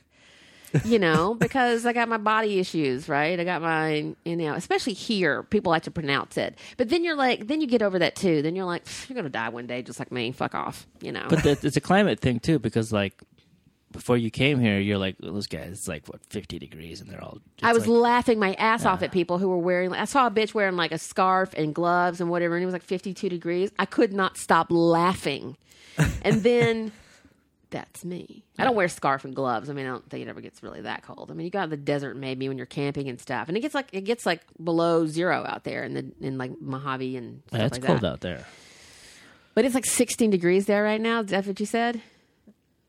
[0.83, 3.39] You know, because I got my body issues, right?
[3.39, 6.57] I got my, you know, especially here, people like to pronounce it.
[6.75, 8.41] But then you're like, then you get over that too.
[8.41, 10.31] Then you're like, you're going to die one day just like me.
[10.31, 11.25] Fuck off, you know.
[11.29, 13.13] But the, it's a climate thing too, because like
[13.97, 15.69] before you came here, you're like those guys.
[15.71, 17.39] It's like what 50 degrees, and they're all.
[17.61, 19.91] I was like- laughing my ass off at people who were wearing.
[19.93, 22.73] I saw a bitch wearing like a scarf and gloves and whatever, and it was
[22.73, 23.71] like 52 degrees.
[23.77, 25.57] I could not stop laughing.
[26.21, 26.91] And then
[27.71, 28.43] that's me.
[28.59, 29.69] I don't wear scarf and gloves.
[29.69, 31.29] I mean, I don't think it ever gets really that cold.
[31.31, 33.57] I mean, you go out in the desert maybe when you're camping and stuff, and
[33.57, 37.17] it gets like it gets like below zero out there in the in like Mojave
[37.17, 38.07] and stuff Yeah, it's like cold that.
[38.11, 38.45] out there.
[39.55, 41.21] But it's like 16 degrees there right now.
[41.21, 41.99] Is that what you said?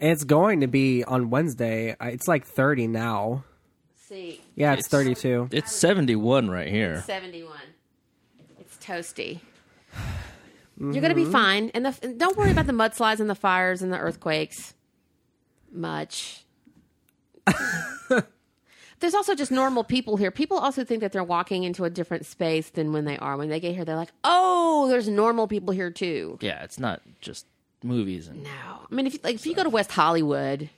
[0.01, 1.97] It's going to be on Wednesday.
[2.01, 3.45] It's like 30 now.
[3.97, 5.49] See, Yeah, it's, 32.
[5.51, 7.03] It's 71 right here.
[7.05, 7.57] 71.
[8.61, 9.41] It's toasty.
[10.81, 11.33] You're going to be mm-hmm.
[11.33, 11.71] fine.
[11.75, 14.75] And, the, and don't worry about the mudslides and the fires and the earthquakes
[15.73, 16.45] much.
[19.01, 20.31] There's also just normal people here.
[20.31, 23.37] People also think that they're walking into a different space than when they are.
[23.37, 26.39] When they get here, they're like, oh, there's normal people here too.
[26.41, 27.47] Yeah, it's not just
[27.83, 28.51] movies and No.
[28.91, 30.71] I mean, if you, like, if you go to West Hollywood,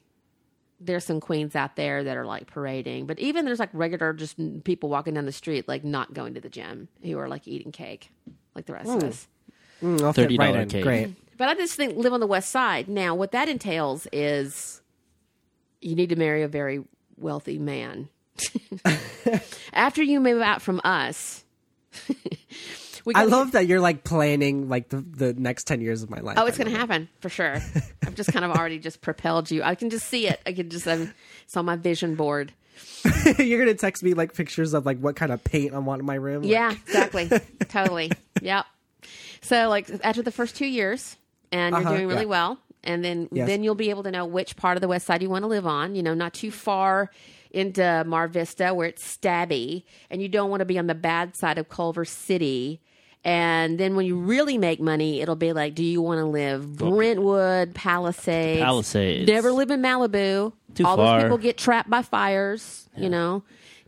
[0.80, 3.06] there's some queens out there that are like parading.
[3.06, 6.40] But even there's like regular just people walking down the street, like not going to
[6.40, 8.10] the gym, who are like eating cake,
[8.54, 9.28] like the rest of us.
[9.82, 10.82] Mm, I'll $30 right cake.
[10.82, 11.36] Great.
[11.36, 12.88] But I just think live on the west side.
[12.88, 14.82] Now, what that entails is
[15.80, 16.84] you need to marry a very
[17.16, 18.08] wealthy man.
[19.72, 21.44] After you move out from us,
[23.04, 26.20] we I love that you're like planning like the, the next 10 years of my
[26.20, 26.36] life.
[26.38, 27.54] Oh, it's going to happen for sure.
[28.06, 29.62] I've just kind of already just propelled you.
[29.62, 30.40] I can just see it.
[30.46, 31.12] I can just um,
[31.44, 32.52] it's on my vision board.
[33.38, 36.00] you're going to text me like pictures of like what kind of paint I want
[36.00, 36.42] in my room.
[36.42, 37.30] Like, Yeah, exactly.
[37.68, 38.12] totally.
[38.40, 38.64] Yep.
[39.42, 41.16] So like after the first two years,
[41.52, 42.28] and you're Uh-huh, doing really yeah.
[42.28, 43.46] well, and then Yes.
[43.48, 45.48] then you'll be able to know which part of the west side you want to
[45.48, 45.94] live on.
[45.94, 47.10] You know, not too far
[47.50, 51.34] into Mar Vista where it's stabby, and you don't want to be on the bad
[51.36, 52.80] side of Culver City.
[53.22, 56.76] And then when you really make money, it'll be like, do you want to live
[56.78, 58.62] Brentwood, Palisades?
[58.62, 59.26] Palisades.
[59.28, 60.52] Never live in Malibu.
[60.74, 61.18] Too All far.
[61.18, 62.88] those people get trapped by fires.
[62.96, 63.42] You know,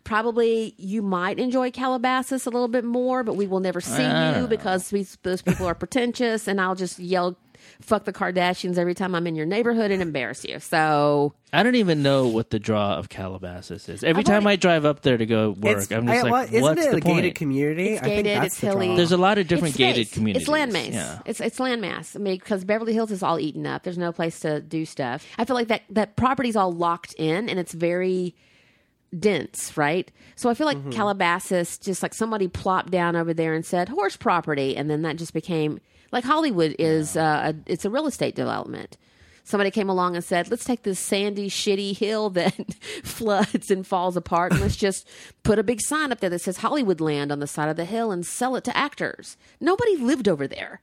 [0.04, 4.08] probably you might enjoy Calabasas a little bit more, but we will never see you
[4.08, 7.36] don't because we, those people are pretentious, and I'll just yell
[7.80, 10.58] "fuck the Kardashians" every time I'm in your neighborhood and embarrass you.
[10.60, 14.02] So I don't even know what the draw of Calabasas is.
[14.02, 16.32] Every I've time already- I drive up there to go work, I'm just I- like,
[16.32, 17.16] well, isn't what's it the a point?
[17.16, 17.88] gated community?
[17.90, 18.80] It's I think gated, that's it's the draw.
[18.80, 18.96] hilly.
[18.96, 20.48] There's a lot of different it's gated communities.
[20.48, 20.92] It's landmass.
[20.92, 21.18] Yeah.
[21.26, 22.16] It's it's landmass.
[22.16, 23.82] I mean, because Beverly Hills is all eaten up.
[23.82, 25.26] There's no place to do stuff.
[25.38, 28.34] I feel like that that property's all locked in, and it's very
[29.18, 30.10] dense, right?
[30.36, 30.90] So I feel like mm-hmm.
[30.90, 35.16] Calabasas, just like somebody plopped down over there and said horse property, and then that
[35.16, 35.80] just became
[36.12, 37.16] like Hollywood is.
[37.16, 38.96] Uh, a, it's a real estate development.
[39.44, 42.54] Somebody came along and said, "Let's take this sandy, shitty hill that
[43.02, 45.08] floods and falls apart, and let's just
[45.42, 47.84] put a big sign up there that says Hollywood Land on the side of the
[47.84, 50.80] hill and sell it to actors." Nobody lived over there.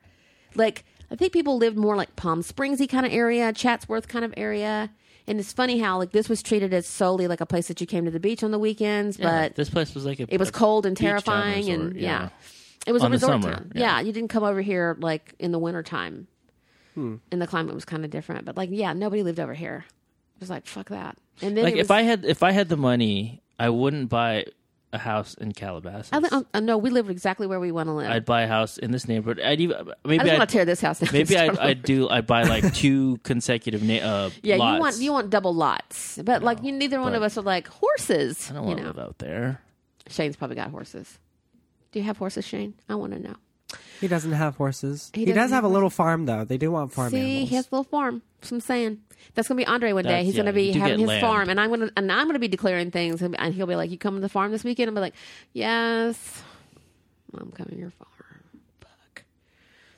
[0.56, 4.34] Like I think people lived more like Palm Springsy kind of area, Chatsworth kind of
[4.38, 4.89] area.
[5.27, 7.85] And it's funny how like this was treated as solely like a place that you
[7.85, 10.39] came to the beach on the weekends, Yeah, but this place was like a, it
[10.39, 12.30] was cold and terrifying and resort, yeah.
[12.89, 13.71] It was On a the resort summer, town.
[13.75, 13.81] yeah.
[13.81, 13.99] Yeah.
[14.01, 16.27] you didn't come over here like in the wintertime.
[16.95, 17.15] Hmm.
[17.31, 19.85] And the climate was kind of different, but like yeah, nobody lived over here.
[19.87, 21.17] It was like fuck that.
[21.41, 24.45] And then Like it if I had if I had the money, I wouldn't buy
[24.91, 26.09] a house in Calabasas.
[26.11, 28.09] I, li- uh, no, we live exactly where we want to live.
[28.09, 29.39] I'd buy a house in this neighborhood.
[29.39, 31.11] I'd even I maybe I'd, want to tear this house down.
[31.13, 34.73] maybe and I'd, start I'd do I'd buy like two consecutive na- uh, Yeah, lots.
[34.75, 37.43] you want you want double lots, but like you, neither one but- of us are
[37.43, 38.49] like horses.
[38.49, 39.61] I don't you want to know, live out there.
[40.07, 41.19] Shane's probably got horses.
[41.91, 42.73] Do you have horses, Shane?
[42.87, 43.35] I want to know.
[43.99, 45.11] He doesn't have horses.
[45.13, 46.45] He He, doesn't have have a little farm though.
[46.45, 47.49] They do want farm See, animals.
[47.49, 48.21] he has a little farm.
[48.39, 48.99] That's what I'm saying.
[49.35, 50.09] That's gonna be Andre one day.
[50.09, 51.21] That's- He's yeah, gonna be having his land.
[51.21, 53.91] farm, and I'm gonna and I'm gonna be declaring things, and and he'll be like,
[53.91, 55.13] "You come to the farm this weekend?" I'm be like,
[55.53, 56.41] "Yes,
[57.37, 58.07] I'm coming to your farm."
[58.79, 59.23] Fuck.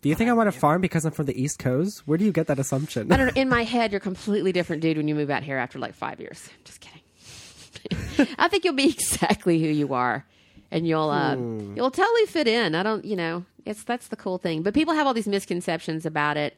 [0.01, 2.01] do you think I want a farm because I'm from the East Coast?
[2.07, 3.11] Where do you get that assumption?
[3.11, 3.33] I don't know.
[3.41, 5.93] In my head, you're a completely different dude when you move out here after like
[5.93, 6.49] five years.
[6.51, 8.35] I'm just kidding.
[8.39, 10.25] I think you'll be exactly who you are,
[10.71, 12.73] and you'll uh, you'll totally fit in.
[12.75, 14.63] I don't, you know, it's that's the cool thing.
[14.63, 16.57] But people have all these misconceptions about it,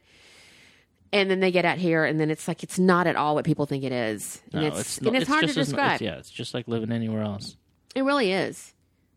[1.11, 3.45] and then they get out here, and then it's like it's not at all what
[3.45, 5.95] people think it is, and No, it's, not- and it's, hard to just as- describe.
[5.95, 7.55] it's- yeah, it's just like living anywhere else.
[7.95, 8.73] It really is,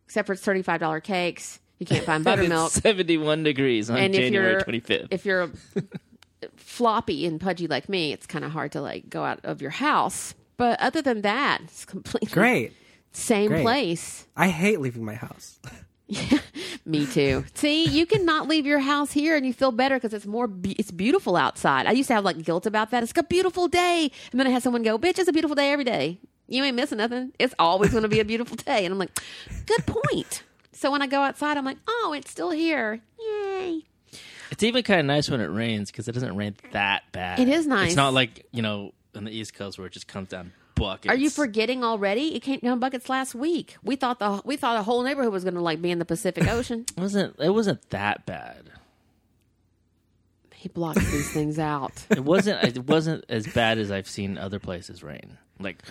[0.06, 1.60] except for it's thirty five dollar cakes.
[1.78, 2.68] You can't find buttermilk.
[2.74, 5.08] It's 71 degrees on and January you're 25th.
[5.10, 5.50] if you're
[6.56, 9.70] floppy and pudgy like me, it's kind of hard to like go out of your
[9.72, 10.34] house.
[10.56, 12.72] But other than that, it's completely Great.
[13.16, 13.62] Same Great.
[13.62, 14.26] place.
[14.36, 15.58] I hate leaving my house.
[16.06, 16.38] Yeah,
[16.86, 17.44] Me too.
[17.54, 20.46] See, you can not leave your house here and you feel better because it's more
[20.46, 21.86] be- it's beautiful outside.
[21.86, 23.02] I used to have like guilt about that.
[23.02, 25.72] It's a beautiful day, and then I had someone go, "Bitch, it's a beautiful day
[25.72, 26.20] every day.
[26.46, 27.32] You ain't missing nothing.
[27.38, 29.18] It's always going to be a beautiful day." And I'm like,
[29.66, 33.00] "Good point." So when I go outside, I'm like, "Oh, it's still here.
[33.18, 33.82] Yay!"
[34.50, 37.40] It's even kind of nice when it rains because it doesn't rain that bad.
[37.40, 37.88] It is nice.
[37.88, 41.12] It's not like you know on the East Coast where it just comes down buckets.
[41.12, 42.36] Are you forgetting already?
[42.36, 43.76] It came down buckets last week.
[43.82, 46.04] We thought the we thought the whole neighborhood was going to like be in the
[46.04, 46.84] Pacific Ocean.
[46.96, 48.70] It wasn't it wasn't that bad.
[50.54, 52.04] he blocks these things out.
[52.10, 55.82] It wasn't it wasn't as bad as I've seen other places rain like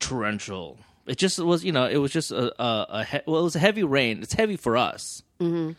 [0.00, 0.78] torrential.
[1.06, 3.56] It just was you know it was just a a, a he- well it was
[3.56, 4.22] a heavy rain.
[4.22, 5.22] It's heavy for us.
[5.40, 5.72] Mm-hmm.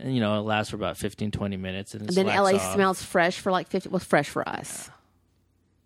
[0.00, 2.52] And you know it lasts for about 15, 20 minutes and, it And then slacks
[2.52, 2.74] LA off.
[2.74, 3.88] smells fresh for like fifty.
[3.88, 4.90] Well, fresh for us.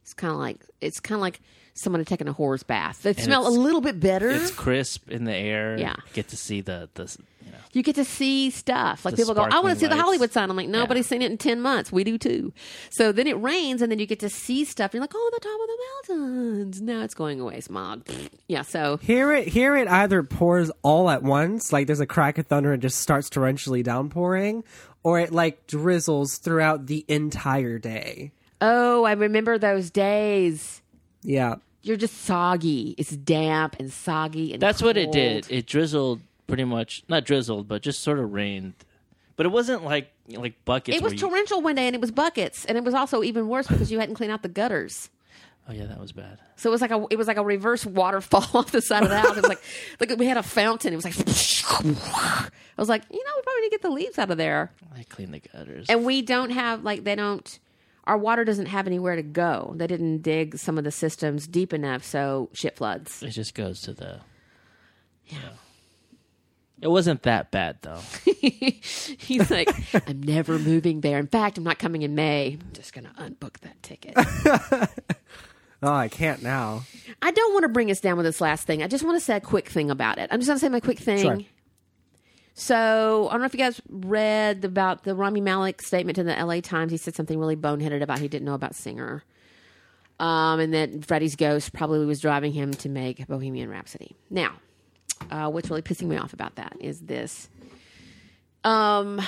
[0.02, 1.40] It's kind of like it's kind of like
[1.74, 3.02] someone taking a horse bath.
[3.02, 4.30] They smell a little bit better.
[4.30, 5.78] It's crisp in the air.
[5.78, 5.96] Yeah.
[6.12, 9.04] get to see the the you know you get to see stuff.
[9.04, 9.96] Like people go, I want to sparkling see the.
[9.96, 10.50] Hollywood sign.
[10.50, 11.90] I'm like, nobody's seen it in 10 months.
[11.90, 12.52] We do too.
[12.90, 14.92] So then it rains and then you get to see stuff.
[14.92, 16.82] You're like, oh, the top of the mountains.
[16.82, 18.06] Now it's going away, smog.
[18.48, 22.38] Yeah, so Here it here it either pours all at once, like there's a crack
[22.38, 24.64] of thunder and just starts torrentially downpouring,
[25.02, 28.32] or it like drizzles throughout the entire day.
[28.60, 30.81] Oh, I remember those days.
[31.22, 31.56] Yeah.
[31.82, 32.94] You're just soggy.
[32.98, 35.14] It's damp and soggy and That's what it cold.
[35.14, 35.46] did.
[35.50, 38.74] It drizzled pretty much, not drizzled, but just sort of rained.
[39.36, 40.96] But it wasn't like like buckets.
[40.96, 43.22] It was where you- torrential one day and it was buckets and it was also
[43.22, 45.10] even worse because you hadn't cleaned out the gutters.
[45.68, 46.38] Oh yeah, that was bad.
[46.56, 49.08] So it was like a it was like a reverse waterfall off the side of
[49.08, 49.36] the house.
[49.36, 49.62] It was like
[50.00, 50.92] like we had a fountain.
[50.92, 54.18] It was like I was like, you know, we probably need to get the leaves
[54.18, 54.72] out of there.
[54.96, 55.86] I clean the gutters.
[55.88, 57.58] And we don't have like they don't
[58.04, 59.74] our water doesn't have anywhere to go.
[59.76, 63.22] They didn't dig some of the systems deep enough so shit floods.
[63.22, 64.20] it just goes to the.
[65.26, 65.38] Yeah.
[66.80, 68.00] It wasn't that bad though.
[68.24, 69.68] He's like,
[70.08, 71.18] I'm never moving there.
[71.18, 72.58] In fact, I'm not coming in May.
[72.60, 74.14] I'm just going to unbook that ticket.
[75.84, 76.84] Oh, I can't now.
[77.22, 78.84] I don't want to bring us down with this last thing.
[78.84, 80.28] I just want to say a quick thing about it.
[80.30, 81.18] I'm just going to say my quick thing.
[81.18, 81.38] Sure.
[82.54, 86.34] So I don't know if you guys read about the Rami Malek statement to the
[86.34, 86.92] LA Times.
[86.92, 89.24] He said something really boneheaded about he didn't know about Singer.
[90.20, 94.14] Um, and that Freddie's ghost probably was driving him to make Bohemian Rhapsody.
[94.30, 94.52] Now,
[95.30, 97.48] uh, what's really pissing me off about that is this.
[98.62, 99.20] Um,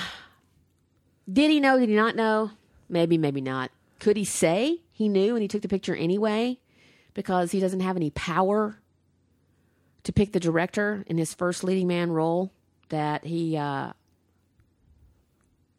[1.31, 1.79] did he know?
[1.79, 2.51] Did he not know?
[2.87, 3.71] Maybe, maybe not.
[3.99, 6.59] Could he say he knew and he took the picture anyway
[7.13, 8.79] because he doesn't have any power
[10.03, 12.51] to pick the director in his first leading man role?
[12.89, 13.57] That he.
[13.57, 13.93] Uh...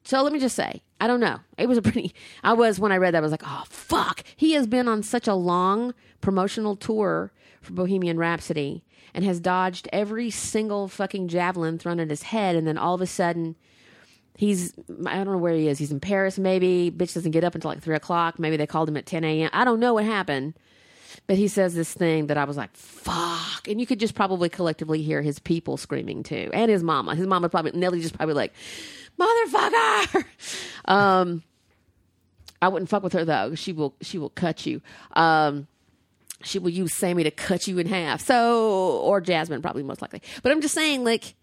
[0.04, 1.40] So let me just say, I don't know.
[1.58, 2.14] It was a pretty.
[2.42, 3.18] I was when I read that.
[3.18, 4.22] I was like, oh fuck.
[4.36, 8.84] He has been on such a long promotional tour for Bohemian Rhapsody
[9.14, 13.00] and has dodged every single fucking javelin thrown at his head, and then all of
[13.00, 13.56] a sudden
[14.36, 14.74] he's
[15.06, 15.78] I don't know where he is.
[15.78, 16.92] He's in Paris, maybe.
[16.94, 18.38] Bitch doesn't get up until like three o'clock.
[18.38, 19.50] Maybe they called him at ten a.m.
[19.52, 20.54] I don't know what happened,
[21.26, 24.48] but he says this thing that I was like, "Fuck!" And you could just probably
[24.48, 27.14] collectively hear his people screaming too, and his mama.
[27.14, 28.52] His mama probably Nelly just probably like,
[29.18, 30.24] "Motherfucker!"
[30.84, 31.42] um,
[32.62, 33.54] I wouldn't fuck with her though.
[33.54, 34.80] She will she will cut you.
[35.12, 35.66] Um,
[36.42, 38.20] she will use Sami to cut you in half.
[38.20, 40.22] So, or Jasmine probably most likely.
[40.42, 41.34] But I'm just saying, like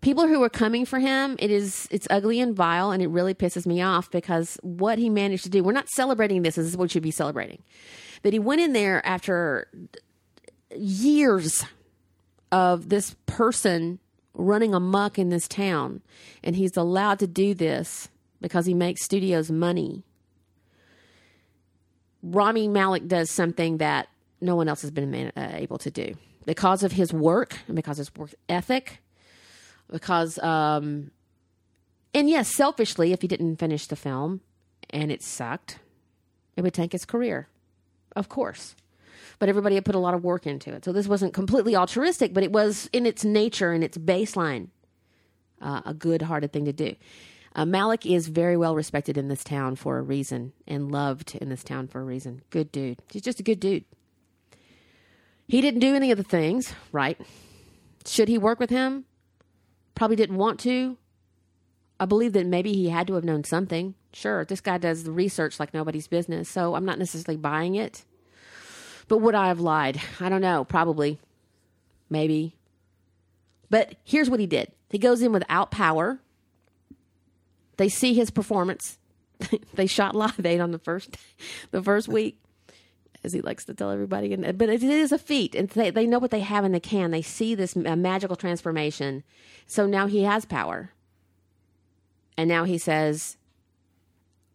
[0.00, 3.34] people who are coming for him it is it's ugly and vile and it really
[3.34, 6.76] pisses me off because what he managed to do we're not celebrating this this is
[6.76, 7.60] what we should be celebrating
[8.22, 9.68] that he went in there after
[10.76, 11.64] years
[12.50, 13.98] of this person
[14.34, 16.02] running amok in this town.
[16.42, 18.08] And he's allowed to do this
[18.40, 20.04] because he makes studios money.
[22.22, 24.08] Rami Malek does something that
[24.40, 26.14] no one else has been uh, able to do.
[26.44, 29.02] Because of his work and because his work ethic
[29.90, 31.10] because um
[32.14, 34.40] and yes selfishly if he didn't finish the film
[34.90, 35.78] and it sucked
[36.56, 37.48] it would tank his career
[38.18, 38.76] of course
[39.38, 42.34] but everybody had put a lot of work into it so this wasn't completely altruistic
[42.34, 44.68] but it was in its nature and its baseline
[45.62, 46.94] uh, a good hearted thing to do
[47.54, 51.48] uh, Malek is very well respected in this town for a reason and loved in
[51.48, 53.84] this town for a reason good dude he's just a good dude
[55.48, 57.18] he didn't do any of the things right
[58.06, 59.04] Should he work with him?
[59.94, 60.96] Probably didn't want to.
[62.00, 63.94] I believe that maybe he had to have known something.
[64.12, 68.04] Sure, this guy does the research like nobody's business, so I'm not necessarily buying it.
[69.08, 70.00] But would I have lied?
[70.20, 70.64] I don't know.
[70.64, 71.18] Probably.
[72.10, 72.54] Maybe.
[73.70, 76.20] But here's what he did he goes in without power.
[77.76, 78.98] They see his performance.
[79.74, 81.16] they shot Live Aid on the first
[81.70, 82.40] the first week,
[83.22, 84.32] as he likes to tell everybody.
[84.32, 86.80] And but it is a feat, and they they know what they have in the
[86.80, 87.10] can.
[87.10, 89.22] They see this magical transformation.
[89.66, 90.92] So now he has power.
[92.38, 93.36] And now he says,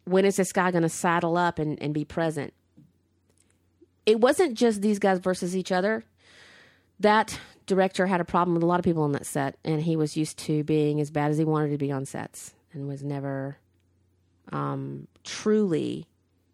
[0.06, 2.54] when is this guy going to saddle up and, and be present?
[4.06, 6.04] It wasn't just these guys versus each other.
[7.00, 9.96] That director had a problem with a lot of people on that set, and he
[9.96, 13.04] was used to being as bad as he wanted to be on sets and was
[13.04, 13.58] never
[14.52, 16.08] um, truly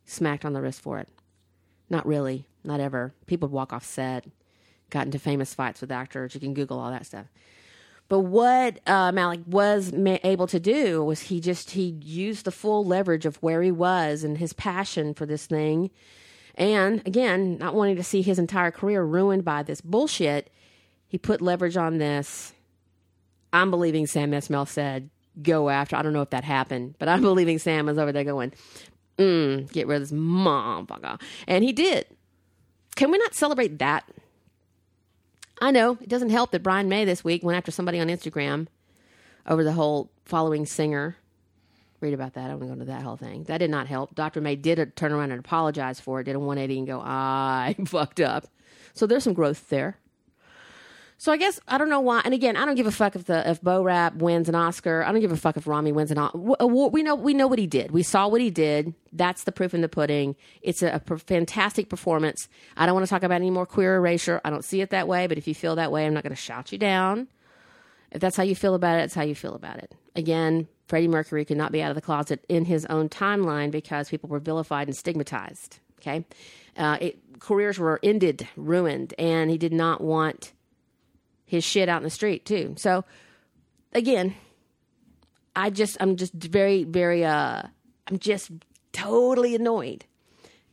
[0.05, 1.09] smacked on the wrist for it.
[1.89, 3.13] Not really, not ever.
[3.25, 4.25] People would walk off set,
[4.89, 6.35] got into famous fights with actors.
[6.35, 7.27] You can Google all that stuff.
[8.09, 12.51] But what uh, Malek was ma- able to do was he just he used the
[12.51, 15.91] full leverage of where he was and his passion for this thing,
[16.59, 20.51] and again, not wanting to see his entire career ruined by this bullshit.
[21.07, 22.53] He put leverage on this.
[23.51, 25.09] I'm believing Sam Esmail said
[25.41, 25.95] go after.
[25.95, 28.51] I don't know if that happened, but I'm believing Sam was over there going,
[29.17, 32.05] mm, get rid of this motherfucker, and he did.
[32.95, 34.03] Can we not celebrate that?
[35.61, 38.67] I know it doesn't help that Brian May this week went after somebody on Instagram
[39.47, 41.15] over the whole following singer.
[42.01, 42.45] Read about that.
[42.45, 43.43] I don't want to go into that whole thing.
[43.43, 44.15] That did not help.
[44.15, 44.41] Dr.
[44.41, 47.75] May did a, turn around and apologize for it, did a 180 and go, I
[47.85, 48.47] fucked up.
[48.93, 49.97] So there's some growth there.
[51.19, 52.21] So I guess I don't know why.
[52.23, 55.03] And again, I don't give a fuck if the if Bo Rap wins an Oscar.
[55.03, 56.61] I don't give a fuck if Rami wins an award.
[56.61, 57.91] Uh, we know we know what he did.
[57.91, 58.93] We saw what he did.
[59.11, 60.37] That's the proof in the pudding.
[60.61, 62.47] It's a, a fantastic performance.
[62.77, 64.39] I don't want to talk about any more queer erasure.
[64.45, 65.27] I don't see it that way.
[65.27, 67.27] But if you feel that way, I'm not going to shout you down.
[68.11, 69.93] If that's how you feel about it, it's how you feel about it.
[70.15, 74.09] Again, Freddie Mercury could not be out of the closet in his own timeline because
[74.09, 75.79] people were vilified and stigmatized.
[75.99, 76.25] Okay,
[76.75, 80.51] uh, it, careers were ended, ruined, and he did not want
[81.45, 82.73] his shit out in the street too.
[82.77, 83.05] So
[83.93, 84.33] again,
[85.55, 87.63] I just I'm just very very uh
[88.07, 88.51] I'm just
[88.91, 90.05] totally annoyed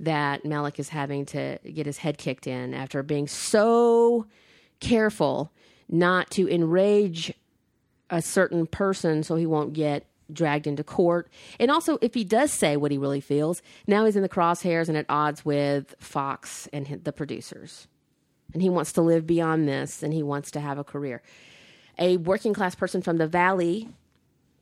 [0.00, 4.26] that Malek is having to get his head kicked in after being so
[4.80, 5.52] careful
[5.88, 7.32] not to enrage
[8.10, 11.28] a certain person so he won't get dragged into court.
[11.60, 14.88] And also, if he does say what he really feels, now he's in the crosshairs
[14.88, 17.86] and at odds with Fox and the producers
[18.56, 21.20] and he wants to live beyond this and he wants to have a career.
[21.98, 23.90] A working class person from the valley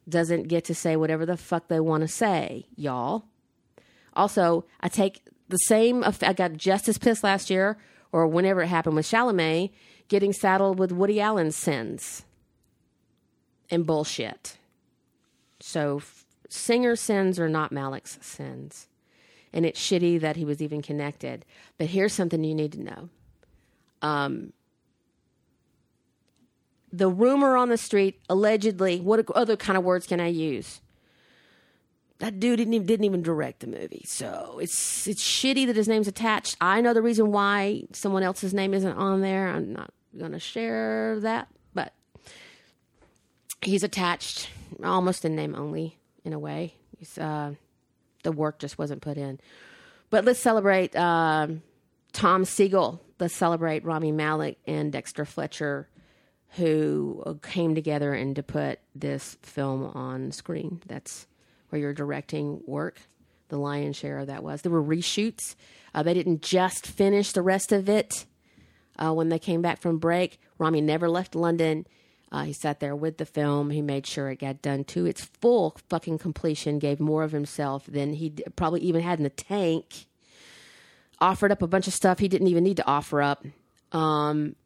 [0.09, 3.25] doesn't get to say whatever the fuck they want to say, y'all.
[4.15, 7.79] Also, I take the same, I got just as pissed last year
[8.11, 9.71] or whenever it happened with Chalamet
[10.09, 12.25] getting saddled with Woody Allen's sins
[13.75, 14.57] and bullshit.
[15.61, 16.03] So,
[16.49, 18.89] singer sins are not Malek's sins.
[19.53, 21.45] And it's shitty that he was even connected.
[21.79, 23.09] But here's something you need to know
[24.03, 24.53] um,
[26.93, 30.81] the rumor on the street, allegedly, what other kind of words can I use?
[32.19, 35.89] That dude didn't even, didn't even direct the movie, so it's it's shitty that his
[35.89, 36.57] name's attached.
[36.61, 39.49] I know the reason why someone else's name isn't on there.
[39.49, 39.91] I'm not
[40.33, 41.49] to share that,
[43.65, 44.49] he's attached
[44.83, 46.75] almost in name only in a way.
[47.19, 47.53] Uh,
[48.23, 49.39] the work just wasn't put in.
[50.11, 51.49] But let's celebrate uh,
[52.13, 55.89] Tom Sigel, let's celebrate Rami Malek and Dexter Fletcher,
[56.51, 60.81] who came together and to put this film on screen.
[60.87, 61.27] That's
[61.69, 63.01] where your directing work.
[63.49, 64.63] The lion's share of that was.
[64.63, 65.55] There were reshoots.
[65.95, 68.25] Uh, they didn't just finish the rest of it
[68.99, 70.41] uh, when they came back from break.
[70.59, 71.87] Rami never left London.
[72.35, 73.71] Uh, he sat there with the film.
[73.71, 76.81] He made sure it got done to its full fucking completion.
[76.81, 80.07] Gave more of himself than he probably even had in the tank
[81.21, 83.45] offered up a bunch of stuff he didn't even need to offer up.
[83.93, 84.57] Um,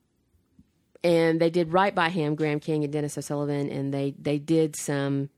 [1.04, 4.74] and they did right by him, Graham King and Denis O'Sullivan, and they they did
[4.74, 5.28] some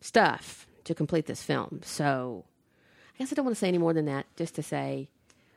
[0.00, 1.82] stuff to complete this film.
[1.84, 2.46] So
[3.14, 4.26] I guess I don't want to say any more than that.
[4.36, 5.08] Just to say,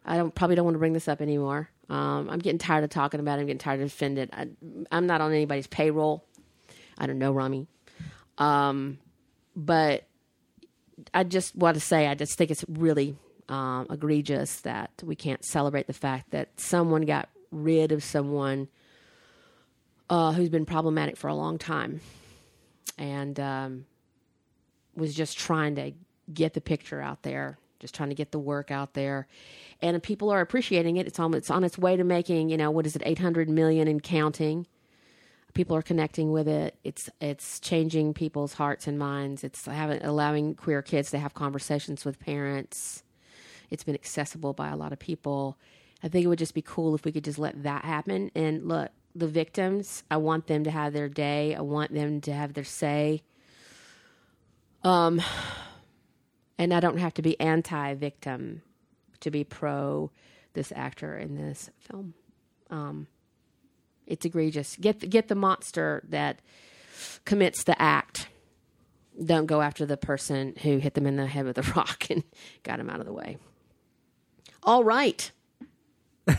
[0.05, 1.71] I don't probably don't want to bring this up anymore.
[1.89, 3.41] Um, I'm getting tired of talking about it.
[3.41, 4.29] I'm getting tired of defending it.
[4.33, 6.25] I, am not on anybody's payroll.
[6.97, 7.67] I don't know Rami,
[8.37, 8.97] um,
[9.55, 10.07] but
[11.13, 13.17] I just want to say I just think it's really
[13.49, 18.67] um, egregious that we can't celebrate the fact that someone got rid of someone
[20.09, 21.99] uh, who's been problematic for a long time
[22.97, 23.85] and um,
[24.95, 25.91] was just trying to
[26.33, 29.27] get the picture out there, just trying to get the work out there.
[29.81, 31.07] And people are appreciating it.
[31.07, 33.88] It's on, it's on its way to making, you know, what is it, 800 million
[33.88, 34.68] and counting.
[35.56, 36.77] people are connecting with it.
[36.84, 39.43] It's it's changing people's hearts and minds.
[39.43, 43.03] It's having allowing queer kids to have conversations with parents.
[43.72, 45.57] It's been accessible by a lot of people.
[46.03, 48.30] I think it would just be cool if we could just let that happen.
[48.35, 51.56] And look, the victims, I want them to have their day.
[51.56, 53.23] I want them to have their say.
[54.84, 55.22] Um,
[56.57, 58.61] and I don't have to be anti-victim
[59.22, 60.11] to be pro
[60.53, 62.14] this actor in this film.
[62.69, 63.07] Um,
[64.07, 64.76] it's egregious.
[64.80, 66.40] Get the, get the monster that
[67.26, 68.27] commits the act.
[69.23, 72.23] Don't go after the person who hit them in the head with a rock and
[72.64, 73.38] got him out of the way.
[74.64, 75.32] All right.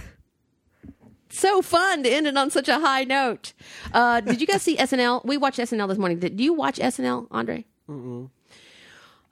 [1.31, 3.53] so fun to end it on such a high note.
[3.93, 5.25] Uh, did you guys see SNL?
[5.25, 6.19] We watched SNL this morning.
[6.19, 7.65] Did you watch SNL, Andre?
[7.89, 8.31] Mm-mm.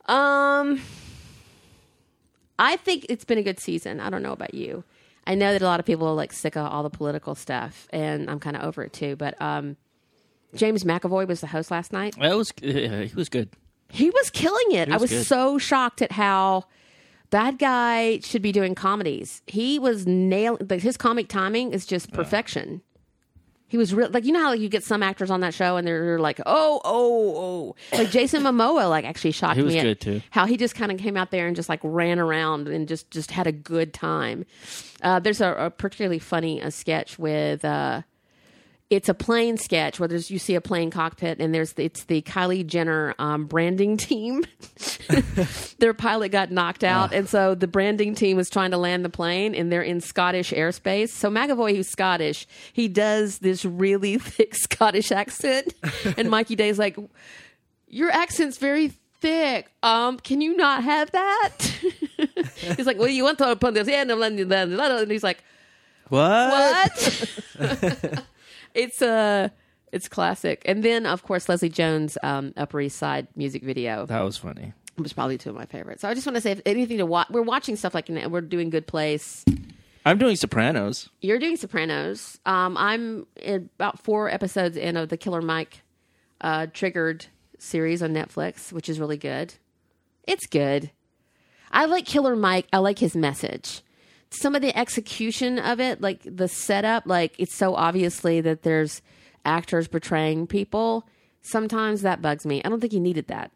[0.06, 0.80] Um,
[2.58, 4.00] I think it's been a good season.
[4.00, 4.84] I don't know about you.
[5.26, 7.88] I know that a lot of people are like sick of all the political stuff,
[7.90, 9.16] and I'm kind of over it too.
[9.16, 9.76] But um,
[10.54, 12.14] James McAvoy was the host last night.
[12.20, 13.50] That was uh, he was good.
[13.88, 14.88] He was killing it.
[14.88, 15.26] was I was good.
[15.26, 16.64] so shocked at how
[17.30, 19.42] that guy should be doing comedies.
[19.46, 20.66] He was nailing.
[20.68, 22.82] Like his comic timing is just perfection.
[23.74, 25.76] He was real, like you know how like, you get some actors on that show
[25.76, 29.80] and they're like oh oh oh like Jason Momoa like actually shocked He was me
[29.80, 30.22] at good, too.
[30.30, 33.10] how he just kind of came out there and just like ran around and just
[33.10, 34.46] just had a good time.
[35.02, 38.02] Uh, there's a, a particularly funny uh sketch with uh,
[38.90, 42.22] it's a plane sketch where there's you see a plane cockpit and there's it's the
[42.22, 44.44] Kylie Jenner um, branding team.
[45.78, 49.08] Their pilot got knocked out, and so the branding team was trying to land the
[49.08, 51.10] plane, and they're in Scottish airspace.
[51.10, 55.74] So McAvoy, who's Scottish, he does this really thick Scottish accent,
[56.16, 56.96] and Mikey Day's like,
[57.88, 59.70] "Your accent's very." Thick.
[59.82, 61.56] Um, can you not have that?
[62.76, 65.42] he's like, well, you want to put this in, and he's like,
[66.10, 66.92] What?
[67.56, 68.24] what?
[68.74, 69.48] It's uh
[69.92, 70.62] it's classic.
[70.64, 74.72] And then of course Leslie Jones um Upper East Side music video That was funny.
[74.96, 76.02] It was probably two of my favorites.
[76.02, 78.40] So I just want to say if anything to watch we're watching stuff like we're
[78.40, 79.44] doing Good Place.
[80.06, 81.08] I'm doing Sopranos.
[81.20, 82.38] You're doing Sopranos.
[82.44, 85.82] Um I'm in about four episodes in of the Killer Mike
[86.40, 87.26] uh triggered
[87.58, 89.54] series on Netflix, which is really good.
[90.26, 90.90] It's good.
[91.70, 92.66] I like Killer Mike.
[92.72, 93.82] I like his message.
[94.34, 99.00] Some of the execution of it, like the setup, like it's so obviously that there's
[99.44, 101.06] actors portraying people.
[101.42, 102.62] Sometimes that bugs me.
[102.64, 103.50] I don't think he needed that.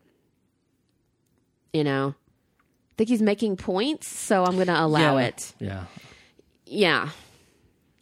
[1.72, 5.26] You know, I think he's making points, so I'm going to allow Yeah.
[5.26, 5.54] it.
[5.58, 5.84] Yeah.
[6.70, 7.08] Yeah,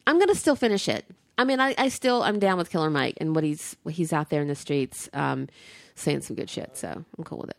[0.09, 1.05] I'm going to still finish it.
[1.39, 4.13] I mean, I, I still I'm down with Killer Mike and what he's what he's
[4.13, 5.49] out there in the streets um,
[5.95, 6.77] saying some good shit.
[6.77, 7.59] So I'm cool with it.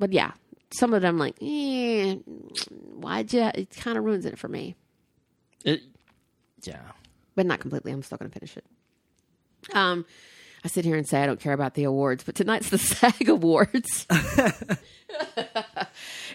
[0.00, 0.32] But yeah,
[0.74, 2.16] some of them like, eh,
[2.94, 3.50] why'd you?
[3.54, 4.74] It kind of ruins it for me,
[5.64, 5.82] It,
[6.62, 6.80] yeah.
[7.34, 7.92] but not completely.
[7.92, 8.64] I'm still going to finish it.
[9.74, 10.04] Um,
[10.64, 13.28] I sit here and say I don't care about the awards, but tonight's the SAG
[13.28, 14.06] Awards.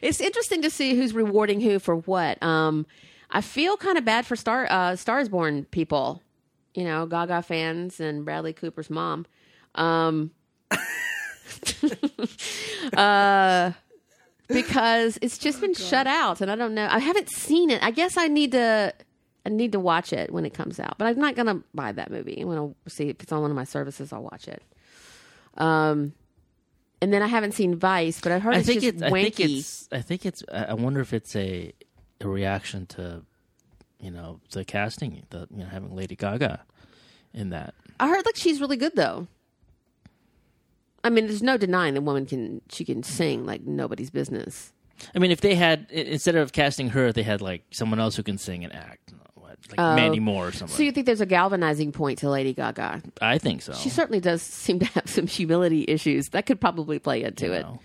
[0.02, 2.42] it's interesting to see who's rewarding who for what.
[2.44, 2.86] Um,
[3.32, 6.22] I feel kind of bad for Star uh, Stars Born people,
[6.74, 9.26] you know, Gaga fans and Bradley Cooper's mom.
[9.76, 10.32] Um,
[12.94, 13.72] uh,
[14.48, 16.88] because it's just been shut out, and I don't know.
[16.90, 17.82] I haven't seen it.
[17.84, 18.94] I guess I need to.
[19.46, 22.12] I need to watch it when it comes out, but I'm not gonna buy that
[22.12, 22.42] movie.
[22.42, 24.12] I'm gonna see if it's on one of my services.
[24.12, 24.62] I'll watch it.
[25.58, 26.14] Um,
[27.02, 29.04] and then I haven't seen Vice, but I've heard I it's think just it's.
[29.04, 29.60] I think wanky.
[29.60, 29.90] it's.
[29.92, 30.44] I think it's.
[30.52, 31.72] I I wonder if it's a
[32.20, 33.22] a reaction to,
[34.02, 36.62] you know, the casting, the you know having Lady Gaga
[37.34, 37.74] in that.
[38.00, 39.28] I heard like she's really good though.
[41.08, 44.74] I mean, there's no denying the woman can she can sing like nobody's business.
[45.16, 48.24] I mean, if they had instead of casting her, they had like someone else who
[48.24, 50.76] can sing and act, what, like Mandy Moore or something.
[50.76, 53.04] So you think there's a galvanizing point to Lady Gaga?
[53.22, 53.74] I think so.
[53.74, 57.54] She certainly does seem to have some humility issues that could probably play into you
[57.54, 57.62] it.
[57.62, 57.80] know.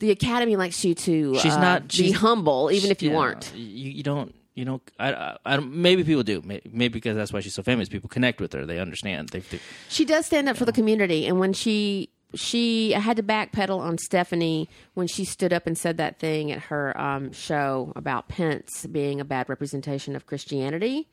[0.00, 3.52] The Academy likes you to She's uh, not- be humble, even if you Yeah, aren't.
[3.56, 4.32] You, you don't.
[4.58, 6.42] You know, I, I, I maybe people do.
[6.44, 7.88] May- Maybe because that's why she's so famous.
[7.88, 8.66] People connect with her.
[8.66, 9.28] They understand.
[9.28, 13.16] They, they She does stand up for the community, and when she she I had
[13.18, 17.30] to backpedal on Stefani when she stood up and said that thing at her um,
[17.30, 21.08] show about Pence being a bad representation of Christianity.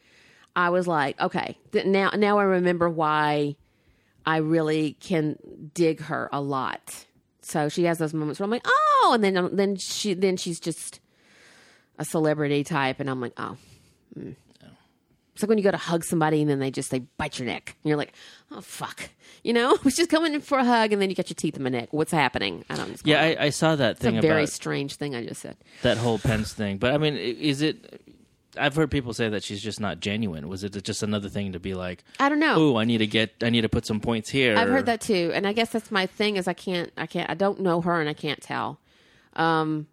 [0.55, 3.57] I was like, okay, th- now now I remember why
[4.25, 5.37] I really can
[5.75, 7.05] dig her a lot.
[7.43, 10.35] So she has those moments where I'm like, oh, and then um, then she then
[10.35, 10.99] she's just
[11.97, 13.57] a celebrity type, and I'm like, oh.
[14.17, 14.35] mm.
[15.35, 17.45] It's like when you go to hug somebody and then they just they bite your
[17.45, 18.13] neck, and you're like,
[18.51, 19.09] oh fuck,
[19.43, 21.35] you know, I was just coming in for a hug, and then you got your
[21.35, 21.89] teeth in my neck.
[21.91, 22.63] What's happening?
[22.69, 22.97] I don't.
[23.03, 25.57] yeah, I, I saw that it's thing a very strange thing I just said.
[25.81, 26.77] that whole Pence thing.
[26.77, 28.01] But I mean, is it?
[28.57, 30.47] I've heard people say that she's just not genuine.
[30.47, 32.55] Was it just another thing to be like, I don't know.
[32.57, 34.55] oh, I need to get, I need to put some points here.
[34.55, 36.37] I've heard that too, and I guess that's my thing.
[36.37, 38.79] Is I can't, I can't, I don't know her, and I can't tell.
[39.33, 39.87] Um,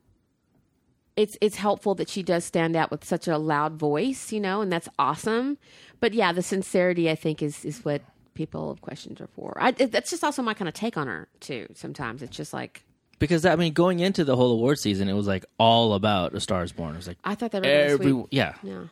[1.17, 4.61] it's it's helpful that she does stand out with such a loud voice, you know,
[4.61, 5.59] and that's awesome.
[6.01, 8.03] But yeah, the sincerity I think is is what
[8.35, 9.57] people have questioned her for.
[9.61, 11.69] I, it, that's just also my kind of take on her too.
[11.75, 12.85] Sometimes it's just like
[13.19, 16.41] because I mean, going into the whole award season, it was like all about A
[16.41, 16.95] Star Is Born.
[16.95, 18.55] It was like I thought that every yeah.
[18.63, 18.85] Yeah.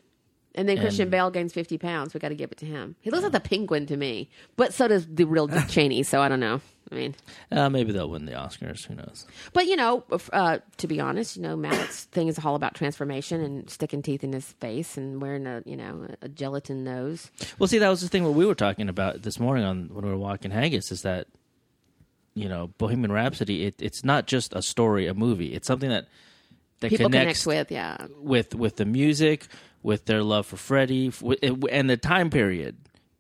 [0.55, 2.13] And then Christian And- Bale gains fifty pounds.
[2.13, 2.97] We got to give it to him.
[3.01, 6.03] He looks like the penguin to me, but so does the real Dick Cheney.
[6.03, 6.61] So I don't know.
[6.91, 7.15] I mean,
[7.53, 8.85] Uh, maybe they'll win the Oscars.
[8.87, 9.25] Who knows?
[9.53, 10.03] But you know,
[10.33, 14.25] uh, to be honest, you know, Malek's thing is all about transformation and sticking teeth
[14.25, 17.31] in his face and wearing a you know a gelatin nose.
[17.61, 20.05] Well, see, that was the thing what we were talking about this morning on when
[20.05, 21.29] we were walking Haggis is that
[22.35, 23.67] you know Bohemian Rhapsody.
[23.67, 25.55] It, it's not just a story, a movie.
[25.55, 26.07] It's something that
[26.81, 29.47] that People connects connect with, yeah, with with the music,
[29.83, 31.13] with their love for Freddie,
[31.71, 32.77] and the time period.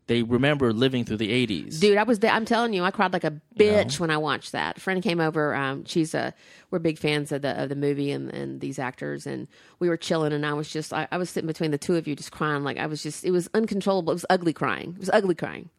[0.06, 1.78] They remember living through the eighties.
[1.78, 1.96] dude.
[1.96, 2.32] I was there.
[2.32, 4.78] I'm telling you, I cried like a bitch when I watched that.
[4.78, 5.54] A friend came over.
[5.54, 6.34] Um, she's a
[6.72, 9.46] we're big fans of the of the movie and, and these actors, and
[9.78, 12.08] we were chilling, and I was just I, I was sitting between the two of
[12.08, 14.10] you, just crying like I was just it was uncontrollable.
[14.10, 14.94] It was ugly crying.
[14.94, 15.70] It was ugly crying.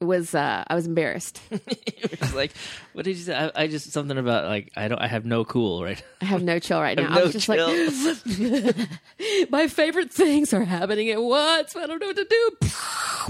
[0.00, 1.40] Was uh, I was embarrassed.
[2.10, 2.52] It's like,
[2.92, 3.34] what did you say?
[3.34, 5.00] I, I just something about like I don't.
[5.00, 6.02] I have no cool right.
[6.20, 7.08] I have no chill right now.
[7.08, 8.76] no I was just chill.
[8.76, 8.88] like,
[9.50, 11.74] my favorite things are happening at once.
[11.76, 12.68] I don't know what to do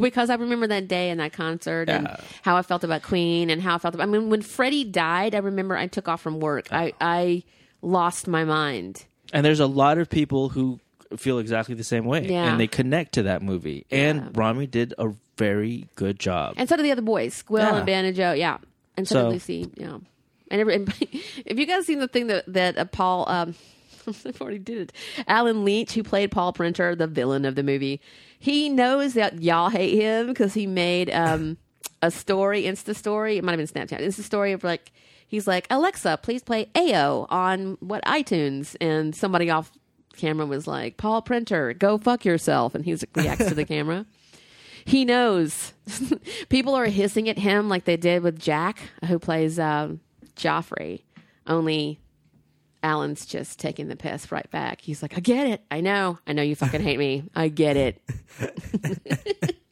[0.01, 2.09] because I remember that day and that concert and
[2.43, 3.95] how I felt about Queen and how I felt.
[3.95, 6.69] About, I mean, when Freddie died, I remember I took off from work.
[6.71, 7.43] I I
[7.83, 9.07] lost my mind.
[9.33, 10.81] And there's a lot of people who
[11.17, 12.51] feel exactly the same way, Yeah.
[12.51, 13.87] and they connect to that movie.
[13.91, 16.55] And Rami did a very good job.
[16.57, 17.85] And so did the other boys, Will Yeah.
[17.87, 18.33] and Joe.
[18.33, 18.59] Yeah,
[18.97, 19.71] and so, So- did Lucy.
[19.77, 19.99] Yeah,
[20.51, 20.93] and, every, and
[21.47, 23.55] if you guys seen the thing that that uh, Paul, um,
[24.07, 24.93] I've already did it.
[25.27, 28.01] Allen Leech, who played Paul Prenter, the villain of the movie,
[28.39, 31.57] he knows that y'all hate him because he made um,
[32.03, 33.37] a story, Insta story.
[33.39, 34.93] It might have been Snapchat, Insta story of like.
[35.31, 39.71] He's like, Alexa, please play AO on what iTunes, and somebody off
[40.19, 44.05] camera was like, Paul Prenter, go fuck yourself, and he's reacts to the camera
[44.85, 45.73] he knows.
[46.49, 50.01] People are hissing at him like they did with Jack, who plays um,
[50.37, 51.03] Joffrey.
[51.47, 51.99] Only
[52.83, 54.81] Allen's just taking the piss right back.
[54.81, 55.63] He's like, I get it.
[55.71, 56.19] I know.
[56.27, 57.25] I know you fucking hate me.
[57.35, 58.03] I get it.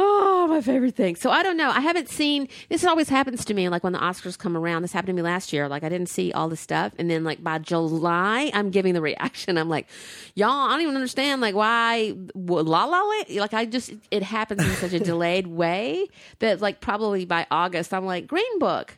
[0.00, 1.16] oh, my favorite thing.
[1.16, 1.70] So I don't know.
[1.70, 4.82] I haven't seen this always happens to me like when the Oscars come around.
[4.82, 5.68] This happened to me last year.
[5.68, 9.02] Like I didn't see all the stuff and then like by July I'm giving the
[9.02, 9.58] reaction.
[9.58, 9.88] I'm like,
[10.34, 14.70] y'all, I don't even understand like why la la Like I just it happens in
[14.76, 16.06] such a delayed way
[16.38, 18.96] that like probably by August I'm like Green Book.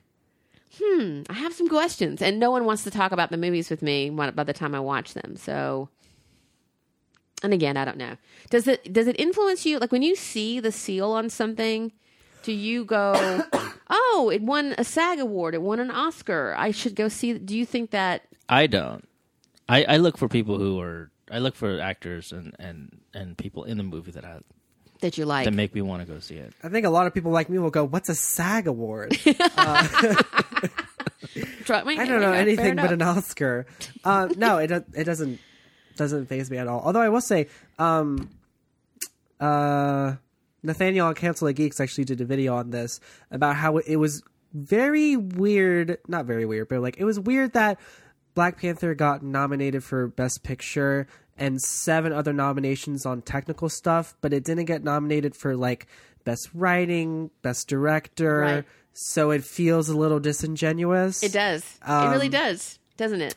[0.82, 3.82] Hmm, I have some questions, and no one wants to talk about the movies with
[3.82, 5.36] me by the time I watch them.
[5.36, 5.88] So,
[7.42, 8.16] and again, I don't know.
[8.50, 9.78] Does it does it influence you?
[9.78, 11.92] Like when you see the seal on something,
[12.42, 13.42] do you go,
[13.90, 15.54] "Oh, it won a SAG award.
[15.54, 16.54] It won an Oscar.
[16.56, 18.22] I should go see." Do you think that?
[18.48, 19.06] I don't.
[19.68, 21.10] I, I look for people who are.
[21.30, 24.40] I look for actors and, and, and people in the movie that I,
[25.00, 25.44] That you like?
[25.44, 26.52] that make me want to go see it.
[26.64, 29.12] I think a lot of people like me will go, "What's a SAG award?"
[31.64, 33.66] Try- I don't know anything but an Oscar.
[34.04, 35.38] Uh, no, it it doesn't
[36.00, 36.80] doesn't phase me at all.
[36.80, 37.46] Although I will say,
[37.78, 38.30] um,
[39.38, 40.14] uh,
[40.62, 43.00] Nathaniel on Cancel the Geeks actually did a video on this
[43.30, 44.22] about how it was
[44.52, 45.98] very weird.
[46.08, 47.78] Not very weird, but like it was weird that
[48.34, 51.06] Black Panther got nominated for Best Picture
[51.36, 55.86] and seven other nominations on technical stuff, but it didn't get nominated for like
[56.24, 58.38] Best Writing, Best Director.
[58.38, 58.64] Right.
[58.92, 61.22] So it feels a little disingenuous.
[61.22, 61.62] It does.
[61.86, 63.36] it really Um, does, doesn't it?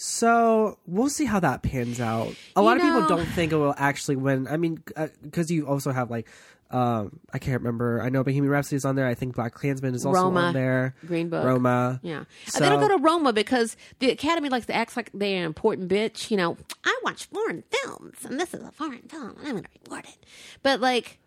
[0.00, 2.32] So we'll see how that pans out.
[2.54, 4.46] A lot of know- people don't think it will actually win.
[4.46, 4.80] I mean,
[5.24, 6.28] because you also have like,
[6.70, 8.00] um, I can't remember.
[8.00, 9.08] I know Bohemian Rhapsody is on there.
[9.08, 10.94] I think BlacKkKlansman is also Roma, on there.
[11.04, 11.44] Green Book.
[11.44, 11.98] Roma.
[12.04, 12.24] Yeah.
[12.46, 15.42] So- they don't go to Roma because the Academy likes to act like they're an
[15.42, 16.30] important bitch.
[16.30, 19.64] You know, I watch foreign films and this is a foreign film and I'm going
[19.64, 20.24] to report it.
[20.62, 21.18] But like,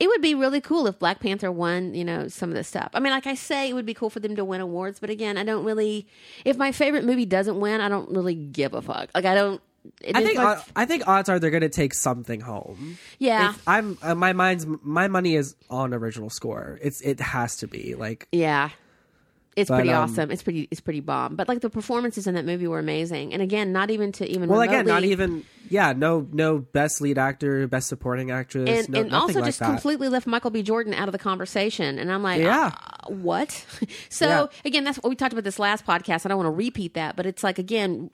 [0.00, 2.90] it would be really cool if Black Panther won, you know, some of this stuff.
[2.94, 4.98] I mean, like I say, it would be cool for them to win awards.
[4.98, 6.08] But again, I don't really,
[6.44, 9.10] if my favorite movie doesn't win, I don't really give a fuck.
[9.14, 9.60] Like, I don't.
[10.14, 12.98] I think like- I think odds are they're going to take something home.
[13.18, 13.50] yeah.
[13.50, 16.78] If I'm uh, my mind's my money is on original score.
[16.82, 18.70] It's it has to be like Yeah.
[19.56, 20.30] It's But, pretty um, awesome.
[20.30, 21.34] It's pretty it's pretty bomb.
[21.34, 23.32] But like the performances in that movie were amazing.
[23.32, 27.18] And again, not even to even well again not even yeah no no best lead
[27.18, 29.66] actor best supporting actress and, no, and also like just that.
[29.66, 30.62] completely left Michael B.
[30.62, 31.98] Jordan out of the conversation.
[31.98, 32.70] And I'm like, Yeah.
[32.74, 33.50] uh, what?
[34.08, 34.46] so Yeah.
[34.64, 36.24] again, that's what we talked about this last podcast.
[36.26, 38.10] I don't want to repeat that, but it's like again,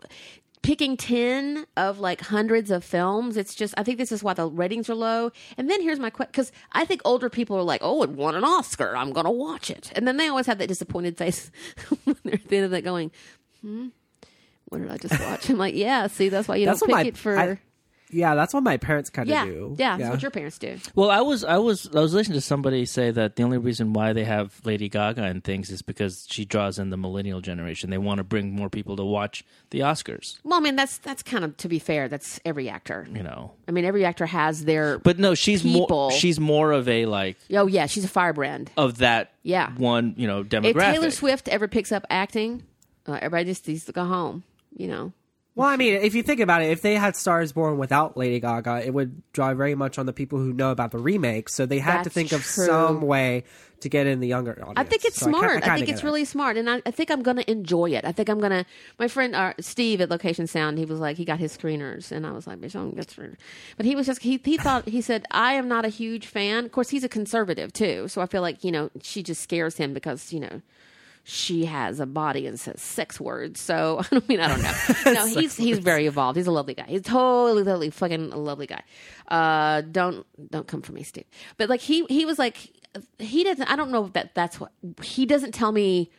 [0.62, 4.46] picking 10 of like hundreds of films it's just i think this is why the
[4.48, 5.30] ratings are low.
[5.56, 8.34] And then here's my question because i think older people are like oh it won
[8.34, 8.96] an oscar.
[8.96, 9.92] I'm gonna watch it.
[9.94, 11.50] And then they always have that disappointed face
[12.04, 13.10] when they're at the end of that going
[13.62, 13.88] hmm
[14.68, 15.48] what did i just watch?
[15.48, 17.60] I'm like yeah see that's why you That's don't pick my- it for I-
[18.10, 19.74] Yeah, that's what my parents kind of yeah, do.
[19.78, 22.40] yeah that's what your parents do Well, I was I was I was listening to
[22.40, 26.26] somebody say that the only reason why they have Lady Gaga and things is because
[26.30, 27.90] she draws in the millennial generation.
[27.90, 30.38] They want to bring more people to watch the Oscars.
[30.44, 33.52] well i mean that's that's kind of to be fair that's every actor You know,
[33.66, 35.88] i mean every actor has their but no, she's People.
[35.88, 39.72] more she's more of a like oh yeah she's a firebrand of that Yeah.
[39.76, 40.92] one you know if demographic.
[40.92, 42.62] taylor swift ever picks up acting
[43.08, 44.44] uh, everybody just needs to go home
[44.76, 45.12] you know
[45.56, 48.40] Well, I mean, if you think about it, if they had Stars Born without Lady
[48.40, 51.48] Gaga, it would draw very much on the people who know about the remake.
[51.48, 52.66] So they had to That's think of true.
[52.66, 53.44] some way
[53.80, 54.74] to get in the younger audience.
[54.76, 55.44] I think it's So smart.
[55.44, 56.06] I, kinda think get it's it.
[56.06, 58.04] really smart, and I, I think I'm going to enjoy it.
[58.04, 58.66] I think I'm going to.
[58.98, 62.26] My friend uh, Steve at Location Sound, he was like, he got his screeners, and
[62.26, 63.36] I was like, bitch, I don't get screeners.
[63.78, 66.66] But he was just he he thought he said I am not a huge fan.
[66.66, 69.78] Of course, he's a conservative too, so I feel like you know she just scares
[69.78, 70.60] him because you know.
[71.28, 75.12] She has a body and says sex words, so I don't mean I don't know.
[75.12, 76.36] No, he's he's very evolved.
[76.36, 76.84] He's a lovely guy.
[76.86, 78.82] He's totally, totally fucking a lovely guy.
[79.26, 81.24] Uh, don't don't come for me, Steve.
[81.56, 82.70] But like he he was like
[83.18, 83.68] he doesn't.
[83.68, 84.70] I don't know that that's what
[85.02, 86.12] he doesn't tell me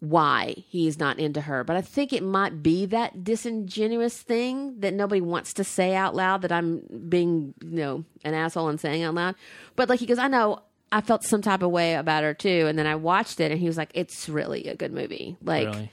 [0.00, 4.94] why he's not into her, but I think it might be that disingenuous thing that
[4.94, 9.02] nobody wants to say out loud that I'm being, you know, an asshole and saying
[9.02, 9.34] out loud.
[9.76, 10.62] But like he goes, I know
[10.92, 13.60] I felt some type of way about her too, and then I watched it and
[13.60, 15.36] he was like, It's really a good movie.
[15.42, 15.90] Like Really?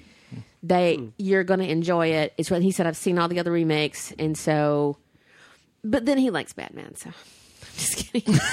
[0.62, 1.08] they hmm.
[1.18, 2.34] you're gonna enjoy it.
[2.38, 4.98] It's what he said, I've seen all the other remakes, and so
[5.84, 7.10] but then he likes Batman, so
[7.62, 8.36] I'm just kidding.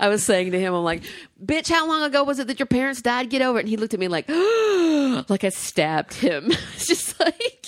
[0.00, 1.02] I was saying to him, I'm like,
[1.42, 3.30] bitch, how long ago was it that your parents died?
[3.30, 3.62] Get over it.
[3.62, 4.28] And he looked at me like,
[5.28, 6.50] like I stabbed him.
[6.74, 7.66] It's just like,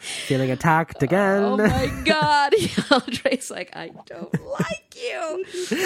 [0.00, 1.42] feeling attacked oh again.
[1.42, 2.54] oh my God.
[2.90, 4.87] Andre's like, I don't like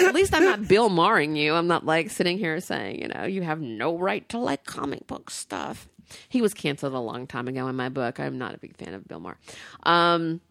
[0.07, 1.53] At least I'm not Bill Marring you.
[1.53, 5.07] I'm not like sitting here saying, you know, you have no right to like comic
[5.07, 5.87] book stuff.
[6.29, 8.19] He was canceled a long time ago in my book.
[8.19, 9.37] I'm not a big fan of Bill Maher.
[9.83, 10.41] Um,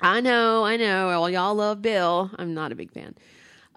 [0.00, 1.08] I know, I know.
[1.08, 2.30] Well, y'all love Bill.
[2.36, 3.14] I'm not a big fan.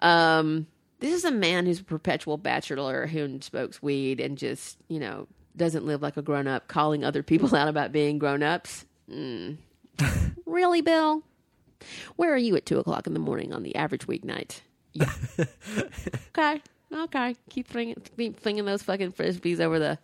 [0.00, 0.66] Um,
[1.00, 5.26] this is a man who's a perpetual bachelor who smokes weed and just, you know,
[5.56, 8.84] doesn't live like a grown up, calling other people out about being grown ups.
[9.10, 9.58] Mm.
[10.46, 11.22] really, Bill?
[12.16, 14.60] Where are you at two o'clock in the morning on the average weeknight?
[14.92, 15.12] Yeah.
[16.38, 16.62] okay.
[16.92, 17.36] Okay.
[17.50, 19.98] Keep flinging, keep flinging those fucking frisbees over the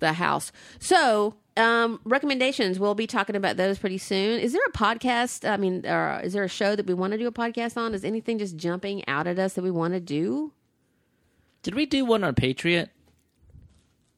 [0.00, 0.50] the house.
[0.78, 2.78] So, um, recommendations.
[2.78, 4.40] We'll be talking about those pretty soon.
[4.40, 5.48] Is there a podcast?
[5.48, 7.92] I mean, or is there a show that we want to do a podcast on?
[7.94, 10.52] Is anything just jumping out at us that we want to do?
[11.62, 12.88] Did we do one on Patriot?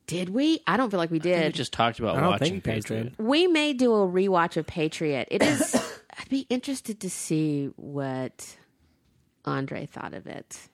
[0.06, 0.60] Did we?
[0.66, 1.46] I don't feel like we I think did.
[1.46, 3.02] we just talked about I don't watching think you Patriot.
[3.16, 3.18] did.
[3.18, 5.26] we may do a rewatch of Patriot.
[5.30, 5.74] It is.
[6.32, 8.56] Be interested to see what
[9.44, 10.70] Andre thought of it.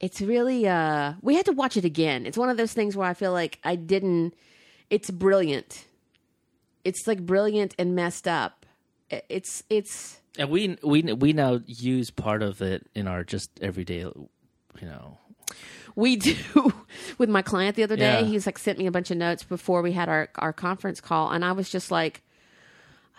[0.00, 0.66] It's really.
[0.66, 2.24] uh We had to watch it again.
[2.24, 4.32] It's one of those things where I feel like I didn't.
[4.88, 5.84] It's brilliant.
[6.82, 8.64] It's like brilliant and messed up.
[9.28, 10.18] It's it's.
[10.38, 14.14] And we we we now use part of it in our just everyday, you
[14.80, 15.18] know.
[15.94, 16.72] We do
[17.18, 18.20] with my client the other day.
[18.20, 18.26] Yeah.
[18.26, 21.32] He's like sent me a bunch of notes before we had our our conference call,
[21.32, 22.22] and I was just like,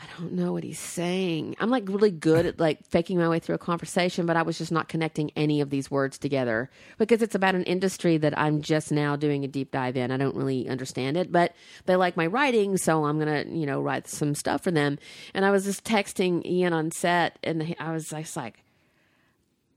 [0.02, 1.56] I don't know what he's saying.
[1.60, 4.58] I'm like really good at like faking my way through a conversation, but I was
[4.58, 8.64] just not connecting any of these words together because it's about an industry that I'm
[8.64, 10.10] just now doing a deep dive in.
[10.10, 11.54] I don't really understand it, but
[11.86, 14.98] they like my writing, so I'm gonna you know write some stuff for them.
[15.36, 18.64] And I was just texting Ian on set, and I was just like,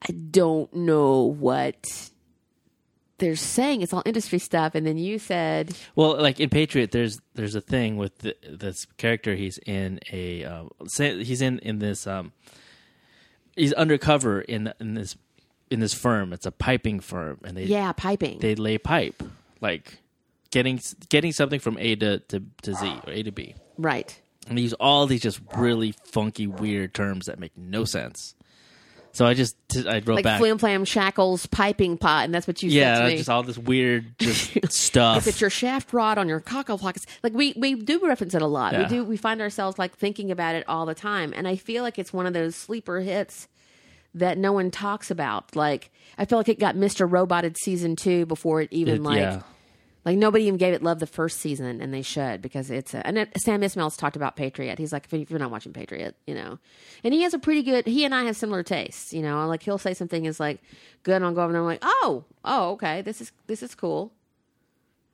[0.00, 2.10] I don't know what
[3.18, 3.82] they're saying.
[3.82, 5.74] It's all industry stuff, and then you said.
[5.94, 9.34] Well, like in Patriot, there's there's a thing with the, this character.
[9.34, 12.32] He's in a uh, say he's in in this um
[13.56, 15.16] he's undercover in in this
[15.70, 16.32] in this firm.
[16.32, 18.38] It's a piping firm, and they Yeah, piping.
[18.40, 19.22] they lay pipe
[19.60, 19.98] like
[20.50, 23.54] getting getting something from A to to, to Z or A to B.
[23.78, 24.20] right.
[24.46, 28.34] And they use all these just really funky, weird terms that make no sense.
[29.14, 30.40] So I just I wrote Like back.
[30.40, 33.16] flim flam shackles piping pot, and that's what you said yeah, to me.
[33.16, 35.16] just all this weird just stuff.
[35.18, 38.42] if it's your shaft rod on your cockle pockets, like we we do reference it
[38.42, 38.76] a lot.
[38.76, 41.82] We do we find ourselves like thinking about it all the time, and I feel
[41.82, 43.48] like it's one of those sleeper hits
[44.14, 45.54] that no one talks about.
[45.56, 49.18] Like I feel like it got Mister Roboted season two before it even It- like
[49.20, 49.42] yeah.
[50.04, 53.06] Like nobody even gave it love the first season, and they should because it's a,
[53.06, 54.78] and it, Sam Esmail's talked about Patriot.
[54.78, 56.58] He's like, if you're not watching Patriot, you know,
[57.02, 57.86] and he has a pretty good.
[57.86, 59.46] He and I have similar tastes, you know.
[59.46, 60.62] Like he'll say something is like
[61.04, 61.62] good, and I'll go over there.
[61.62, 64.12] and I'm like, oh, oh, okay, this is this is cool.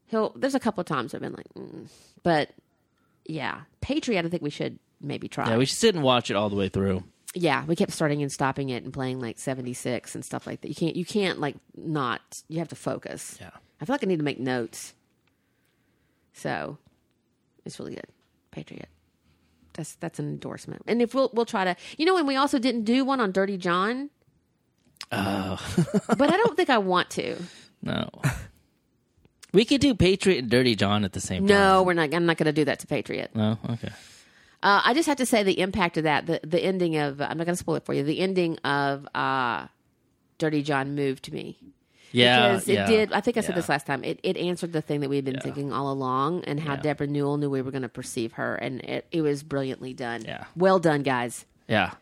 [0.07, 0.33] he'll.
[0.35, 1.89] There's a couple of times I've been like, mm.
[2.25, 2.51] but
[3.27, 4.25] yeah, Patriot.
[4.25, 5.51] I think we should maybe try.
[5.51, 7.05] Yeah, we should sit and watch it all the way through.
[7.35, 10.69] yeah, we kept starting and stopping it and playing like 76 and stuff like that.
[10.69, 10.97] You can't.
[10.97, 12.43] You can't like not.
[12.49, 13.39] You have to focus.
[13.41, 13.51] Yeah.
[13.81, 14.94] I feel like I need to make notes.
[16.32, 16.78] So,
[17.65, 18.07] it's really good.
[18.51, 18.89] Patriot.
[19.74, 20.82] That's that's an endorsement.
[20.86, 23.32] And if we'll we'll try to, you know, and we also didn't do one on
[23.32, 24.11] Dirty John.
[25.12, 25.59] Oh
[26.09, 27.36] but I don't think I want to.
[27.82, 28.11] no.
[29.52, 31.57] We could do Patriot and Dirty John at the same time.
[31.57, 32.15] No, we're not.
[32.15, 33.32] I'm not going to do that to Patriot.
[33.35, 33.59] No.
[33.69, 33.89] Okay.
[34.62, 36.27] Uh, I just have to say the impact of that.
[36.27, 38.05] The the ending of I'm not going to spoil it for you.
[38.05, 39.66] The ending of uh,
[40.39, 41.59] Dirty John moved me.
[42.12, 42.49] Yeah.
[42.49, 43.12] because it yeah, did.
[43.12, 43.57] I think I said yeah.
[43.57, 44.03] this last time.
[44.05, 45.41] It it answered the thing that we had been Yeah.
[45.41, 46.77] thinking all along, and how.
[46.77, 50.23] Debra Newell knew we were going to perceive her, and it, it was brilliantly done.
[50.24, 50.45] Yeah.
[50.57, 51.47] well done, guys.
[51.69, 51.93] Yeah,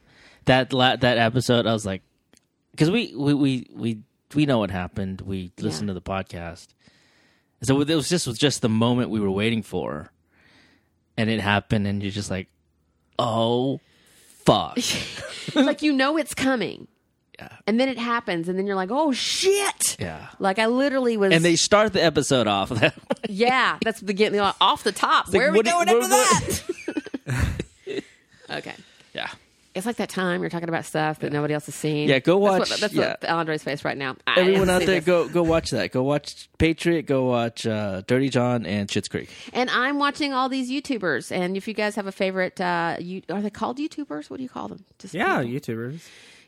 [0.47, 2.03] that la- that episode, I was like,
[2.71, 3.99] because we, we we we
[4.35, 5.21] we know what happened.
[5.21, 6.69] We listened to the podcast,
[7.63, 10.11] so it was just was just the moment we were waiting for,
[11.19, 12.49] and it happened, and you're just like,
[13.19, 13.81] oh,
[14.45, 14.79] fuck,
[15.55, 16.89] like you know it's coming,
[17.39, 19.97] yeah, and then it happens, and then you're like, oh shit!
[20.01, 20.29] yeah.
[20.39, 21.33] Like I literally was.
[21.33, 23.15] And they start the episode off that way.
[23.29, 25.33] yeah, that's the beginning off the top.
[25.33, 26.63] Where are we going where- after
[27.27, 28.05] that?
[28.51, 28.75] okay.
[29.15, 29.29] Yeah,
[29.75, 32.09] It's like that time you're talking about stuff that nobody else has seen.
[32.09, 33.17] Yeah, go That's watch- what- That's, yeah.
[33.21, 34.17] what Andre's face right now.
[34.27, 35.05] I everyone out there, this.
[35.05, 35.93] go go watch that.
[35.93, 37.03] Go watch Patriot.
[37.07, 39.29] Go watch uh, Dirty John and Schitt's Creek.
[39.53, 41.33] And I'm watching all these YouTubers.
[41.33, 44.29] And if you guys have a favorite, uh, you are they called YouTubers?
[44.31, 44.85] What do you call them?
[44.99, 45.75] Just Yeah, people.
[45.75, 46.01] YouTubers.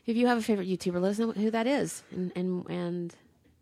[0.05, 2.03] If you have a favorite YouTuber, let us know who that is.
[2.11, 3.15] And and and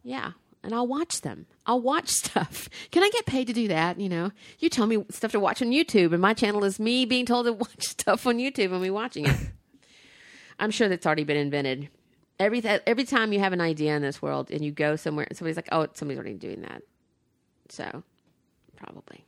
[0.04, 0.32] yeah,
[0.64, 1.46] and I'll watch them.
[1.66, 2.70] I'll watch stuff.
[2.92, 4.00] Can I get paid to do that?
[4.00, 7.06] You know, you tell me stuff to watch on YouTube, and my channel is me
[7.06, 9.38] being told to watch stuff on YouTube and me watching it.
[10.60, 11.90] I'm sure that's already been invented.
[12.40, 15.26] Every th- every time you have an idea in this world and you go somewhere
[15.28, 16.84] and somebody's like, "Oh, somebody's already doing that,"
[17.70, 18.04] so
[18.78, 19.26] probably.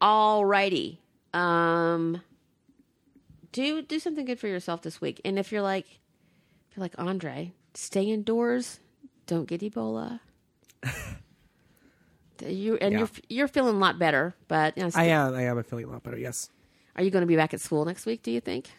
[0.00, 0.98] Alrighty.
[1.34, 2.22] Um,
[3.52, 5.20] do do something good for yourself this week.
[5.24, 5.86] And if you're like,
[6.70, 8.80] if you're like Andre, stay indoors.
[9.26, 10.20] Don't get Ebola.
[12.46, 12.98] you and Yeah.
[12.98, 15.34] you're you're feeling a lot better, but you know, I am.
[15.34, 16.18] I am feeling a lot better.
[16.18, 16.50] Yes.
[16.96, 18.22] are you going to be back at school next week?
[18.22, 18.70] Do you think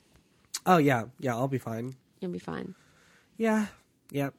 [0.66, 1.36] Oh yeah, yeah.
[1.36, 1.96] I'll be fine.
[2.20, 2.76] you'll be fine?
[3.38, 3.68] Yeah.
[4.12, 4.34] Yep.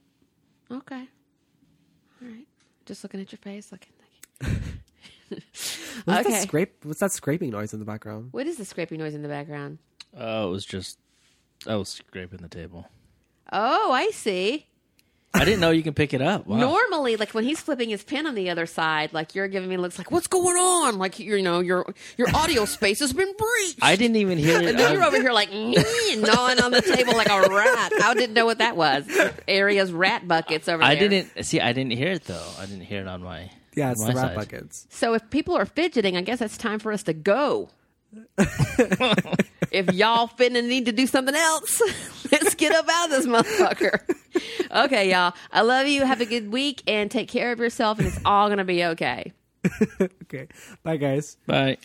[0.70, 1.07] Okay.
[2.23, 2.47] All right.
[2.86, 3.93] Just looking at your face, looking.
[4.43, 4.62] looking.
[6.05, 6.31] What's Okay.
[6.31, 6.85] that scrape?
[6.85, 8.28] What's that scraping noise in the background?
[8.32, 9.78] What is the scraping noise in the background?
[10.16, 10.99] Oh, it was just
[11.66, 12.87] I was scraping the table.
[13.53, 14.66] Oh, I see.
[15.32, 16.49] I didn't know you can pick it up.
[16.49, 16.57] Wow.
[16.57, 19.77] Normally, like when he's flipping his pen on the other side, like you're giving me
[19.77, 23.78] looks like, "What's going on?" Like you know, your your audio space has been breached.
[23.81, 24.70] I didn't even hear it.
[24.70, 27.93] and then I- you're um, over here like gnawing on the table like a rat.
[28.03, 29.05] I didn't know what that was.
[29.47, 31.05] Area's rat buckets over I there.
[31.05, 31.61] I didn't see.
[31.61, 32.49] I didn't hear it though.
[32.59, 33.51] I didn't hear it on my.
[33.77, 34.37] Yeah, it's on the my rat side.
[34.37, 34.87] buckets.
[34.91, 37.70] So if people are fidgeting, I guess it's time for us to go.
[39.70, 41.81] if y'all finna need to do something else,
[42.32, 44.01] let's get up out of this motherfucker.
[44.85, 45.35] okay, y'all.
[45.53, 46.05] I love you.
[46.05, 49.32] Have a good week and take care of yourself, and it's all gonna be okay.
[50.23, 50.49] Okay.
[50.82, 51.37] Bye, guys.
[51.47, 51.77] Bye.